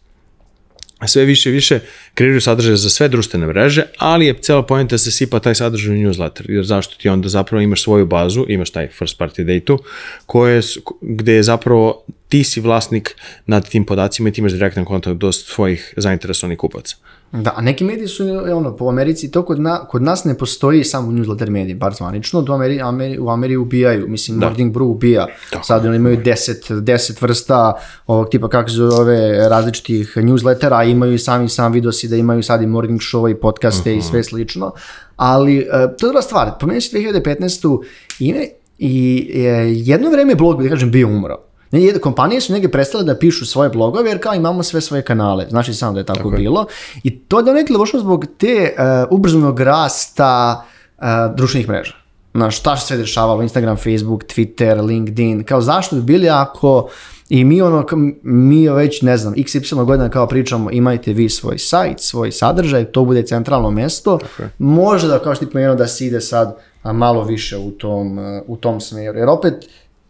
sve 1.06 1.24
više 1.24 1.50
i 1.50 1.52
više 1.52 1.80
kreiraju 2.14 2.40
sadržaje 2.40 2.76
za 2.76 2.90
sve 2.90 3.08
društvene 3.08 3.46
mreže, 3.46 3.82
ali 3.98 4.26
je 4.26 4.34
cela 4.40 4.62
pojenta 4.62 4.94
da 4.94 4.98
se 4.98 5.10
sipa 5.10 5.40
taj 5.40 5.54
sadržaj 5.54 5.96
u 5.96 5.98
newsletter, 5.98 6.50
jer 6.50 6.64
zašto 6.64 6.96
ti 6.96 7.08
onda 7.08 7.28
zapravo 7.28 7.62
imaš 7.62 7.82
svoju 7.82 8.06
bazu, 8.06 8.46
imaš 8.48 8.70
taj 8.70 8.88
first 8.88 9.18
party 9.18 9.44
data, 9.44 9.82
koje, 10.26 10.60
gde 11.00 11.32
je 11.32 11.42
zapravo 11.42 12.04
ti 12.28 12.44
si 12.44 12.60
vlasnik 12.60 13.16
nad 13.46 13.68
tim 13.68 13.84
podacima 13.84 14.28
i 14.28 14.32
ti 14.32 14.40
imaš 14.40 14.52
direktan 14.52 14.84
kontakt 14.84 15.16
do 15.16 15.32
svojih 15.32 15.94
zainteresovanih 15.96 16.58
kupaca. 16.58 16.96
Da, 17.32 17.52
a 17.56 17.60
neki 17.60 17.84
mediji 17.84 18.08
su, 18.08 18.24
ono, 18.54 18.76
po 18.76 18.88
Americi, 18.88 19.30
to 19.30 19.42
kod, 19.42 19.60
na, 19.60 19.78
kod 19.78 20.02
nas 20.02 20.24
ne 20.24 20.34
postoji 20.38 20.84
samo 20.84 21.12
newsletter 21.12 21.50
mediji, 21.50 21.74
bar 21.74 21.94
zvanično, 21.94 22.42
do 22.42 22.54
Ameri, 22.54 22.80
Ameri, 22.80 23.18
u 23.18 23.28
Ameriji 23.30 23.56
ubijaju, 23.56 24.08
mislim, 24.08 24.38
Morning 24.38 24.74
Brew 24.76 24.82
ubija, 24.82 25.26
sad 25.62 25.86
oni 25.86 25.96
imaju 25.96 26.16
10, 26.16 26.80
10 26.80 27.22
vrsta 27.22 27.72
ovog 28.06 28.28
tipa, 28.30 28.48
kako 28.48 28.68
se 28.68 28.76
zove, 28.76 29.48
različitih 29.48 30.16
newslettera, 30.16 30.90
imaju 30.90 31.14
i 31.14 31.18
sami 31.18 31.48
sam 31.48 31.72
videosi 31.72 32.08
da 32.08 32.16
imaju 32.16 32.42
sad 32.42 32.62
i 32.62 32.66
morning 32.66 33.00
show 33.00 33.30
i 33.30 33.34
podcaste 33.34 33.96
i 33.96 34.02
sve 34.02 34.24
slično, 34.24 34.72
ali 35.16 35.58
e, 35.58 35.66
to 35.70 36.06
je 36.06 36.08
dobra 36.08 36.22
stvar, 36.22 36.58
pomeni 36.60 36.80
si 36.80 36.96
2015. 36.96 37.84
Ime, 38.18 38.46
I 38.78 39.30
e, 39.34 39.40
jedno 39.74 40.10
vreme 40.10 40.34
blog, 40.34 40.62
da 40.62 40.68
kažem, 40.68 40.90
bio 40.90 41.08
umro. 41.08 41.47
Ne, 41.70 41.98
kompanije 41.98 42.40
su 42.40 42.52
neke 42.52 42.70
prestale 42.70 43.04
da 43.04 43.18
pišu 43.18 43.46
svoje 43.46 43.70
blogove 43.70 44.10
jer 44.10 44.22
kao 44.22 44.34
imamo 44.34 44.62
sve 44.62 44.80
svoje 44.80 45.02
kanale. 45.02 45.46
Znači 45.50 45.74
samo 45.74 45.92
da 45.92 45.98
je 45.98 46.06
tako, 46.06 46.30
bilo. 46.30 46.66
I 47.02 47.18
to 47.18 47.38
je 47.38 47.44
donekle 47.44 47.78
došlo 47.78 48.00
zbog 48.00 48.26
te 48.38 48.74
uh, 48.78 49.18
ubrzanog 49.18 49.60
rasta 49.60 50.64
uh, 50.98 51.04
društvenih 51.36 51.68
mreža. 51.68 51.94
Znaš, 52.34 52.58
šta 52.58 52.76
se 52.76 52.86
sve 52.86 52.96
dešavalo, 52.96 53.42
Instagram, 53.42 53.76
Facebook, 53.76 54.24
Twitter, 54.24 54.86
LinkedIn, 54.86 55.44
kao 55.44 55.60
zašto 55.60 55.96
bi 55.96 56.02
bili 56.02 56.28
ako 56.28 56.88
i 57.28 57.44
mi 57.44 57.62
ono, 57.62 57.86
mi 58.22 58.68
već, 58.68 59.02
ne 59.02 59.16
znam, 59.16 59.34
XY 59.34 59.84
godina 59.84 60.08
kao 60.08 60.26
pričamo, 60.26 60.70
imajte 60.70 61.12
vi 61.12 61.28
svoj 61.28 61.58
sajt, 61.58 62.00
svoj 62.00 62.32
sadržaj, 62.32 62.84
to 62.84 63.04
bude 63.04 63.22
centralno 63.22 63.70
mesto, 63.70 64.18
može 64.58 65.08
da, 65.08 65.18
kao 65.18 65.34
što 65.34 65.44
ti 65.44 65.52
pomenuo, 65.52 65.74
da 65.74 65.86
se 65.86 66.06
ide 66.06 66.20
sad 66.20 66.56
malo 66.84 67.24
više 67.24 67.56
u 67.58 67.70
tom, 67.70 68.18
uh, 68.18 68.24
u 68.46 68.56
tom 68.56 68.80
smeru. 68.80 69.18
Jer 69.18 69.28
opet, 69.28 69.54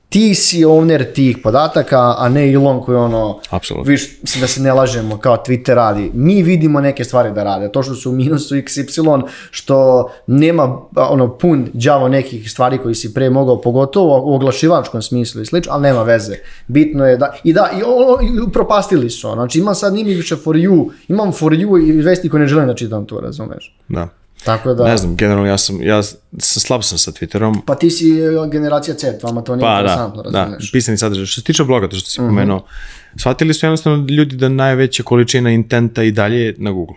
ti 0.09 0.35
si 0.35 0.65
owner 0.65 1.13
tih 1.15 1.39
podataka, 1.43 2.15
a 2.19 2.29
ne 2.29 2.53
Elon 2.53 2.81
koji 2.81 2.97
ono, 2.97 3.41
Apsolutno. 3.51 3.91
viš, 3.91 4.21
da 4.41 4.47
se 4.47 4.61
ne 4.61 4.73
lažemo, 4.73 5.19
kao 5.19 5.37
Twitter 5.47 5.75
radi. 5.75 6.11
Mi 6.15 6.43
vidimo 6.43 6.81
neke 6.81 7.05
stvari 7.05 7.33
da 7.33 7.43
rade. 7.43 7.73
To 7.73 7.83
što 7.83 7.95
su 7.95 8.11
u 8.11 8.15
minusu 8.15 8.55
XY, 8.55 9.23
što 9.51 10.09
nema 10.27 10.79
ono 10.97 11.39
pun 11.39 11.69
đavo 11.73 12.09
nekih 12.09 12.51
stvari 12.51 12.79
koji 12.79 12.95
si 12.95 13.15
pre 13.15 13.31
mogao, 13.31 13.61
pogotovo 13.61 14.23
u 14.25 14.35
oglašivačkom 14.35 15.03
smislu 15.03 15.43
i 15.43 15.47
slično, 15.47 15.73
ali 15.73 15.83
nema 15.83 16.03
veze. 16.03 16.37
Bitno 16.67 17.07
je 17.07 17.17
da, 17.17 17.35
i 17.45 17.53
da, 17.53 17.71
i, 17.79 17.83
ono, 17.83 18.19
i 18.23 18.41
upropastili 18.41 19.11
su. 19.11 19.31
Znači 19.33 19.59
ima 19.59 19.75
sad 19.75 19.95
nimi 19.95 20.15
više 20.15 20.37
for 20.37 20.57
you, 20.57 20.91
imam 21.09 21.33
for 21.33 21.53
you 21.53 21.89
i 21.89 21.93
vesti 21.93 22.29
koje 22.29 22.41
ne 22.41 22.47
želim 22.47 22.67
da 22.67 22.75
čitam 22.75 23.07
to, 23.07 23.21
razumeš? 23.21 23.77
Da. 23.89 24.09
Tako 24.45 24.75
da, 24.75 24.85
Ne 24.85 24.97
znam, 24.97 25.17
generalno 25.17 25.49
ja 25.49 25.59
sam, 25.59 25.83
ja 25.83 26.03
sam 26.03 26.21
slab 26.39 26.83
sam 26.83 26.99
sa 26.99 27.11
Twitterom, 27.11 27.61
pa 27.67 27.75
ti 27.75 27.91
si 27.91 28.11
e, 28.11 28.49
generacija 28.51 28.95
C, 28.95 29.19
vama 29.23 29.43
to 29.43 29.57
nije 29.57 29.67
Pa 29.67 29.75
da, 29.75 29.81
interesantno, 29.81 30.23
da, 30.23 30.41
razumeš? 30.41 30.73
pisani 30.73 30.99
sadržaj. 30.99 31.27
Što 31.27 31.41
se 31.41 31.45
tiče 31.45 31.65
bloga, 31.65 31.89
to 31.89 31.97
što 31.97 32.11
si 32.11 32.17
pomenuo, 32.17 32.65
shvatili 33.17 33.55
su 33.55 33.67
jednostavno 33.67 34.07
ljudi 34.11 34.37
da 34.37 34.49
najveća 34.49 35.03
količina 35.03 35.51
intenta 35.51 36.03
i 36.03 36.11
dalje 36.11 36.41
je 36.41 36.55
na 36.59 36.71
Google. 36.71 36.97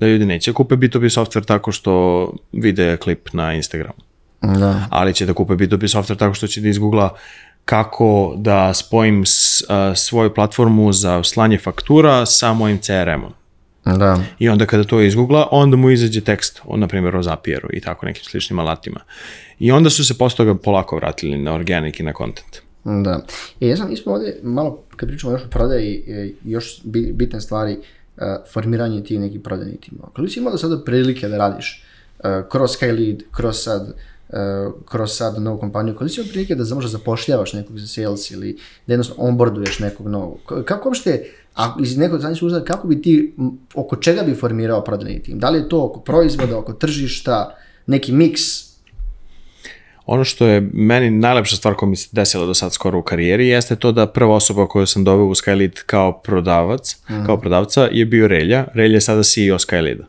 Da 0.00 0.06
ljudi 0.06 0.26
neće 0.26 0.52
kupe 0.52 0.74
B2B 0.76 1.20
software 1.20 1.44
tako 1.46 1.72
što 1.72 2.32
vide 2.52 2.96
klip 2.96 3.28
na 3.32 3.54
Instagramu. 3.54 3.98
Da. 4.42 4.86
Ali 4.90 5.14
će 5.14 5.26
da 5.26 5.32
kupe 5.34 5.52
B2B 5.54 5.96
software 5.96 6.18
tako 6.18 6.34
što 6.34 6.46
će 6.46 6.60
da 6.60 6.68
izgoogla 6.68 7.14
kako 7.64 8.34
da 8.36 8.74
spojim 8.74 9.26
s, 9.26 9.62
a, 9.68 9.94
svoju 9.94 10.34
platformu 10.34 10.92
za 10.92 11.22
slanje 11.22 11.58
faktura 11.58 12.26
sa 12.26 12.52
mojim 12.52 12.78
CRM-om. 12.78 13.32
Da. 13.84 14.22
I 14.38 14.48
onda 14.48 14.66
kada 14.66 14.84
to 14.84 15.00
izgoogla, 15.00 15.48
onda 15.50 15.76
mu 15.76 15.90
izađe 15.90 16.20
tekst, 16.20 16.60
o, 16.64 16.76
na 16.76 16.88
primjer 16.88 17.16
o 17.16 17.22
Zapieru 17.22 17.68
i 17.72 17.80
tako 17.80 18.06
nekim 18.06 18.24
sličnim 18.24 18.58
alatima. 18.58 19.00
I 19.58 19.72
onda 19.72 19.90
su 19.90 20.04
se 20.04 20.18
posle 20.18 20.36
toga 20.36 20.54
polako 20.54 20.96
vratili 20.96 21.38
na 21.38 21.54
organic 21.54 22.00
i 22.00 22.02
na 22.02 22.12
content. 22.18 22.56
Da. 22.84 23.22
E, 23.60 23.68
ja 23.68 23.76
sam, 23.76 23.90
mi 23.90 23.96
smo 23.96 24.12
ovdje 24.12 24.40
malo, 24.42 24.82
kad 24.96 25.08
pričamo 25.08 25.32
još 25.32 25.42
o 25.42 25.48
prodaji, 25.48 26.04
e, 26.08 26.30
još 26.44 26.80
bi- 26.84 27.12
bitne 27.12 27.40
stvari, 27.40 27.72
e, 27.72 28.36
formiranje 28.52 29.04
tih 29.04 29.20
nekih 29.20 29.40
prodajnih 29.40 29.80
timova. 29.80 30.08
Koliko 30.14 30.32
si 30.32 30.40
imao 30.40 30.52
do 30.52 30.58
sada 30.58 30.84
prilike 30.84 31.28
da 31.28 31.38
radiš 31.38 31.84
kroz 32.50 32.70
Skylead, 32.70 33.20
kroz 33.30 33.56
sad, 33.56 33.94
kroz 34.88 35.12
sad 35.12 35.42
novu 35.42 35.58
kompaniju, 35.58 35.96
koliko 35.96 36.14
si 36.14 36.20
imao 36.20 36.30
prilike 36.30 36.54
da 36.54 36.74
možda 36.74 36.88
zapošljavaš 36.88 37.52
nekog 37.52 37.78
za 37.78 37.86
sales 37.86 38.30
ili 38.30 38.58
da 38.86 38.92
jednostavno 38.92 39.24
onboarduješ 39.24 39.78
nekog 39.78 40.08
novog? 40.08 40.38
Kako 40.64 40.88
uopšte, 40.88 41.30
a 41.56 41.76
iz 41.82 41.96
nekog 41.96 42.18
strane 42.18 42.36
uzela, 42.42 42.64
kako 42.64 42.88
bi 42.88 43.02
ti, 43.02 43.34
oko 43.74 43.96
čega 43.96 44.22
bi 44.22 44.34
formirao 44.34 44.84
prodajni 44.84 45.22
tim? 45.22 45.38
Da 45.38 45.50
li 45.50 45.58
je 45.58 45.68
to 45.68 45.84
oko 45.84 46.00
proizvoda, 46.00 46.58
oko 46.58 46.72
tržišta, 46.72 47.56
neki 47.86 48.12
miks? 48.12 48.70
Ono 50.06 50.24
što 50.24 50.46
je 50.46 50.60
meni 50.72 51.10
najlepša 51.10 51.56
stvar 51.56 51.74
koja 51.74 51.88
mi 51.90 51.96
se 51.96 52.08
desila 52.12 52.46
do 52.46 52.54
sad 52.54 52.72
skoro 52.72 52.98
u 52.98 53.02
karijeri 53.02 53.48
jeste 53.48 53.76
to 53.76 53.92
da 53.92 54.06
prva 54.06 54.34
osoba 54.34 54.66
koju 54.66 54.86
sam 54.86 55.04
doveo 55.04 55.26
u 55.26 55.34
Skylead 55.34 55.82
kao 55.86 56.12
prodavac, 56.12 56.96
kao 57.26 57.36
prodavca 57.40 57.88
je 57.92 58.04
bio 58.04 58.28
Relja. 58.28 58.66
Relja 58.74 58.94
je 58.94 59.00
sada 59.00 59.22
CEO 59.22 59.58
Skyleada. 59.58 60.04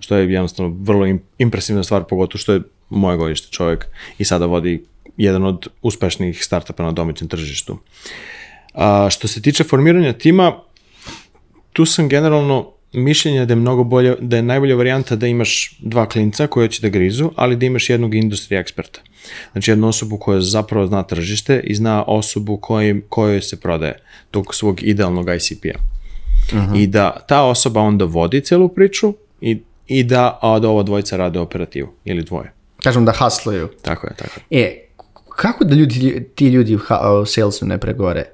Što 0.00 0.16
je 0.16 0.32
jednostavno 0.32 0.76
vrlo 0.80 1.06
im- 1.06 1.22
impresivna 1.38 1.82
stvar, 1.82 2.04
pogotovo 2.04 2.38
što 2.38 2.52
je 2.52 2.60
moje 2.88 3.16
godište 3.16 3.48
čovjek 3.50 3.86
i 4.18 4.24
sada 4.24 4.46
vodi 4.46 4.84
jedan 5.16 5.44
od 5.44 5.66
uspešnijih 5.82 6.44
startupa 6.44 6.82
na 6.82 6.92
domaćem 6.92 7.28
tržištu. 7.28 7.78
A, 8.74 9.08
što 9.10 9.28
se 9.28 9.42
tiče 9.42 9.64
formiranja 9.64 10.12
tima, 10.12 10.52
tu 11.72 11.86
sam 11.86 12.08
generalno 12.08 12.72
mišljenja 12.92 13.44
da 13.44 13.52
je 13.52 13.56
mnogo 13.56 13.84
bolje, 13.84 14.16
da 14.20 14.36
je 14.36 14.42
najbolja 14.42 14.76
varijanta 14.76 15.16
da 15.16 15.26
imaš 15.26 15.78
dva 15.78 16.08
klinca 16.08 16.46
koje 16.46 16.68
će 16.68 16.82
da 16.82 16.88
grizu, 16.88 17.30
ali 17.36 17.56
da 17.56 17.66
imaš 17.66 17.90
jednog 17.90 18.14
industrija 18.14 18.60
eksperta. 18.60 19.00
Znači 19.52 19.70
jednu 19.70 19.88
osobu 19.88 20.18
koja 20.18 20.40
zapravo 20.40 20.86
zna 20.86 21.02
tržište 21.02 21.60
i 21.64 21.74
zna 21.74 22.04
osobu 22.06 22.56
kojim, 22.56 23.02
kojoj 23.08 23.42
se 23.42 23.60
prodaje 23.60 23.98
tog 24.30 24.54
svog 24.54 24.82
idealnog 24.82 25.28
ICP-a. 25.36 25.78
I 26.76 26.86
da 26.86 27.24
ta 27.28 27.42
osoba 27.42 27.80
onda 27.80 28.04
vodi 28.04 28.40
celu 28.40 28.68
priču 28.68 29.14
i, 29.40 29.62
i 29.86 30.04
da, 30.04 30.38
a 30.42 30.58
da 30.58 30.68
ova 30.68 30.82
dvojica 30.82 31.16
rade 31.16 31.38
operativu 31.38 31.88
ili 32.04 32.22
dvoje. 32.22 32.52
Kažem 32.82 33.04
da 33.04 33.12
hasluju. 33.12 33.68
Tako 33.82 34.06
je, 34.06 34.14
tako 34.16 34.40
je. 34.50 34.62
E, 34.62 34.86
kako 35.36 35.64
da 35.64 35.74
ljudi, 35.74 36.28
ti 36.34 36.46
ljudi 36.46 36.74
u 36.74 36.80
salesu 37.26 37.66
ne 37.66 37.78
pregore? 37.78 38.24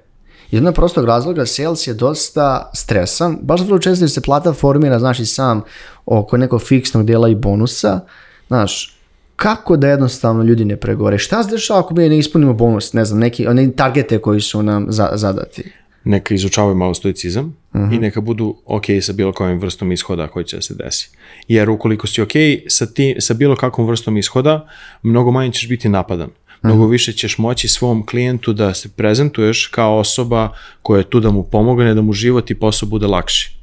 Iz 0.51 0.57
jednog 0.57 0.75
prostog 0.75 1.05
razloga, 1.05 1.47
sales 1.47 1.87
je 1.87 1.95
dosta 1.95 2.71
stresan, 2.75 3.39
baš 3.43 3.61
vrlo 3.61 3.79
često 3.79 4.05
jer 4.05 4.11
se 4.11 4.21
plata 4.21 4.53
formira, 4.53 4.99
znaš 4.99 5.21
i 5.21 5.27
sam, 5.27 5.63
oko 6.07 6.37
nekog 6.37 6.63
fiksnog 6.63 7.07
dela 7.07 7.29
i 7.29 7.35
bonusa, 7.35 8.01
znaš, 8.49 8.99
kako 9.37 9.77
da 9.77 9.89
jednostavno 9.89 10.43
ljudi 10.43 10.65
ne 10.65 10.77
pregore? 10.77 11.19
Šta 11.19 11.43
se 11.43 11.51
dešava 11.51 11.81
ako 11.81 11.95
mi 11.95 12.09
ne 12.09 12.19
ispunimo 12.19 12.53
bonus, 12.53 12.93
ne 12.93 13.05
znam, 13.05 13.21
neki, 13.21 13.47
one 13.47 13.73
targete 13.73 14.19
koji 14.19 14.41
su 14.41 14.63
nam 14.63 14.87
za, 14.89 15.11
zadati? 15.15 15.73
neka 16.07 16.35
izučavaju 16.35 16.75
malo 16.75 16.95
stoicizam 16.95 17.57
i 17.93 17.99
neka 17.99 18.21
budu 18.21 18.57
ok 18.65 18.85
sa 19.03 19.13
bilo 19.13 19.33
kojim 19.33 19.59
vrstom 19.59 19.93
ishoda 19.93 20.29
koji 20.29 20.45
će 20.45 20.57
da 20.57 20.63
se 20.63 20.75
desi. 20.75 21.11
Jer 21.49 21.71
ukoliko 21.71 22.07
si 22.07 22.23
ok 22.23 22.33
sa, 22.69 22.87
ti, 22.87 23.17
sa 23.19 23.35
bilo 23.35 23.57
kakvom 23.57 23.87
vrstom 23.87 24.17
ishoda, 24.17 24.69
mnogo 25.03 25.31
manje 25.31 25.53
ćeš 25.53 25.69
biti 25.69 25.89
napadan. 25.89 26.31
Mnogo 26.67 26.87
više 26.87 27.13
ćeš 27.13 27.39
moći 27.39 27.69
svom 27.69 28.07
klijentu 28.07 28.53
da 28.53 28.75
se 28.75 28.89
prezentuješ 28.89 29.67
kao 29.67 29.99
osoba 29.99 30.49
koja 30.83 30.99
je 30.99 31.11
tu 31.11 31.21
da 31.21 31.31
mu 31.31 31.43
pomogne, 31.43 31.95
da 31.95 32.03
mu 32.03 32.13
život 32.13 32.51
i 32.51 32.55
posao 32.55 32.89
bude 32.89 33.07
lakši. 33.07 33.57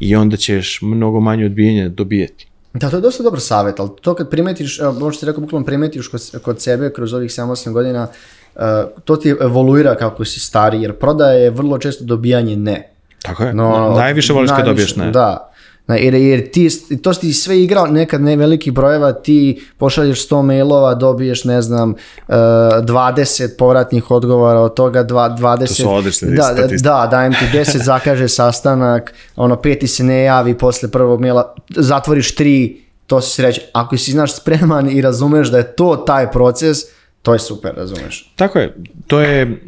I 0.00 0.16
onda 0.16 0.36
ćeš 0.36 0.78
mnogo 0.82 1.20
manje 1.20 1.46
odbijenja 1.46 1.88
dobijeti. 1.88 2.46
Da, 2.74 2.90
to 2.90 2.96
je 2.96 3.00
dosta 3.00 3.22
dobar 3.22 3.40
savjet, 3.40 3.80
ali 3.80 3.90
to 4.00 4.14
kad 4.14 4.30
primetiš, 4.30 4.80
evo, 4.80 4.92
možda 4.92 5.20
ti 5.20 5.26
rekao, 5.26 5.40
bukvalno 5.40 5.66
primetiš 5.66 6.08
kod, 6.08 6.20
kod 6.42 6.62
sebe 6.62 6.92
kroz 6.92 7.12
ovih 7.12 7.30
7-8 7.30 7.72
godina, 7.72 8.08
uh, 8.54 8.62
to 9.04 9.16
ti 9.16 9.34
evoluira 9.40 9.94
kako 9.94 10.24
si 10.24 10.40
stari, 10.40 10.82
jer 10.82 10.92
prodaja 10.92 11.32
je 11.32 11.50
vrlo 11.50 11.78
često 11.78 12.04
dobijanje 12.04 12.56
ne. 12.56 12.92
Tako 13.22 13.44
je. 13.44 13.54
No, 13.54 13.94
Najviše 13.96 14.32
voliš 14.32 14.50
kad 14.50 14.64
dobiješ 14.64 14.96
ne. 14.96 15.10
Da. 15.10 15.49
Na, 15.90 15.96
jer, 15.96 16.14
jer 16.14 16.50
ti, 16.50 16.68
to 17.02 17.14
si 17.14 17.20
ti 17.20 17.32
sve 17.32 17.62
igrao 17.62 17.86
nekad 17.86 18.20
ne 18.22 18.36
velikih 18.36 18.72
brojeva, 18.72 19.12
ti 19.12 19.62
pošalješ 19.78 20.28
100 20.28 20.42
mailova, 20.42 20.94
dobiješ, 20.94 21.44
ne 21.44 21.62
znam, 21.62 21.90
uh, 21.90 22.34
20 22.34 23.56
povratnih 23.58 24.10
odgovora, 24.10 24.60
od 24.60 24.74
toga 24.74 25.02
dva, 25.02 25.36
20... 25.38 25.66
To 25.66 25.74
su 25.74 25.94
odlične 25.94 26.28
da, 26.28 26.42
statistike. 26.42 26.82
da, 26.82 27.08
dajem 27.10 27.32
ti 27.32 27.44
10, 27.52 27.82
zakaže 27.90 28.28
sastanak, 28.28 29.14
ono, 29.36 29.56
peti 29.56 29.86
se 29.86 30.04
ne 30.04 30.22
javi 30.22 30.58
posle 30.58 30.90
prvog 30.90 31.20
maila, 31.20 31.54
zatvoriš 31.76 32.34
tri, 32.34 32.82
to 33.06 33.20
si 33.20 33.42
reći, 33.42 33.60
ako 33.72 33.96
si, 33.96 34.12
znaš, 34.12 34.36
spreman 34.36 34.90
i 34.90 35.00
razumeš 35.00 35.48
da 35.48 35.58
je 35.58 35.72
to 35.76 35.96
taj 35.96 36.30
proces, 36.30 36.78
to 37.22 37.32
je 37.32 37.38
super, 37.38 37.74
razumeš. 37.76 38.32
Tako 38.36 38.58
je. 38.58 38.76
To 39.06 39.20
je, 39.20 39.60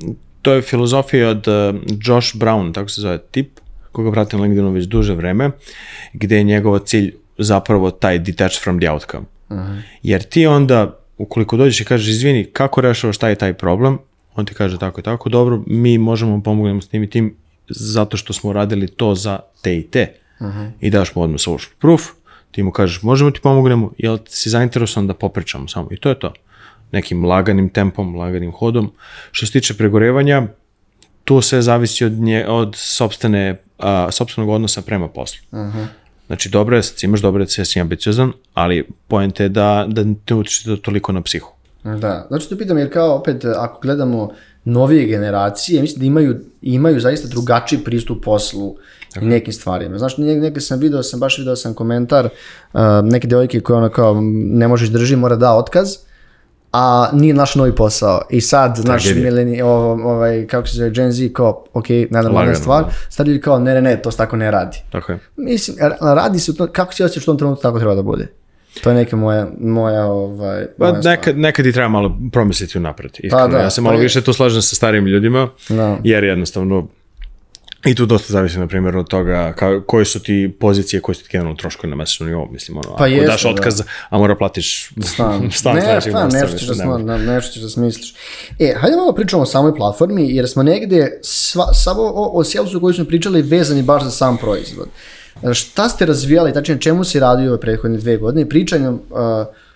to 0.43 0.53
je 0.53 0.63
filozofija 0.63 1.29
od 1.29 1.49
uh, 1.49 1.55
Josh 2.05 2.37
Brown, 2.37 2.75
tako 2.75 2.89
se 2.89 3.01
zove 3.01 3.19
tip, 3.19 3.59
koga 3.93 4.13
pratim 4.13 4.39
na 4.39 4.43
LinkedInu 4.43 4.71
već 4.71 4.85
duže 4.85 5.15
vreme, 5.15 5.51
gde 6.13 6.37
je 6.37 6.45
njegov 6.45 6.79
cilj 6.79 7.15
zapravo 7.39 7.91
taj 7.91 8.19
detach 8.19 8.63
from 8.63 8.81
the 8.81 8.91
outcome. 8.91 9.25
Jer 10.03 10.23
ti 10.23 10.47
onda, 10.47 10.99
ukoliko 11.19 11.57
dođeš 11.57 11.81
i 11.81 11.85
kažeš, 11.85 12.09
izvini, 12.09 12.45
kako 12.45 12.81
rešavaš 12.81 13.19
taj 13.19 13.35
taj 13.35 13.55
problem, 13.55 13.99
on 14.35 14.47
ti 14.47 14.55
kaže 14.55 14.79
tako 14.79 15.01
i 15.01 15.03
tako, 15.03 15.29
dobro, 15.29 15.63
mi 15.67 15.99
možemo 15.99 16.43
pomognemo 16.43 16.81
s 16.81 16.89
tim 16.89 17.03
i 17.03 17.11
tim, 17.11 17.35
zato 17.69 18.17
što 18.17 18.33
smo 18.33 18.53
radili 18.53 18.87
to 18.89 19.15
za 19.15 19.39
te 19.63 19.77
i 19.77 19.83
te. 19.83 20.13
I 20.81 20.91
daš 20.91 21.15
mu 21.15 21.23
odmah 21.23 21.41
social 21.41 21.71
proof, 21.79 22.03
ti 22.51 22.63
mu 22.63 22.71
kažeš, 22.71 23.03
možemo 23.03 23.31
ti 23.31 23.41
pomognemo, 23.43 23.93
jel 23.99 24.19
si 24.29 24.51
zainteresovan 24.51 25.07
da 25.07 25.15
popričamo 25.15 25.69
samo. 25.69 25.89
I 25.91 25.97
to 25.97 26.09
je 26.09 26.19
to. 26.19 26.33
Nekim 26.93 27.25
laganim 27.25 27.69
tempom, 27.69 28.17
laganim 28.17 28.53
hodom. 28.53 28.93
Što 29.31 29.47
se 29.47 29.53
tiče 29.53 29.75
pregorevanja, 29.75 30.47
tu 31.25 31.41
sve 31.41 31.63
zavisi 31.63 32.05
od, 32.05 32.13
nje, 32.13 32.47
od 32.49 32.75
sobstvene, 32.77 33.63
a, 33.79 34.09
sobstvenog 34.11 34.51
odnosa 34.51 34.83
prema 34.83 35.09
poslu. 35.09 35.41
Znači, 36.27 36.49
dobro 36.49 36.77
je, 36.77 36.83
imaš 37.03 37.21
dobro 37.21 37.43
je, 37.43 37.65
si 37.65 37.81
ambiciozan, 37.81 38.33
ali 38.55 38.89
pojente 39.09 39.43
je 39.43 39.49
da, 39.49 39.87
da 39.89 40.05
ne 40.05 40.35
utiče 40.35 40.65
to 40.65 40.77
toliko 40.77 41.13
na 41.13 41.23
psihu. 41.23 41.53
Da, 41.85 42.27
znači 42.29 42.49
to 42.49 42.59
pitam 42.59 42.79
jer 42.79 42.93
kao 42.93 43.17
opet 43.17 43.45
ako 43.45 43.81
gledamo 43.81 44.31
novije 44.65 45.07
generacije, 45.07 45.83
mislim 45.83 46.01
da 46.01 46.07
imaju, 46.07 46.41
imaju 46.63 47.01
zaista 47.01 47.29
drugačiji 47.29 47.79
pristup 47.79 48.25
poslu 48.25 48.77
i 49.23 49.25
nekim 49.25 49.53
stvarima. 49.53 49.99
Znaš, 49.99 50.17
neke, 50.17 50.41
neke 50.41 50.61
sam 50.61 50.79
video, 50.79 51.03
sam 51.03 51.21
baš 51.21 51.39
video 51.39 51.57
sam 51.57 51.75
komentar 51.75 52.29
uh, 52.73 52.81
neke 53.03 53.27
devojke 53.27 53.61
koje 53.61 53.77
ona 53.77 53.89
kao 53.89 54.21
ne 54.33 54.69
možeš 54.69 54.89
drži, 54.89 55.17
mora 55.17 55.37
da 55.37 55.55
otkaz, 55.55 55.97
a 56.73 57.09
nije 57.13 57.35
naš 57.35 57.55
novi 57.55 57.75
posao. 57.75 58.21
I 58.31 58.41
sad, 58.41 58.79
naš 58.79 59.03
Tragedija. 59.03 59.25
mileni, 59.25 59.63
ovaj, 59.63 60.47
kako 60.47 60.69
se 60.69 60.77
zove, 60.77 60.91
Gen 60.91 61.13
Z, 61.13 61.29
kao, 61.29 61.65
ok, 61.73 61.89
nenormalna 61.89 62.39
Lagano, 62.39 62.55
stvar, 62.55 62.85
da. 62.85 62.91
sad 63.09 63.27
ljudi 63.29 63.41
kao, 63.41 63.59
ne, 63.59 63.75
ne, 63.75 63.83
ne, 63.83 63.97
to 63.97 64.11
se 64.11 64.17
tako 64.17 64.37
ne 64.37 64.51
radi. 64.51 64.77
Tako 64.91 65.13
je. 65.13 65.19
Mislim, 65.37 65.77
ra- 65.79 66.15
radi 66.15 66.39
se, 66.39 66.51
u 66.51 66.55
tom- 66.55 66.69
kako 66.69 66.95
si 66.95 67.05
osjećaš 67.05 67.23
u 67.23 67.27
tom 67.27 67.39
trenutku, 67.39 67.63
tako 67.63 67.79
treba 67.79 67.95
da 67.95 68.03
bude. 68.03 68.27
To 68.83 68.91
je 68.91 68.97
neka 68.97 69.17
moja, 69.17 69.47
moja, 69.61 70.07
ovaj, 70.07 70.67
Pa 70.79 70.93
nekad, 70.95 71.39
nekad 71.39 71.67
i 71.67 71.73
treba 71.73 71.89
malo 71.89 72.19
promisliti 72.33 72.79
unapred. 72.79 73.11
Iskreno. 73.15 73.49
da, 73.49 73.59
ja 73.59 73.71
se 73.71 73.77
pa 73.77 73.83
malo 73.83 73.97
je- 73.97 74.03
više 74.03 74.21
tu 74.21 74.33
slažem 74.33 74.63
sa 74.63 74.77
starijim 74.77 75.07
ljudima, 75.07 75.49
Da. 75.69 75.97
jer 76.05 76.25
jednostavno 76.25 76.87
i 77.85 77.95
tu 77.95 78.07
dosta 78.07 78.33
zavisi, 78.33 78.59
na 78.59 78.67
primjer, 78.67 78.97
od 78.97 79.09
toga 79.09 79.53
ka, 79.57 79.81
koje 79.87 80.05
su 80.05 80.21
ti 80.21 80.57
pozicije, 80.61 81.01
koje 81.01 81.15
su 81.15 81.23
ti 81.23 81.29
generalno 81.33 81.57
troškovi 81.57 81.91
na 81.91 81.97
mesečnom 81.97 82.29
nivou, 82.29 82.49
mislim, 82.53 82.79
ono, 82.79 82.95
ako 82.95 83.07
jeste, 83.07 83.27
daš 83.27 83.43
da. 83.43 83.49
otkaz, 83.49 83.83
a 84.09 84.19
mora 84.19 84.37
platiš 84.37 84.91
Stan. 85.01 85.51
stan 85.53 85.75
ne, 85.75 85.83
sledećeg 85.83 86.13
pa, 86.13 86.25
nešto 86.25 86.59
ćeš 86.59 86.67
da, 86.67 86.73
mislim, 86.73 86.89
nema. 86.89 86.99
sma, 86.99 87.19
da, 87.19 87.33
nešto 87.35 87.53
ćeš 87.53 87.63
da 87.63 87.69
smisliš. 87.69 88.15
E, 88.59 88.75
hajde 88.77 88.97
malo 88.97 89.13
pričamo 89.13 89.43
o 89.43 89.47
samoj 89.47 89.75
platformi, 89.77 90.37
jer 90.37 90.49
smo 90.49 90.63
negde 90.63 91.19
sva, 91.23 91.75
samo 91.75 92.03
o, 92.03 92.39
o 92.39 92.45
salesu 92.45 92.81
koji 92.81 92.95
smo 92.95 93.05
pričali 93.05 93.43
vezani 93.43 93.83
baš 93.83 94.03
za 94.03 94.11
sam 94.11 94.37
proizvod. 94.37 94.89
E, 95.43 95.55
Šta 95.55 95.89
ste 95.89 96.07
razvijali, 96.07 96.53
tačnije 96.53 96.81
čemu 96.81 97.05
si 97.05 97.21
radio 97.21 97.51
ove 97.51 97.61
prethodne 97.61 97.99
dve 97.99 98.17
godine, 98.17 98.49
pričanjem, 98.49 98.95
uh, 98.95 99.01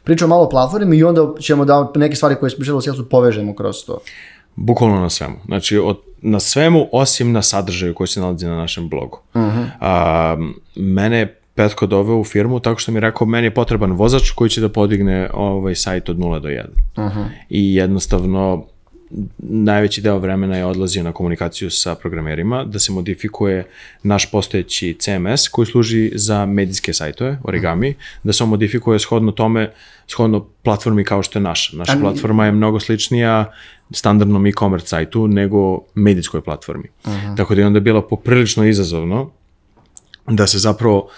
pričamo 0.04 0.28
malo 0.28 0.44
o 0.44 0.48
platformi 0.48 0.96
i 0.96 1.04
onda 1.04 1.34
ćemo 1.40 1.64
da 1.64 1.92
neke 1.94 2.16
stvari 2.16 2.34
koje 2.34 2.50
smo 2.50 2.58
pričali 2.58 2.78
o 2.78 2.80
salesu 2.80 3.08
povežemo 3.08 3.54
kroz 3.54 3.84
to. 3.86 3.98
Bukvalno 4.56 5.00
na 5.00 5.10
svemu. 5.10 5.36
Znači, 5.46 5.78
od, 5.78 5.96
na 6.26 6.40
svemu, 6.40 6.88
osim 6.92 7.32
na 7.32 7.42
sadržaju 7.42 7.94
koji 7.94 8.08
se 8.08 8.20
nalazi 8.20 8.46
na 8.46 8.56
našem 8.56 8.88
blogu. 8.88 9.20
A, 9.80 10.36
mene 10.76 11.18
je 11.18 11.40
Petko 11.54 11.86
doveo 11.86 12.18
u 12.18 12.24
firmu 12.24 12.60
tako 12.60 12.80
što 12.80 12.92
mi 12.92 12.96
je 12.96 13.00
rekao, 13.00 13.26
meni 13.26 13.46
je 13.46 13.54
potreban 13.54 13.92
vozač 13.92 14.30
koji 14.30 14.50
će 14.50 14.60
da 14.60 14.68
podigne 14.68 15.30
ovaj 15.34 15.74
sajt 15.74 16.08
od 16.08 16.16
0 16.16 16.40
do 16.40 16.48
1. 16.48 16.64
I 17.50 17.74
jednostavno, 17.74 18.66
najveći 19.38 20.00
deo 20.02 20.18
vremena 20.18 20.56
je 20.56 20.64
odlazio 20.64 21.02
na 21.02 21.12
komunikaciju 21.12 21.70
sa 21.70 21.94
programerima, 21.94 22.64
da 22.64 22.78
se 22.78 22.92
modifikuje 22.92 23.64
naš 24.02 24.30
postojeći 24.30 24.96
CMS 24.98 25.48
koji 25.48 25.66
služi 25.66 26.10
za 26.14 26.46
medijske 26.46 26.92
sajtove, 26.92 27.38
origami, 27.44 27.94
da 28.22 28.32
se 28.32 28.42
on 28.44 28.48
modifikuje 28.48 28.98
shodno 28.98 29.32
tome, 29.32 29.72
shodno 30.06 30.46
platformi 30.62 31.04
kao 31.04 31.22
što 31.22 31.38
je 31.38 31.42
naša. 31.42 31.76
Naša 31.76 31.98
platforma 32.00 32.46
je 32.46 32.52
mnogo 32.52 32.80
sličnija 32.80 33.52
standardnom 33.90 34.46
e-commerce 34.46 34.86
sajtu 34.86 35.28
nego 35.28 35.78
medijskoj 35.94 36.40
platformi. 36.40 36.88
Tako 37.36 37.54
da 37.54 37.60
je 37.60 37.66
onda 37.66 37.80
bilo 37.80 38.08
poprilično 38.08 38.64
izazovno 38.64 39.30
da 40.26 40.46
se 40.46 40.58
zapravo 40.58 41.08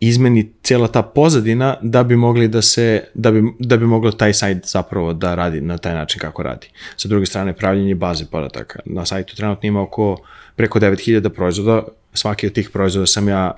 izmeni 0.00 0.52
cijela 0.62 0.88
ta 0.88 1.02
pozadina 1.02 1.76
da 1.82 2.02
bi 2.02 2.16
mogli 2.16 2.48
da 2.48 2.62
se, 2.62 3.04
da 3.14 3.30
bi, 3.30 3.42
da 3.58 3.76
bi 3.76 3.86
moglo 3.86 4.12
taj 4.12 4.34
sajt 4.34 4.66
zapravo 4.66 5.12
da 5.12 5.34
radi 5.34 5.60
na 5.60 5.78
taj 5.78 5.94
način 5.94 6.20
kako 6.20 6.42
radi. 6.42 6.66
Sa 6.96 7.08
druge 7.08 7.26
strane, 7.26 7.52
pravljenje 7.52 7.94
baze 7.94 8.24
podataka. 8.30 8.80
Na 8.84 9.06
sajtu 9.06 9.36
trenutno 9.36 9.66
ima 9.66 9.82
oko 9.82 10.16
preko 10.56 10.80
9000 10.80 11.28
proizvoda, 11.28 11.82
svaki 12.14 12.46
od 12.46 12.52
tih 12.52 12.70
proizvoda 12.70 13.06
sam 13.06 13.28
ja 13.28 13.52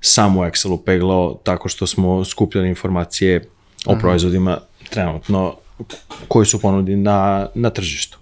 sam 0.00 0.36
u 0.36 0.40
Excelu 0.40 0.84
peglao 0.84 1.40
tako 1.44 1.68
što 1.68 1.86
smo 1.86 2.24
skupljali 2.24 2.68
informacije 2.68 3.44
o 3.86 3.96
proizvodima 3.96 4.58
trenutno 4.90 5.54
koji 6.28 6.46
su 6.46 6.60
ponudi 6.60 6.96
na, 6.96 7.48
na 7.54 7.70
tržištu. 7.70 8.18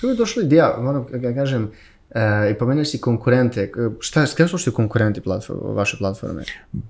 Kako 0.00 0.06
je 0.06 0.14
došla 0.14 0.42
ideja, 0.42 0.76
moram 0.80 1.06
da 1.12 1.34
kažem, 1.34 1.70
e, 2.10 2.50
i 2.50 2.54
pomenuo 2.58 2.84
si 2.84 3.00
konkurente, 3.00 3.72
šta, 4.00 4.26
kada 4.36 4.48
su 4.48 4.56
uopšte 4.56 4.70
konkurenti 4.70 5.20
platform, 5.20 5.58
vaše 5.62 5.96
platforme? 5.98 6.44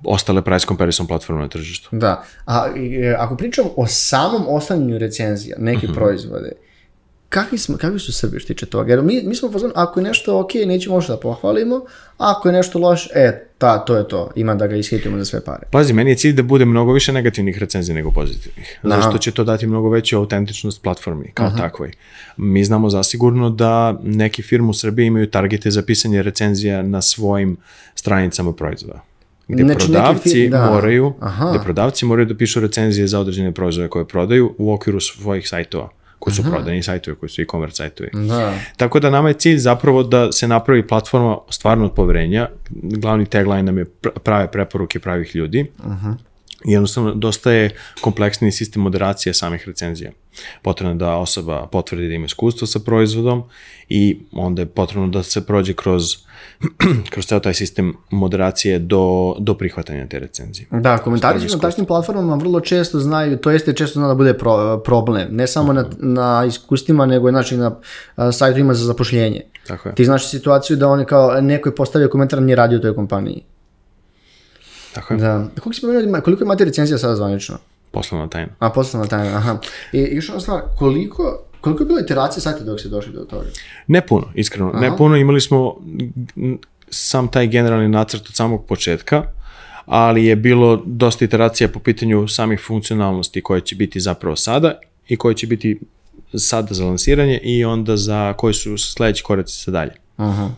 Ostale 0.04 0.42
price 0.42 0.66
comparison 0.66 1.06
platforme 1.06 1.42
na 1.42 1.48
tržištu. 1.48 1.88
Da, 1.92 2.24
a 2.46 2.66
i, 2.76 3.14
ako 3.18 3.36
pričam 3.36 3.66
o 3.76 3.86
samom 3.86 4.44
ostavljanju 4.48 4.98
recenzija, 4.98 5.56
neke 5.60 5.86
proizvode, 5.94 6.52
kakvi, 7.30 7.58
smo, 7.58 7.76
kakvi 7.76 7.98
su 7.98 8.12
Srbi 8.12 8.40
što 8.40 8.46
tiče 8.46 8.66
toga? 8.66 8.92
Jer 8.92 9.02
mi, 9.02 9.22
mi 9.22 9.34
smo 9.34 9.52
fazonu, 9.52 9.72
ako 9.76 10.00
je 10.00 10.04
nešto 10.04 10.40
ok, 10.40 10.50
nećemo 10.66 10.94
možda 10.94 11.14
da 11.14 11.20
pohvalimo, 11.20 11.84
ako 12.18 12.48
je 12.48 12.52
nešto 12.52 12.78
loš, 12.78 13.08
e, 13.14 13.46
ta, 13.58 13.78
to 13.78 13.96
je 13.96 14.08
to, 14.08 14.30
ima 14.36 14.54
da 14.54 14.66
ga 14.66 14.76
ishitimo 14.76 15.18
za 15.18 15.24
sve 15.24 15.44
pare. 15.44 15.66
Pazi, 15.70 15.92
meni 15.92 16.10
je 16.10 16.16
cilj 16.16 16.32
da 16.32 16.42
bude 16.42 16.64
mnogo 16.64 16.92
više 16.92 17.12
negativnih 17.12 17.58
recenzija 17.58 17.94
nego 17.94 18.10
pozitivnih. 18.10 18.80
Zato 18.82 19.08
što 19.08 19.18
će 19.18 19.30
to 19.30 19.44
dati 19.44 19.66
mnogo 19.66 19.90
veću 19.90 20.16
autentičnost 20.16 20.82
platformi 20.82 21.30
kao 21.34 21.50
takvoj. 21.50 21.92
Mi 22.36 22.64
znamo 22.64 22.90
zasigurno 22.90 23.50
da 23.50 23.98
neke 24.02 24.42
firme 24.42 24.68
u 24.68 24.74
Srbiji 24.74 25.06
imaju 25.06 25.30
targete 25.30 25.70
za 25.70 25.82
pisanje 25.82 26.22
recenzija 26.22 26.82
na 26.82 27.02
svojim 27.02 27.56
stranicama 27.94 28.52
proizvoda. 28.52 29.00
Gde 29.48 29.64
Znači, 29.64 29.86
prodavci 29.86 30.30
fir- 30.30 30.50
da. 30.50 30.70
moraju, 30.70 31.12
Aha. 31.20 31.50
gde 31.50 31.64
prodavci 31.64 32.04
moraju 32.06 32.26
da 32.26 32.36
pišu 32.36 32.60
recenzije 32.60 33.06
za 33.06 33.20
određene 33.20 33.52
proizvode 33.52 33.88
koje 33.88 34.04
prodaju 34.04 34.54
u 34.58 34.72
okviru 34.72 35.00
svojih 35.00 35.48
sajtova 35.48 35.99
koji 36.20 36.34
su 36.34 36.42
prodani 36.42 36.82
sajtovi, 36.82 37.16
koji 37.16 37.30
su 37.30 37.42
e-commerce 37.42 37.76
sajtovi. 37.76 38.10
Da. 38.12 38.54
Tako 38.76 39.00
da 39.00 39.10
nama 39.10 39.28
je 39.28 39.34
cilj 39.34 39.58
zapravo 39.58 40.02
da 40.02 40.32
se 40.32 40.48
napravi 40.48 40.86
platforma 40.86 41.36
stvarno 41.48 41.84
od 41.84 41.92
poverenja. 41.92 42.48
Glavni 42.70 43.26
tagline 43.26 43.62
nam 43.62 43.78
je 43.78 43.84
pr- 43.84 44.18
prave 44.18 44.50
preporuke 44.50 45.00
pravih 45.00 45.36
ljudi. 45.36 45.60
I 45.60 46.29
jednostavno, 46.64 47.14
dosta 47.14 47.52
je 47.52 47.70
kompleksni 48.00 48.52
sistem 48.52 48.82
moderacije 48.82 49.34
samih 49.34 49.64
recenzija. 49.66 50.10
Potrebno 50.62 50.92
je 50.92 50.98
da 50.98 51.16
osoba 51.16 51.66
potvrdi 51.72 52.08
da 52.08 52.14
ima 52.14 52.26
iskustvo 52.26 52.66
sa 52.66 52.78
proizvodom 52.78 53.42
i 53.88 54.18
onda 54.32 54.62
je 54.62 54.66
potrebno 54.66 55.08
da 55.08 55.22
se 55.22 55.46
prođe 55.46 55.72
kroz, 55.74 56.16
kroz 57.12 57.26
ceo 57.26 57.40
taj 57.40 57.54
sistem 57.54 57.94
moderacije 58.10 58.78
do, 58.78 59.36
do 59.38 59.54
prihvatanja 59.54 60.06
te 60.06 60.18
recenzije. 60.18 60.66
Da, 60.70 60.98
komentari 60.98 61.38
na 61.38 61.58
takvim 61.58 61.86
platformama 61.86 62.34
vrlo 62.34 62.60
često 62.60 63.00
znaju, 63.00 63.36
to 63.36 63.50
jeste 63.50 63.72
često 63.72 63.98
zna 64.00 64.08
da 64.08 64.14
bude 64.14 64.34
pro, 64.34 64.82
problem, 64.84 65.28
ne 65.30 65.46
samo 65.46 65.72
na, 65.72 65.84
na 65.98 66.44
iskustvima, 66.48 67.06
nego 67.06 67.28
i 67.28 67.32
znači 67.32 67.56
na 67.56 67.76
a, 68.16 68.32
sajtovima 68.32 68.74
za 68.74 68.84
zapošljenje. 68.84 69.42
Tako 69.66 69.88
je. 69.88 69.94
Ti 69.94 70.04
znaš 70.04 70.30
situaciju 70.30 70.76
da 70.76 70.88
oni 70.88 71.04
kao, 71.04 71.40
neko 71.40 71.68
je 71.68 71.74
postavio 71.74 72.08
komentar, 72.08 72.42
nije 72.42 72.56
radio 72.56 72.78
u 72.78 72.82
toj 72.82 72.94
kompaniji. 72.94 73.44
Tako 74.92 75.14
je. 75.14 75.20
Da. 75.20 75.48
Koliko 75.60 75.72
si 75.72 75.80
pomenuo, 75.80 76.20
koliko 76.20 76.44
imate 76.44 76.64
recenzija 76.64 76.98
sada 76.98 77.16
zvanično? 77.16 77.58
Poslovna 77.90 78.28
tajna. 78.28 78.48
A, 78.58 78.70
poslovna 78.70 79.08
tajna, 79.08 79.36
aha. 79.36 79.58
I 79.92 79.98
još 79.98 80.28
jedna 80.28 80.40
stvar, 80.40 80.60
koliko, 80.78 81.42
koliko 81.60 81.82
je 81.82 81.86
bilo 81.86 82.00
iteracije 82.00 82.40
sajta 82.40 82.64
dok 82.64 82.80
ste 82.80 82.88
došli 82.88 83.12
do 83.12 83.20
toga? 83.20 83.46
Ne 83.86 84.06
puno, 84.06 84.26
iskreno. 84.34 84.72
Ne 84.72 84.96
puno, 84.96 85.16
imali 85.16 85.40
smo 85.40 85.76
sam 86.90 87.28
taj 87.28 87.46
generalni 87.46 87.88
nacrt 87.88 88.28
od 88.28 88.34
samog 88.34 88.66
početka, 88.66 89.22
ali 89.86 90.24
je 90.24 90.36
bilo 90.36 90.82
dosta 90.86 91.24
iteracija 91.24 91.68
po 91.68 91.80
pitanju 91.80 92.28
samih 92.28 92.60
funkcionalnosti 92.66 93.42
koje 93.42 93.60
će 93.60 93.76
biti 93.76 94.00
zapravo 94.00 94.36
sada 94.36 94.78
i 95.08 95.16
koje 95.16 95.34
će 95.34 95.46
biti 95.46 95.80
sada 96.38 96.74
za 96.74 96.84
lansiranje 96.84 97.40
i 97.42 97.64
onda 97.64 97.96
za 97.96 98.32
koji 98.32 98.54
su 98.54 98.78
sledeći 98.78 99.22
koraci 99.22 99.58
sa 99.58 99.70
dalje. 99.70 99.92
Aha. 100.16 100.50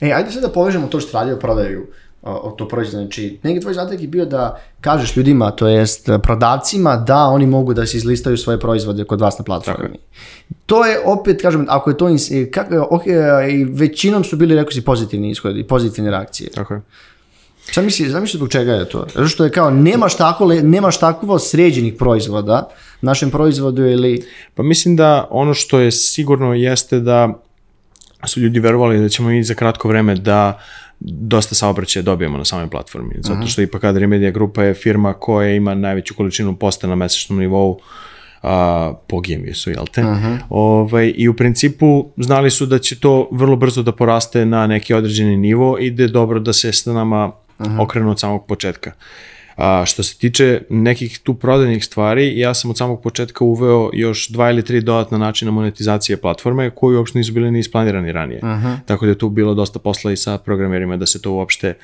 E, 0.00 0.12
ajde 0.12 0.30
sad 0.30 0.42
da 0.42 0.52
povežemo 0.52 0.86
to 0.86 1.00
što 1.00 1.18
radio 1.18 1.36
prodaju 1.36 1.86
o, 1.86 1.90
o 2.22 2.54
to 2.58 2.68
proizvod. 2.68 3.02
Znači, 3.02 3.38
neki 3.42 3.60
tvoj 3.60 3.74
zadatak 3.74 4.00
je 4.00 4.08
bio 4.08 4.24
da 4.24 4.60
kažeš 4.80 5.16
ljudima, 5.16 5.50
to 5.50 5.68
jest 5.68 6.08
prodavcima, 6.22 6.96
da 6.96 7.24
oni 7.24 7.46
mogu 7.46 7.74
da 7.74 7.86
se 7.86 7.96
izlistaju 7.96 8.36
svoje 8.36 8.60
proizvode 8.60 9.04
kod 9.04 9.20
vas 9.20 9.38
na 9.38 9.44
platformi. 9.44 9.98
To 10.66 10.84
je 10.84 10.98
opet, 11.04 11.42
kažem, 11.42 11.66
ako 11.68 11.90
je 11.90 11.96
to, 11.96 12.08
ins- 12.08 12.42
e, 12.42 12.50
kak, 12.50 12.66
ok, 12.90 13.02
i 13.50 13.64
većinom 13.64 14.24
su 14.24 14.36
bili, 14.36 14.54
rekao 14.54 14.72
si, 14.72 14.84
pozitivni 14.84 15.30
ishodi, 15.30 15.66
pozitivne 15.66 16.10
reakcije. 16.10 16.50
Tako 16.50 16.74
je. 16.74 16.80
Šta 17.70 17.82
misliš, 17.82 18.08
zamisli 18.08 18.38
zbog 18.38 18.48
čega 18.48 18.72
je 18.72 18.88
to? 18.88 19.06
Zato 19.14 19.28
što 19.28 19.44
je 19.44 19.50
kao, 19.50 19.70
nemaš 19.70 20.16
tako, 20.16 20.46
nemaš 20.46 21.00
takvo 21.00 21.38
sređenih 21.38 21.94
proizvoda, 21.98 22.68
našem 23.00 23.30
proizvodu 23.30 23.86
ili... 23.86 24.26
Pa 24.54 24.62
mislim 24.62 24.96
da 24.96 25.28
ono 25.30 25.54
što 25.54 25.78
je 25.78 25.92
sigurno 25.92 26.54
jeste 26.54 27.00
da 27.00 27.28
su 28.26 28.40
ljudi 28.40 28.60
verovali 28.60 29.00
da 29.00 29.08
ćemo 29.08 29.28
mi 29.28 29.44
za 29.44 29.54
kratko 29.54 29.88
vreme 29.88 30.14
da 30.14 30.60
dosta 31.00 31.54
saobraćaja 31.54 32.02
dobijemo 32.02 32.38
na 32.38 32.44
samoj 32.44 32.70
platformi. 32.70 33.14
Zato 33.18 33.46
što 33.46 33.62
ipak 33.62 33.84
Adria 33.84 34.08
Media 34.08 34.30
Grupa 34.30 34.62
je 34.62 34.74
firma 34.74 35.12
koja 35.12 35.54
ima 35.54 35.74
najveću 35.74 36.14
količinu 36.14 36.56
posta 36.56 36.86
na 36.86 36.94
mesečnom 36.94 37.38
nivou 37.38 37.78
a, 38.42 38.94
po 39.06 39.20
Gemiusu, 39.20 39.70
jel 39.70 39.86
te? 39.92 40.02
ovaj, 40.48 41.12
I 41.16 41.28
u 41.28 41.34
principu 41.34 42.08
znali 42.16 42.50
su 42.50 42.66
da 42.66 42.78
će 42.78 43.00
to 43.00 43.28
vrlo 43.32 43.56
brzo 43.56 43.82
da 43.82 43.92
poraste 43.92 44.46
na 44.46 44.66
neki 44.66 44.94
određeni 44.94 45.36
nivo 45.36 45.78
i 45.78 45.90
da 45.90 46.02
je 46.02 46.08
dobro 46.08 46.40
da 46.40 46.52
se 46.52 46.72
s 46.72 46.86
nama 46.86 47.32
okrenu 47.80 48.10
od 48.10 48.20
samog 48.20 48.46
početka. 48.46 48.92
A, 49.58 49.82
što 49.86 50.02
se 50.02 50.18
tiče 50.18 50.60
nekih 50.68 51.18
tu 51.18 51.34
prodajnih 51.34 51.84
stvari, 51.84 52.38
ja 52.38 52.54
sam 52.54 52.70
od 52.70 52.78
samog 52.78 53.02
početka 53.02 53.44
uveo 53.44 53.90
još 53.92 54.28
dva 54.28 54.50
ili 54.50 54.64
tri 54.64 54.80
dodatna 54.80 55.18
načina 55.18 55.50
monetizacije 55.50 56.16
platforme 56.16 56.70
koji 56.70 56.96
uopšte 56.96 57.18
nisu 57.18 57.32
bili 57.32 57.50
ni 57.50 57.58
isplanirani 57.58 58.12
ranije. 58.12 58.40
Tako 58.86 59.06
da 59.06 59.10
je 59.10 59.18
tu 59.18 59.28
bilo 59.28 59.54
dosta 59.54 59.78
posla 59.78 60.12
i 60.12 60.16
sa 60.16 60.38
programerima 60.38 60.96
da 60.96 61.06
se 61.06 61.22
to 61.22 61.32
uopšte 61.32 61.74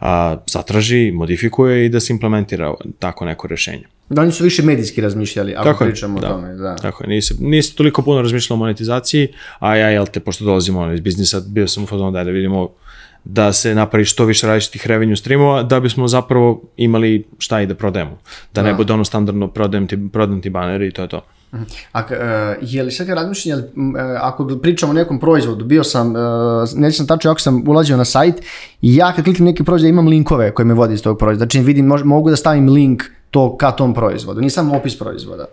a, 0.00 0.36
zatraži, 0.46 1.12
modifikuje 1.12 1.86
i 1.86 1.88
da 1.88 2.00
se 2.00 2.12
implementira 2.12 2.74
tako 2.98 3.24
neko 3.24 3.46
rešenje. 3.48 3.84
Da 4.08 4.22
oni 4.22 4.32
su 4.32 4.44
više 4.44 4.62
medijski 4.62 5.00
razmišljali, 5.00 5.54
ako 5.54 5.64
Tako 5.64 5.84
je, 5.84 5.90
pričamo 5.90 6.20
da. 6.20 6.28
o 6.28 6.30
tome. 6.30 6.54
Da. 6.54 6.76
Tako 6.76 7.04
je, 7.04 7.08
nisi, 7.08 7.34
nisi 7.40 7.76
toliko 7.76 8.02
puno 8.02 8.22
razmišljao 8.22 8.54
o 8.54 8.58
monetizaciji, 8.58 9.28
a 9.58 9.76
ja, 9.76 9.88
jel 9.88 10.06
te, 10.06 10.20
pošto 10.20 10.44
dolazimo 10.44 10.80
ono, 10.80 10.92
iz 10.92 11.00
biznisa, 11.00 11.42
bio 11.46 11.68
sam 11.68 11.84
u 11.84 11.86
fazonu 11.86 12.10
da, 12.10 12.24
da 12.24 12.30
vidimo 12.30 12.68
da 13.28 13.52
se 13.52 13.74
napravi 13.74 14.04
što 14.04 14.24
više 14.24 14.46
različitih 14.46 14.86
revenue 14.86 15.16
streamova, 15.16 15.62
da 15.62 15.80
bismo 15.80 16.08
zapravo 16.08 16.62
imali 16.76 17.26
šta 17.38 17.60
i 17.60 17.66
da 17.66 17.74
prodajemo. 17.74 18.18
Da 18.54 18.62
ne 18.62 18.74
bude 18.74 18.92
ono 18.92 19.04
standardno 19.04 19.48
prodajem 19.48 19.86
ti, 19.86 20.08
prodam 20.12 20.40
ti 20.40 20.50
baner 20.50 20.82
i 20.82 20.92
to 20.92 21.02
je 21.02 21.08
to. 21.08 21.20
A, 21.92 22.06
k- 22.06 22.12
e, 22.12 22.16
je 22.60 22.82
li 22.82 22.90
sad 22.90 23.06
kad 23.06 23.16
razmišljam, 23.16 23.58
m, 23.76 23.96
e, 23.96 24.16
ako 24.20 24.58
pričamo 24.62 24.90
o 24.90 24.94
nekom 24.94 25.20
proizvodu, 25.20 25.64
bio 25.64 25.84
sam, 25.84 26.16
e, 26.16 26.20
neću 26.74 26.96
sam 26.96 27.06
tačno, 27.06 27.30
ako 27.30 27.40
sam 27.40 27.68
ulazio 27.68 27.96
na 27.96 28.04
sajt, 28.04 28.34
i 28.82 28.96
ja 28.96 29.12
kad 29.12 29.24
kliknem 29.24 29.46
neki 29.46 29.64
proizvod 29.64 29.88
imam 29.88 30.08
linkove 30.08 30.54
koje 30.54 30.66
me 30.66 30.74
vodi 30.74 30.94
iz 30.94 31.02
tog 31.02 31.18
proizvoda, 31.18 31.38
znači 31.38 31.60
vidim, 31.60 31.86
mož, 31.86 32.02
mogu 32.02 32.30
da 32.30 32.36
stavim 32.36 32.68
link 32.68 33.02
to 33.30 33.56
ka 33.56 33.70
tom 33.70 33.94
proizvodu, 33.94 34.40
nisam 34.40 34.72
opis 34.72 34.98
proizvoda. 34.98 35.46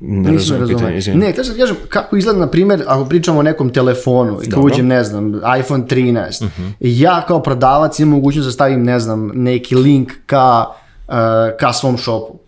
Ne 0.00 0.32
Nisam 0.32 0.70
izvini. 0.96 1.20
Ne, 1.20 1.32
to 1.32 1.44
sad 1.44 1.56
kažem, 1.56 1.76
kako 1.88 2.16
izgleda, 2.16 2.38
na 2.38 2.46
primjer, 2.46 2.82
ako 2.86 3.04
pričamo 3.04 3.38
o 3.38 3.42
nekom 3.42 3.70
telefonu, 3.70 4.38
i 4.42 4.60
uđem, 4.60 4.86
ne 4.86 5.04
znam, 5.04 5.40
iPhone 5.60 5.84
13, 5.84 6.46
ja 6.80 7.24
kao 7.26 7.42
prodavac 7.42 7.98
imam 7.98 8.14
mogućnost 8.14 8.48
da 8.48 8.52
stavim, 8.52 8.82
ne 8.82 9.00
znam, 9.00 9.30
neki 9.34 9.74
link 9.74 10.12
ka, 10.26 10.66
e, 11.08 11.12
ka 11.60 11.72
svom 11.72 11.98
shopu. 11.98 12.38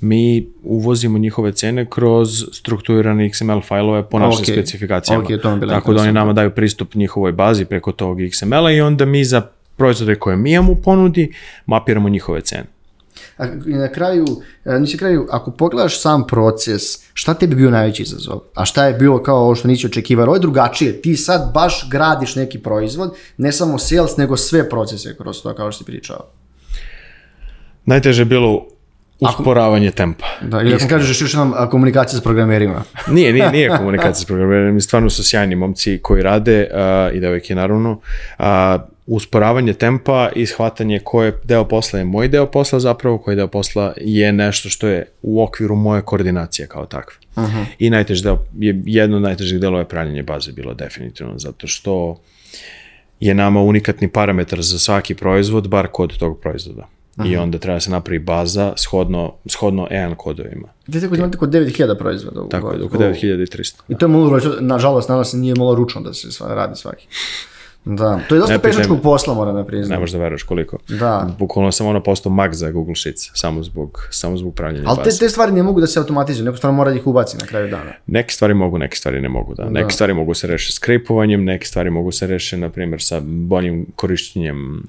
Mi 0.00 0.48
uvozimo 0.62 1.18
njihove 1.18 1.52
cene 1.52 1.86
kroz 1.90 2.44
strukturirane 2.52 3.28
XML 3.28 3.66
fajlove 3.66 4.08
po 4.08 4.18
našim 4.18 4.42
Ok. 4.42 4.52
specifikacijama. 4.52 5.24
Ok, 5.24 5.28
to 5.42 5.50
mi 5.50 5.56
je 5.56 5.60
bilo 5.60 5.72
Tako 5.72 5.94
da 5.94 6.02
oni 6.02 6.12
nama 6.12 6.32
daju 6.32 6.50
pristup 6.50 6.94
njihovoj 6.94 7.32
bazi 7.32 7.64
preko 7.64 7.92
tog 7.92 8.18
XML-a 8.18 8.70
i 8.70 8.80
onda 8.80 9.04
mi 9.04 9.24
za 9.24 9.42
proizvode 9.76 10.14
koje 10.14 10.36
mi 10.36 10.52
imamo 10.52 10.72
u 10.72 10.76
ponudi 10.76 11.32
mapiramo 11.66 12.08
njihove 12.08 12.40
cene. 12.40 12.73
A, 13.38 13.46
na 13.66 13.88
kraju, 13.88 14.24
e, 14.64 14.78
nisi 14.78 14.96
na 14.96 14.98
kraju, 14.98 15.26
ako 15.30 15.50
pogledaš 15.50 16.00
sam 16.00 16.26
proces, 16.26 16.82
šta 17.14 17.34
tebi 17.34 17.56
bio 17.56 17.70
najveći 17.70 18.02
izazov? 18.02 18.40
A 18.54 18.64
šta 18.64 18.86
je 18.86 18.94
bilo 18.94 19.22
kao 19.22 19.36
ovo 19.36 19.54
što 19.54 19.68
nisi 19.68 19.86
očekivao? 19.86 20.26
Ovo 20.26 20.36
je 20.36 20.40
drugačije, 20.40 21.02
ti 21.02 21.16
sad 21.16 21.50
baš 21.54 21.90
gradiš 21.90 22.36
neki 22.36 22.58
proizvod, 22.58 23.14
ne 23.36 23.52
samo 23.52 23.78
sales, 23.78 24.16
nego 24.16 24.36
sve 24.36 24.70
procese 24.70 25.16
kroz 25.16 25.42
to, 25.42 25.54
kao 25.54 25.72
što 25.72 25.78
si 25.78 25.84
pričao. 25.84 26.26
Najteže 27.84 28.22
je 28.22 28.26
bilo 28.26 28.66
usporavanje 29.20 29.90
tempa. 29.90 30.26
Da, 30.42 30.60
ili 30.60 30.74
ako 30.74 30.88
kažeš 30.88 31.20
još 31.20 31.34
jednom 31.34 31.54
komunikacija 31.70 32.20
s 32.20 32.22
programerima. 32.22 32.82
Nije, 33.14 33.32
nije, 33.32 33.50
nije 33.50 33.68
komunikacija 33.78 34.22
s 34.22 34.26
programerima, 34.26 34.80
stvarno 34.80 35.10
su 35.10 35.24
sjajni 35.24 35.56
momci 35.56 35.98
koji 36.02 36.22
rade 36.22 36.68
uh, 36.70 37.16
i 37.16 37.20
devojke 37.20 37.54
naravno. 37.54 38.00
Uh, 38.38 38.44
usporavanje 39.06 39.72
tempa 39.74 40.28
i 40.34 40.46
shvatanje 40.46 41.00
koje 41.00 41.32
deo 41.44 41.64
posla 41.64 41.98
je 41.98 42.04
moj 42.06 42.28
deo 42.28 42.46
posla 42.46 42.80
zapravo, 42.80 43.18
koji 43.18 43.36
deo 43.36 43.48
posla 43.48 43.94
je 43.98 44.32
nešto 44.32 44.68
što 44.68 44.88
je 44.88 45.06
u 45.22 45.42
okviru 45.42 45.76
moje 45.76 46.02
koordinacije 46.02 46.68
kao 46.68 46.86
takve. 46.86 47.16
I 47.78 47.90
najteži 47.90 48.22
deo, 48.22 48.38
je, 48.54 48.82
jedno 48.86 49.16
od 49.16 49.22
najtežih 49.22 49.60
delova 49.60 49.78
je 49.78 49.88
pravljenje 49.88 50.22
baze 50.22 50.52
bilo 50.52 50.74
definitivno, 50.74 51.32
zato 51.36 51.66
što 51.66 52.20
je 53.20 53.34
nama 53.34 53.60
unikatni 53.62 54.08
parametar 54.08 54.62
za 54.62 54.78
svaki 54.78 55.14
proizvod, 55.14 55.68
bar 55.68 55.86
kod 55.88 56.18
tog 56.18 56.40
proizvoda. 56.40 56.88
I 57.24 57.36
onda 57.36 57.58
treba 57.58 57.76
da 57.76 57.80
se 57.80 57.90
napravi 57.90 58.18
baza 58.18 58.72
shodno, 58.76 59.34
shodno 59.46 59.88
EAN 59.90 60.14
kodovima. 60.14 60.68
Ti 60.86 61.00
tako 61.00 61.14
imate 61.14 61.38
kod 61.38 61.50
9000 61.50 61.98
proizvoda. 61.98 62.40
u- 62.40 62.48
Tako 62.48 62.72
je, 62.72 62.84
oko 62.84 62.98
9300. 62.98 63.74
I 63.88 63.94
to 63.94 64.06
je 64.06 64.10
malo, 64.10 64.30
nažalost, 64.60 65.08
danas 65.08 65.32
nije 65.32 65.54
malo 65.54 65.74
ručno 65.74 66.00
da 66.00 66.12
se 66.12 66.28
radi 66.46 66.76
svaki. 66.76 67.06
Da, 67.84 68.20
to 68.28 68.34
je 68.34 68.38
dosta 68.38 68.52
Ne 68.54 68.58
pešačkog 68.58 69.02
posla, 69.02 69.34
moram 69.34 69.54
da 69.54 69.60
Ne 69.60 69.66
priznam. 69.66 70.00
možeš 70.00 70.12
da 70.12 70.18
veruješ 70.18 70.42
koliko. 70.42 70.78
Da. 70.88 71.30
Bukvalno 71.38 71.72
sam 71.72 71.86
ono 71.86 72.02
postao 72.02 72.32
mag 72.32 72.54
za 72.54 72.70
Google 72.70 72.94
Sheets, 72.94 73.30
samo 73.34 73.62
zbog, 73.62 74.08
samo 74.10 74.36
zbog 74.36 74.54
pravljenja 74.54 74.88
Ali 74.88 74.98
te, 75.04 75.10
te 75.18 75.28
stvari 75.28 75.52
ne 75.52 75.62
mogu 75.62 75.80
da 75.80 75.86
se 75.86 75.98
automatizuju, 75.98 76.44
neko 76.44 76.56
stvarno 76.56 76.76
mora 76.76 76.90
da 76.90 76.96
ih 76.96 77.06
ubaci 77.06 77.36
na 77.36 77.46
kraju 77.46 77.70
dana. 77.70 77.92
Neke 78.06 78.32
stvari 78.32 78.54
mogu, 78.54 78.78
neke 78.78 78.96
stvari 78.96 79.20
ne 79.20 79.28
mogu. 79.28 79.54
Da. 79.54 79.70
Neke 79.70 79.92
stvari 79.92 80.14
mogu 80.14 80.34
se 80.34 80.46
rešiti 80.46 80.72
skripovanjem, 80.72 81.44
neke 81.44 81.66
stvari 81.66 81.90
mogu 81.90 82.12
se 82.12 82.26
rešiti, 82.26 82.56
na 82.56 82.68
primjer, 82.68 83.02
sa 83.02 83.20
boljim 83.24 83.86
korišćenjem 83.96 84.82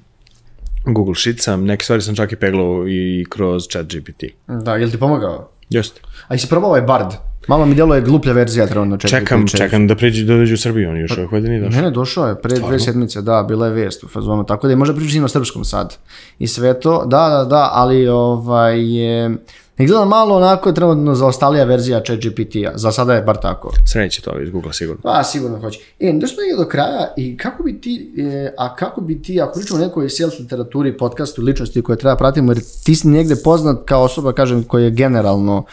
Google 0.86 1.14
Sheetsa, 1.14 1.56
neke 1.56 1.84
stvari 1.84 2.02
sam 2.02 2.14
čak 2.14 2.32
i 2.32 2.36
peglao 2.36 2.88
i 2.88 3.26
kroz 3.30 3.68
chat 3.68 3.86
GPT. 3.86 4.24
Da, 4.46 4.76
jel 4.76 4.90
ti 4.90 4.98
pomagao? 4.98 5.48
Jeste. 5.70 6.00
A 6.28 6.34
i 6.34 6.38
si 6.38 6.48
probao 6.48 6.70
ovaj 6.70 6.82
Bard? 6.82 7.12
Malo 7.46 7.66
mi 7.66 7.74
djeluje 7.74 8.00
gluplja 8.00 8.32
verzija 8.32 8.66
trenutno 8.66 8.96
četiri 8.96 9.18
Čekam, 9.18 9.40
priče. 9.40 9.56
čekam 9.56 9.86
da 9.86 9.96
priđi, 9.96 10.24
da 10.24 10.34
dođe 10.34 10.54
u 10.54 10.56
Srbiju, 10.56 10.90
on 10.90 11.00
još 11.00 11.16
uvijek 11.16 11.32
ovdje 11.32 11.50
nije 11.50 11.62
došao. 11.62 11.76
Ne, 11.76 11.82
ne, 11.82 11.90
došao 11.90 12.28
je, 12.28 12.40
pre 12.40 12.58
dve 12.58 12.78
sedmice, 12.78 13.22
da, 13.22 13.42
bila 13.48 13.66
je 13.66 13.72
vijest 13.72 14.04
u 14.04 14.08
fazonu, 14.08 14.44
tako 14.44 14.66
da 14.66 14.72
je 14.72 14.76
možda 14.76 14.94
pričaš 14.94 15.14
na 15.14 15.28
srpskom 15.28 15.64
sad. 15.64 15.96
I 16.38 16.46
sve 16.46 16.80
to, 16.80 17.04
da, 17.06 17.28
da, 17.28 17.44
da, 17.44 17.70
ali 17.72 18.08
ovaj, 18.08 18.96
je, 18.96 19.36
izgleda 19.78 20.04
malo 20.04 20.36
onako 20.36 20.72
trenutno 20.72 21.14
zaostalija 21.14 21.64
verzija 21.64 22.00
ChatGPT-a, 22.00 22.72
za 22.74 22.92
sada 22.92 23.14
je 23.14 23.22
bar 23.22 23.36
tako. 23.36 23.72
Sreće 23.92 24.22
to 24.22 24.40
iz 24.40 24.50
Google 24.50 24.72
sigurno. 24.72 25.02
Pa, 25.02 25.24
sigurno 25.24 25.60
hoće. 25.60 25.80
E, 26.00 26.12
došli 26.12 26.36
smo 26.36 26.64
do 26.64 26.68
kraja 26.68 27.14
i 27.16 27.36
kako 27.36 27.62
bi 27.62 27.80
ti, 27.80 28.14
e, 28.18 28.54
a 28.58 28.76
kako 28.76 29.00
bi 29.00 29.22
ti, 29.22 29.40
ako 29.40 29.58
pričamo 29.58 29.80
o 29.80 29.86
nekoj 29.86 30.08
sales 30.08 30.38
literaturi, 30.38 30.96
podcastu, 30.96 31.42
ličnosti 31.42 31.82
koje 31.82 31.98
treba 31.98 32.16
pratimo, 32.16 32.52
jer 32.52 32.60
ti 32.84 32.94
si 32.94 33.08
negde 33.08 33.36
poznat 33.44 33.76
kao 33.84 34.02
osoba, 34.02 34.32
kažem, 34.32 34.62
koja 34.62 34.84
je 34.84 34.90
generalno 34.90 35.56
uh, 35.56 35.64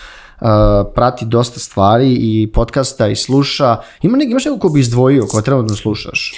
prati 0.95 1.25
dosta 1.25 1.59
stvari 1.59 2.17
i 2.19 2.49
podcasta 2.53 3.07
i 3.07 3.15
sluša. 3.15 3.77
Ima 4.01 4.17
neki, 4.17 4.31
imaš 4.31 4.45
nekog 4.45 4.61
ko 4.61 4.69
bi 4.69 4.79
izdvojio, 4.79 5.25
ko 5.25 5.41
trenutno 5.41 5.75
slušaš? 5.75 6.33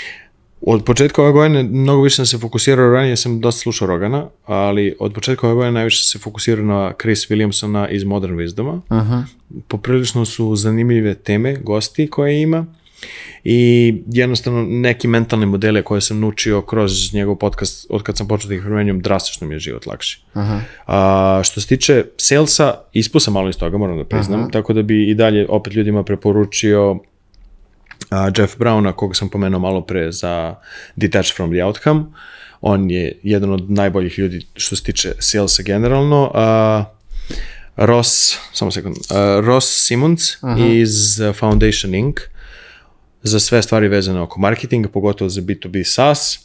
Od 0.62 0.84
početka 0.84 1.22
ove 1.22 1.32
godine 1.32 1.64
mnogo 1.64 2.01
više 2.01 2.16
sam 2.16 2.26
se 2.26 2.38
fokusirao, 2.38 2.89
ranije 2.89 3.18
sam 3.18 3.41
dosta 3.41 3.60
slušao 3.60 3.88
Rogana, 3.88 4.28
ali 4.45 4.95
od 4.99 5.14
početka 5.14 5.47
ove 5.47 5.56
godine 5.56 5.72
najviše 5.72 6.03
sam 6.03 6.20
se 6.20 6.24
fokusirao 6.24 6.66
na 6.66 6.93
Chris 7.01 7.30
Williamsona 7.30 7.88
iz 7.89 8.03
Modern 8.03 8.36
Wisdoma. 8.36 8.82
Poprilično 9.68 10.26
su 10.26 10.56
zanimljive 10.56 11.16
teme, 11.16 11.56
gosti 11.56 12.10
koje 12.10 12.41
ima 12.41 12.66
i 13.48 13.93
jednostavno 14.08 14.66
neki 14.70 15.08
mentalni 15.08 15.46
modele 15.46 15.82
koje 15.82 16.02
sam 16.02 16.20
naučio 16.20 16.62
kroz 16.62 17.14
njegov 17.14 17.36
podcast 17.36 17.86
od 17.89 18.04
kad 18.04 18.18
sam 18.18 18.28
počeo 18.28 18.48
da 18.48 18.56
ih 18.56 18.62
primenjujem, 18.62 19.02
drastično 19.02 19.48
mi 19.48 19.56
je 19.56 19.60
život 19.60 19.86
lakši. 19.86 20.22
A, 20.88 21.41
što 21.43 21.62
se 21.62 21.68
tiče 21.68 22.06
salesa, 22.18 22.74
ispao 22.93 23.20
sam 23.20 23.34
malo 23.34 23.50
iz 23.50 23.58
toga, 23.58 23.78
moram 23.78 23.98
da 23.98 24.04
priznam, 24.06 24.52
tako 24.52 24.74
da 24.74 24.82
bi 24.82 25.10
i 25.10 25.14
dalje 25.14 25.46
opet 25.50 25.74
ljudima 25.74 26.04
preporučio 26.04 27.00
a, 28.10 28.32
Jeff 28.38 28.58
Browna, 28.58 28.91
koga 28.91 29.14
sam 29.14 29.30
pomenuo 29.30 29.60
malo 29.60 29.82
pre 29.82 30.12
za 30.12 30.56
Detach 30.96 31.36
from 31.36 31.52
the 31.52 31.64
Outcome. 31.64 32.04
On 32.62 32.91
je 32.91 33.20
jedan 33.24 33.52
od 33.52 33.72
najboljih 33.72 34.20
ljudi 34.20 34.46
što 34.56 34.76
se 34.76 34.84
tiče 34.84 35.14
salesa 35.20 35.64
generalno. 35.64 36.32
A, 36.34 36.84
Ross, 37.76 38.38
samo 38.54 38.72
sekund, 38.72 38.96
a, 39.10 39.41
Ross 39.43 39.86
Simmons 39.88 40.22
iz 40.70 41.22
Foundation 41.39 41.96
Inc. 41.96 42.20
za 43.26 43.39
sve 43.39 43.61
stvari 43.61 43.88
vezane 43.88 44.21
oko 44.21 44.39
marketinga, 44.39 44.89
pogotovo 44.89 45.30
za 45.30 45.41
B2B 45.41 45.84
SaaS. 45.84 46.39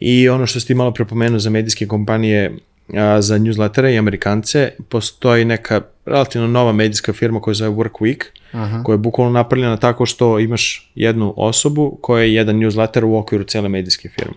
I 0.00 0.28
ono 0.28 0.46
što 0.46 0.60
si 0.60 0.66
ti 0.66 0.74
malo 0.74 0.92
prepomenuo 0.92 1.38
za 1.38 1.50
medijske 1.50 1.86
kompanije, 1.86 2.58
a, 2.94 3.22
za 3.22 3.38
newslettere 3.38 3.94
i 3.94 3.98
amerikance, 3.98 4.72
postoji 4.88 5.44
neka 5.44 5.80
relativno 6.06 6.48
nova 6.48 6.72
medijska 6.72 7.12
firma 7.12 7.40
koja 7.40 7.54
se 7.54 7.58
zove 7.58 7.76
Workweek, 7.76 8.24
koja 8.82 8.94
je 8.94 8.98
bukvalno 8.98 9.32
napravljena 9.32 9.76
tako 9.76 10.06
što 10.06 10.38
imaš 10.38 10.90
jednu 10.94 11.34
osobu 11.36 11.98
koja 12.00 12.22
je 12.24 12.34
jedan 12.34 12.56
newsletter 12.56 13.04
u 13.04 13.16
okviru 13.16 13.44
cele 13.44 13.68
medijske 13.68 14.08
firme. 14.08 14.34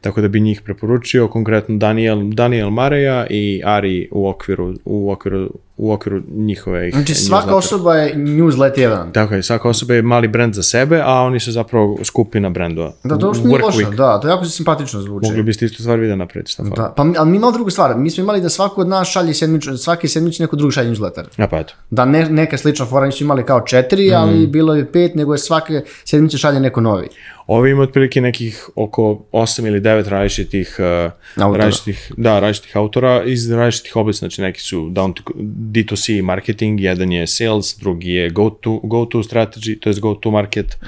Tako 0.00 0.20
da 0.20 0.28
bi 0.28 0.40
njih 0.40 0.60
preporučio, 0.60 1.28
konkretno 1.28 1.76
Daniel, 1.76 2.30
Daniel 2.30 2.70
Mareja 2.70 3.26
i 3.30 3.62
Ari 3.64 4.08
u 4.12 4.28
okviru, 4.28 4.74
u 4.84 5.10
okviru, 5.10 5.50
u 5.76 5.92
okviru 5.92 6.22
njihove 6.28 6.90
Znači 6.90 7.14
svaka 7.14 7.56
osoba 7.56 7.94
je 7.94 8.14
newslet 8.16 8.78
jedan. 8.78 9.12
Tako 9.12 9.34
je, 9.34 9.42
svaka 9.42 9.68
osoba 9.68 9.94
je 9.94 10.02
mali 10.02 10.28
brand 10.28 10.54
za 10.54 10.62
sebe, 10.62 11.00
a 11.04 11.12
oni 11.12 11.40
su 11.40 11.52
zapravo 11.52 11.98
skupina 12.04 12.50
brendova. 12.50 12.92
Da, 13.04 13.18
to 13.18 13.26
uopšte 13.26 13.46
nije 13.46 13.58
Work 13.58 13.64
loše, 13.64 13.78
Week. 13.78 13.94
da, 13.94 14.20
to 14.20 14.28
jako 14.28 14.44
simpatično 14.44 15.00
zvuči. 15.00 15.26
Mogli 15.26 15.42
biste 15.42 15.64
istu 15.64 15.82
stvar 15.82 15.98
vi 15.98 16.08
da 16.08 16.16
napravite, 16.16 16.50
šta 16.50 16.62
fali. 16.62 16.74
Da, 16.76 16.92
pa, 16.96 17.02
ali 17.18 17.30
mi 17.30 17.36
imamo 17.36 17.52
drugu 17.52 17.70
stvar, 17.70 17.96
mi 17.96 18.10
smo 18.10 18.22
imali 18.22 18.40
da 18.40 18.48
svako 18.48 18.80
od 18.80 18.88
nas 18.88 19.08
šalje 19.08 19.34
sedmično, 19.34 19.76
svaki 19.76 20.08
sedmično 20.08 20.42
neko 20.42 20.56
drugi 20.56 20.72
šalje 20.72 20.90
newsletter. 20.90 21.24
A 21.38 21.46
pa 21.46 21.58
eto. 21.58 21.74
Da 21.90 22.04
ne, 22.04 22.30
neka 22.30 22.58
slična 22.58 22.86
fora 22.86 23.06
nisu 23.06 23.24
imali 23.24 23.44
kao 23.44 23.60
četiri, 23.60 24.06
Mhm. 24.06 24.16
ali 24.16 24.46
bilo 24.46 24.74
je 24.74 24.92
pet, 24.92 25.14
nego 25.14 25.34
je 25.34 25.38
svake 25.38 25.72
sedmice 26.04 26.38
šalje 26.38 26.60
neko 26.60 26.80
novi. 26.80 27.08
Ovi 27.46 27.70
ima 27.70 27.82
otprilike 27.82 28.20
nekih 28.20 28.68
oko 28.74 29.26
8 29.32 29.66
ili 29.66 29.80
9 29.80 30.08
različitih, 30.08 30.76
uh, 30.78 31.42
Autora. 31.42 31.64
različitih, 31.64 32.12
da, 32.16 32.40
različitih 32.40 32.76
autora. 32.76 33.24
Iz 33.24 33.50
različitih 33.50 33.96
oblasti, 33.96 34.18
znači 34.18 34.42
neki 34.42 34.60
su 34.60 34.90
down 34.90 35.14
to 35.14 35.32
D2C 35.72 36.22
marketing, 36.22 36.80
jedan 36.80 37.12
je 37.12 37.26
sales, 37.26 37.78
drugi 37.78 38.10
je 38.10 38.30
go 38.30 38.50
to, 38.50 38.80
go 38.82 39.04
to 39.04 39.18
strategy, 39.18 39.78
to 39.80 39.90
je 39.90 39.94
go 40.00 40.14
to 40.14 40.30
market, 40.30 40.78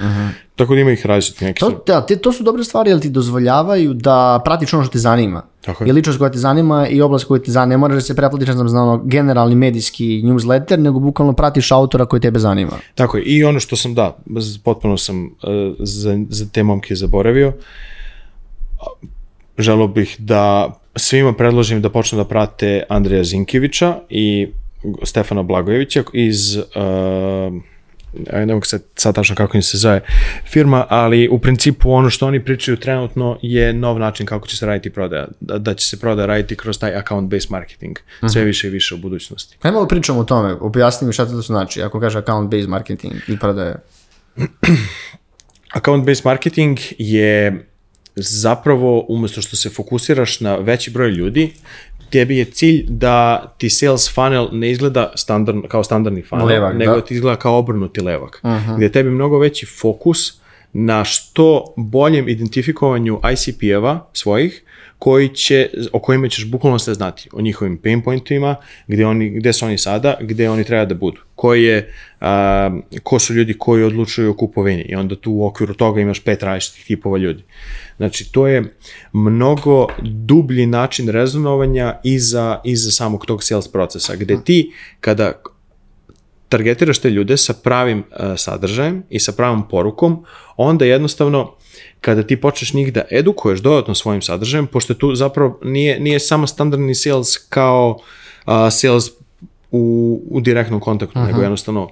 tako 0.59 0.75
da 0.75 0.81
ima 0.81 0.91
ih 0.91 1.05
različitih 1.05 1.47
neki 1.47 1.59
To, 1.59 1.83
da, 1.87 2.05
te, 2.05 2.15
to 2.15 2.31
su 2.31 2.43
dobre 2.43 2.63
stvari, 2.63 2.89
jer 2.89 2.99
ti 2.99 3.09
dozvoljavaju 3.09 3.93
da 3.93 4.41
pratiš 4.45 4.73
ono 4.73 4.83
što 4.83 4.91
te 4.91 4.99
zanima. 4.99 5.41
Tako 5.61 5.83
je. 5.83 5.89
I 5.89 5.91
ličnost 5.91 6.19
koja 6.19 6.31
te 6.31 6.37
zanima 6.37 6.87
i 6.87 7.01
oblast 7.01 7.25
koja 7.25 7.41
te 7.41 7.51
zanima. 7.51 7.69
Ne 7.69 7.77
moraš 7.77 7.95
da 7.95 8.01
se 8.01 8.15
preplatiš 8.15 8.47
ne 8.47 8.53
znam, 8.53 8.89
ono 8.89 9.03
generalni 9.05 9.55
medijski 9.55 10.21
newsletter, 10.23 10.77
nego 10.77 10.99
bukvalno 10.99 11.33
pratiš 11.33 11.71
autora 11.71 12.05
koji 12.05 12.19
tebe 12.19 12.39
zanima. 12.39 12.71
Tako 12.95 13.17
je, 13.17 13.23
i 13.23 13.43
ono 13.43 13.59
što 13.59 13.75
sam, 13.75 13.93
da, 13.93 14.17
potpuno 14.63 14.97
sam 14.97 15.25
uh, 15.25 15.29
za, 15.79 16.19
za 16.29 16.45
te 16.51 16.63
momke 16.63 16.95
zaboravio, 16.95 17.53
želeo 19.57 19.87
bih 19.87 20.15
da 20.19 20.75
svima 20.95 21.33
predložim 21.33 21.81
da 21.81 21.89
počnu 21.89 22.17
da 22.17 22.25
prate 22.25 22.83
Andreja 22.89 23.23
Zinkevića 23.23 23.95
i 24.09 24.47
Stefana 25.03 25.43
Blagojevića 25.43 26.03
iz 26.13 26.57
uh, 26.57 26.63
ne 28.33 28.53
mogu 28.53 28.65
sad, 28.65 28.81
sad 28.95 29.15
tačno 29.15 29.35
kako 29.35 29.57
im 29.57 29.63
se 29.63 29.77
zove 29.77 30.01
firma, 30.45 30.85
ali 30.89 31.29
u 31.31 31.39
principu 31.39 31.91
ono 31.91 32.09
što 32.09 32.27
oni 32.27 32.43
pričaju 32.43 32.77
trenutno 32.77 33.39
je 33.41 33.73
nov 33.73 33.99
način 33.99 34.25
kako 34.25 34.47
će 34.47 34.57
se 34.57 34.65
raditi 34.65 34.89
prodaja, 34.89 35.27
da, 35.39 35.57
da 35.57 35.73
će 35.73 35.87
se 35.87 35.99
prodaja 35.99 36.25
raditi 36.25 36.55
kroz 36.55 36.79
taj 36.79 36.91
account-based 36.91 37.51
marketing, 37.51 37.99
sve 38.31 38.43
više 38.43 38.67
i 38.67 38.71
više 38.71 38.95
u 38.95 38.97
budućnosti. 38.97 39.57
Ajmo 39.61 39.75
malo 39.75 39.87
pričamo 39.87 40.19
o 40.19 40.23
tome, 40.23 40.53
objasni 40.53 41.07
mi 41.07 41.13
šta 41.13 41.25
to 41.25 41.41
znači, 41.41 41.81
ako 41.81 41.99
kaže 41.99 42.21
account-based 42.21 42.67
marketing 42.67 43.13
i 43.27 43.39
prodaje. 43.39 43.75
Account-based 45.77 46.25
marketing 46.25 46.77
je 46.97 47.65
zapravo 48.15 49.05
umesto 49.09 49.41
što 49.41 49.55
se 49.55 49.69
fokusiraš 49.69 50.39
na 50.39 50.55
veći 50.55 50.91
broj 50.91 51.09
ljudi, 51.09 51.53
tebi 52.09 52.37
je 52.37 52.45
cilj 52.45 52.85
da 52.87 53.45
ti 53.57 53.69
sales 53.69 54.13
funnel 54.13 54.47
ne 54.51 54.71
izgleda 54.71 55.11
standard, 55.15 55.57
kao 55.67 55.83
standardni 55.83 56.21
funnel, 56.21 56.47
Levak, 56.47 56.75
nego 56.77 56.95
da. 56.95 57.01
ti 57.01 57.13
izgleda 57.13 57.35
kao 57.35 57.57
obrnuti 57.57 58.01
levak. 58.01 58.41
Gdje 58.75 58.85
je 58.85 58.91
tebi 58.91 59.09
mnogo 59.09 59.39
veći 59.39 59.65
fokus 59.65 60.39
na 60.73 61.03
što 61.03 61.73
boljem 61.77 62.29
identifikovanju 62.29 63.19
ICP-eva 63.33 64.09
svojih, 64.13 64.63
koji 64.99 65.29
će, 65.29 65.69
o 65.91 65.99
kojima 65.99 66.29
ćeš 66.29 66.45
bukvalno 66.45 66.79
sve 66.79 66.93
znati, 66.93 67.29
o 67.33 67.41
njihovim 67.41 67.77
pain 67.77 68.01
pointima, 68.01 68.55
gde, 68.87 69.05
oni, 69.05 69.29
gde 69.29 69.53
su 69.53 69.65
oni 69.65 69.77
sada, 69.77 70.17
gde 70.21 70.49
oni 70.49 70.63
treba 70.63 70.85
da 70.85 70.95
budu. 70.95 71.21
Koji 71.35 71.63
je, 71.63 71.93
a, 72.21 72.79
ko 73.03 73.19
su 73.19 73.33
ljudi 73.33 73.53
koji 73.53 73.83
odlučuju 73.83 74.31
o 74.31 74.33
kupovini 74.33 74.81
i 74.81 74.95
onda 74.95 75.15
tu 75.15 75.31
u 75.31 75.45
okviru 75.45 75.73
toga 75.73 76.01
imaš 76.01 76.19
pet 76.19 76.43
različitih 76.43 76.85
tipova 76.85 77.17
ljudi. 77.17 77.43
Znači, 77.97 78.31
to 78.31 78.47
je 78.47 78.75
mnogo 79.13 79.87
dublji 80.01 80.65
način 80.65 81.09
rezonovanja 81.09 81.99
iza, 82.03 82.61
iza 82.63 82.91
samog 82.91 83.25
tog 83.25 83.43
sales 83.43 83.67
procesa, 83.67 84.15
gde 84.15 84.43
ti 84.43 84.71
kada 84.99 85.41
targetiraš 86.49 86.99
te 86.99 87.09
ljude 87.09 87.37
sa 87.37 87.53
pravim 87.53 87.99
uh, 87.99 88.33
sadržajem 88.37 89.03
i 89.09 89.19
sa 89.19 89.31
pravom 89.31 89.67
porukom, 89.67 90.25
onda 90.57 90.85
jednostavno 90.85 91.55
kada 92.01 92.23
ti 92.23 92.41
počneš 92.41 92.73
njih 92.73 92.93
da 92.93 93.01
edukuješ 93.11 93.59
dodatno 93.59 93.95
svojim 93.95 94.21
sadržajem, 94.21 94.67
pošto 94.67 94.93
tu 94.93 95.15
zapravo 95.15 95.59
nije, 95.63 95.99
nije 95.99 96.19
samo 96.19 96.47
standardni 96.47 96.95
sales 96.95 97.37
kao 97.37 97.99
uh, 98.45 98.53
sales 98.71 99.05
u, 99.71 100.21
u 100.29 100.41
direktnom 100.41 100.79
kontaktu, 100.79 101.19
nego 101.19 101.41
jednostavno 101.41 101.89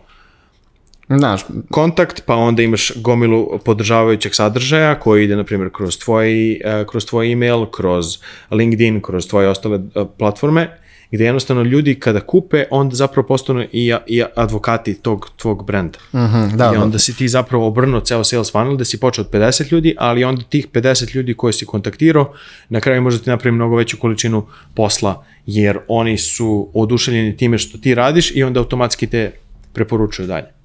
Znaš, 1.10 1.46
kontakt, 1.72 2.24
pa 2.26 2.36
onda 2.36 2.64
imaš 2.64 2.92
gomilu 2.96 3.60
podržavajućeg 3.66 4.36
sadržaja 4.36 5.00
koji 5.00 5.24
ide, 5.24 5.36
na 5.36 5.44
primjer, 5.44 5.70
kroz 5.74 5.98
tvoj, 5.98 6.52
eh, 6.52 6.86
kroz 6.90 7.06
tvoj 7.06 7.32
email, 7.32 7.66
kroz 7.66 8.18
LinkedIn, 8.52 9.02
kroz 9.02 9.28
tvoje 9.28 9.50
ostale 9.50 9.80
eh, 9.96 10.06
platforme, 10.18 10.78
gde 11.12 11.26
jednostavno 11.26 11.64
ljudi 11.64 11.96
kada 11.96 12.20
kupe, 12.20 12.64
onda 12.72 12.96
zapravo 12.96 13.28
postanu 13.28 13.66
i, 13.72 13.94
i 14.08 14.24
advokati 14.36 14.94
tog 14.94 15.30
tvog 15.36 15.66
brenda. 15.66 16.00
mhm, 16.14 16.58
da, 16.58 16.72
I 16.74 16.78
da. 16.78 16.84
onda 16.84 17.00
si 17.00 17.18
ti 17.18 17.28
zapravo 17.28 17.68
obrnuo 17.68 18.02
ceo 18.02 18.24
sales 18.24 18.52
funnel 18.52 18.78
da 18.78 18.86
si 18.86 19.00
počeo 19.00 19.24
od 19.24 19.32
50 19.32 19.72
ljudi, 19.72 19.96
ali 19.98 20.24
onda 20.24 20.42
tih 20.42 20.68
50 20.68 21.16
ljudi 21.16 21.34
koje 21.34 21.54
si 21.54 21.66
kontaktirao, 21.66 22.34
na 22.70 22.80
kraju 22.80 23.02
možda 23.02 23.24
ti 23.24 23.30
napravi 23.30 23.56
mnogo 23.56 23.76
veću 23.76 23.98
količinu 23.98 24.46
posla, 24.76 25.26
jer 25.46 25.80
oni 25.88 26.18
su 26.18 26.70
oduševljeni 26.74 27.38
time 27.38 27.58
što 27.58 27.78
ti 27.78 27.96
radiš 27.96 28.36
i 28.36 28.44
onda 28.44 28.60
automatski 28.60 29.08
te 29.08 29.32
preporučuju 29.74 30.28
dalje. 30.28 30.57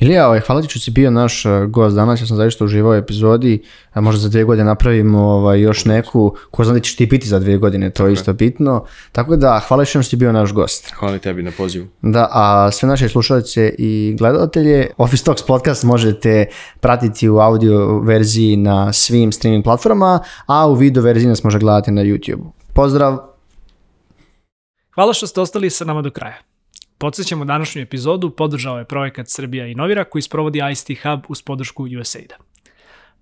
Ilija, 0.00 0.26
ovaj, 0.26 0.40
hvala 0.40 0.62
ti 0.62 0.68
što 0.68 0.78
si 0.78 0.90
bio 0.90 1.10
naš 1.10 1.44
uh, 1.44 1.52
gost 1.68 1.96
danas, 1.96 2.20
ja 2.20 2.26
sam 2.26 2.36
zaista 2.36 2.64
uživao 2.64 2.92
u 2.92 2.94
epizodi, 2.94 3.62
a 3.92 4.00
možda 4.00 4.20
za 4.20 4.28
dvije 4.28 4.44
godine 4.44 4.64
napravimo 4.64 5.20
ovaj, 5.20 5.60
još 5.60 5.84
neku, 5.84 6.36
ko 6.50 6.64
zna 6.64 6.74
da 6.74 6.80
ćeš 6.80 6.96
ti 6.96 7.06
biti 7.06 7.28
za 7.28 7.38
dvije 7.38 7.58
godine, 7.58 7.90
to 7.90 8.06
je 8.06 8.12
isto 8.12 8.32
bitno. 8.32 8.84
Tako 9.12 9.36
da, 9.36 9.60
hvala 9.68 9.84
što 9.84 10.02
si 10.02 10.16
bio 10.16 10.32
naš 10.32 10.52
gost. 10.52 10.92
Hvala 10.94 11.18
tebi 11.18 11.42
na 11.42 11.50
pozivu. 11.56 11.86
Da, 12.02 12.28
a 12.32 12.70
sve 12.70 12.88
naše 12.88 13.08
slušalce 13.08 13.74
i 13.78 14.16
gledatelje, 14.18 14.90
Office 14.98 15.24
Talks 15.24 15.42
podcast 15.42 15.84
možete 15.84 16.46
pratiti 16.80 17.28
u 17.28 17.38
audio 17.38 17.98
verziji 17.98 18.56
na 18.56 18.92
svim 18.92 19.32
streaming 19.32 19.64
platformama, 19.64 20.20
a 20.46 20.66
u 20.66 20.74
video 20.74 21.02
verziji 21.02 21.28
nas 21.28 21.44
može 21.44 21.58
gledati 21.58 21.90
na 21.90 22.02
YouTube. 22.02 22.42
Pozdrav! 22.74 23.18
Hvala 24.94 25.12
što 25.12 25.26
ste 25.26 25.40
ostali 25.40 25.70
sa 25.70 25.84
nama 25.84 26.02
do 26.02 26.10
kraja. 26.10 26.49
Podsećamo 27.00 27.44
današnju 27.44 27.82
epizodu 27.82 28.30
podržao 28.30 28.78
je 28.78 28.84
projekat 28.84 29.26
Srbija 29.28 29.66
Inovira 29.66 30.04
koji 30.04 30.22
sprovodi 30.22 30.60
ICT 30.72 31.02
Hub 31.02 31.20
uz 31.28 31.42
podršku 31.42 31.86
USAID-a. 32.00 32.36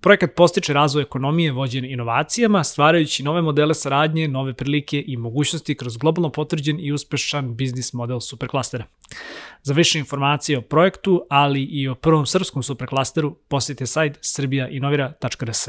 Projekat 0.01 0.35
postiče 0.35 0.73
razvoj 0.73 1.03
ekonomije 1.03 1.51
vođen 1.51 1.85
inovacijama, 1.85 2.63
stvarajući 2.63 3.23
nove 3.23 3.41
modele 3.41 3.73
saradnje, 3.73 4.27
nove 4.27 4.53
prilike 4.53 5.03
i 5.07 5.17
mogućnosti 5.17 5.75
kroz 5.75 5.97
globalno 5.97 6.31
potvrđen 6.31 6.79
i 6.79 6.91
uspešan 6.91 7.55
biznis 7.55 7.93
model 7.93 8.19
superklastera. 8.19 8.85
Za 9.63 9.73
više 9.73 9.99
informacije 9.99 10.57
o 10.57 10.61
projektu, 10.61 11.25
ali 11.29 11.63
i 11.63 11.87
o 11.87 11.95
prvom 11.95 12.25
srpskom 12.25 12.63
superklasteru, 12.63 13.35
posjetite 13.47 13.85
sajt 13.85 14.17
srbijainovira.rs. 14.21 15.67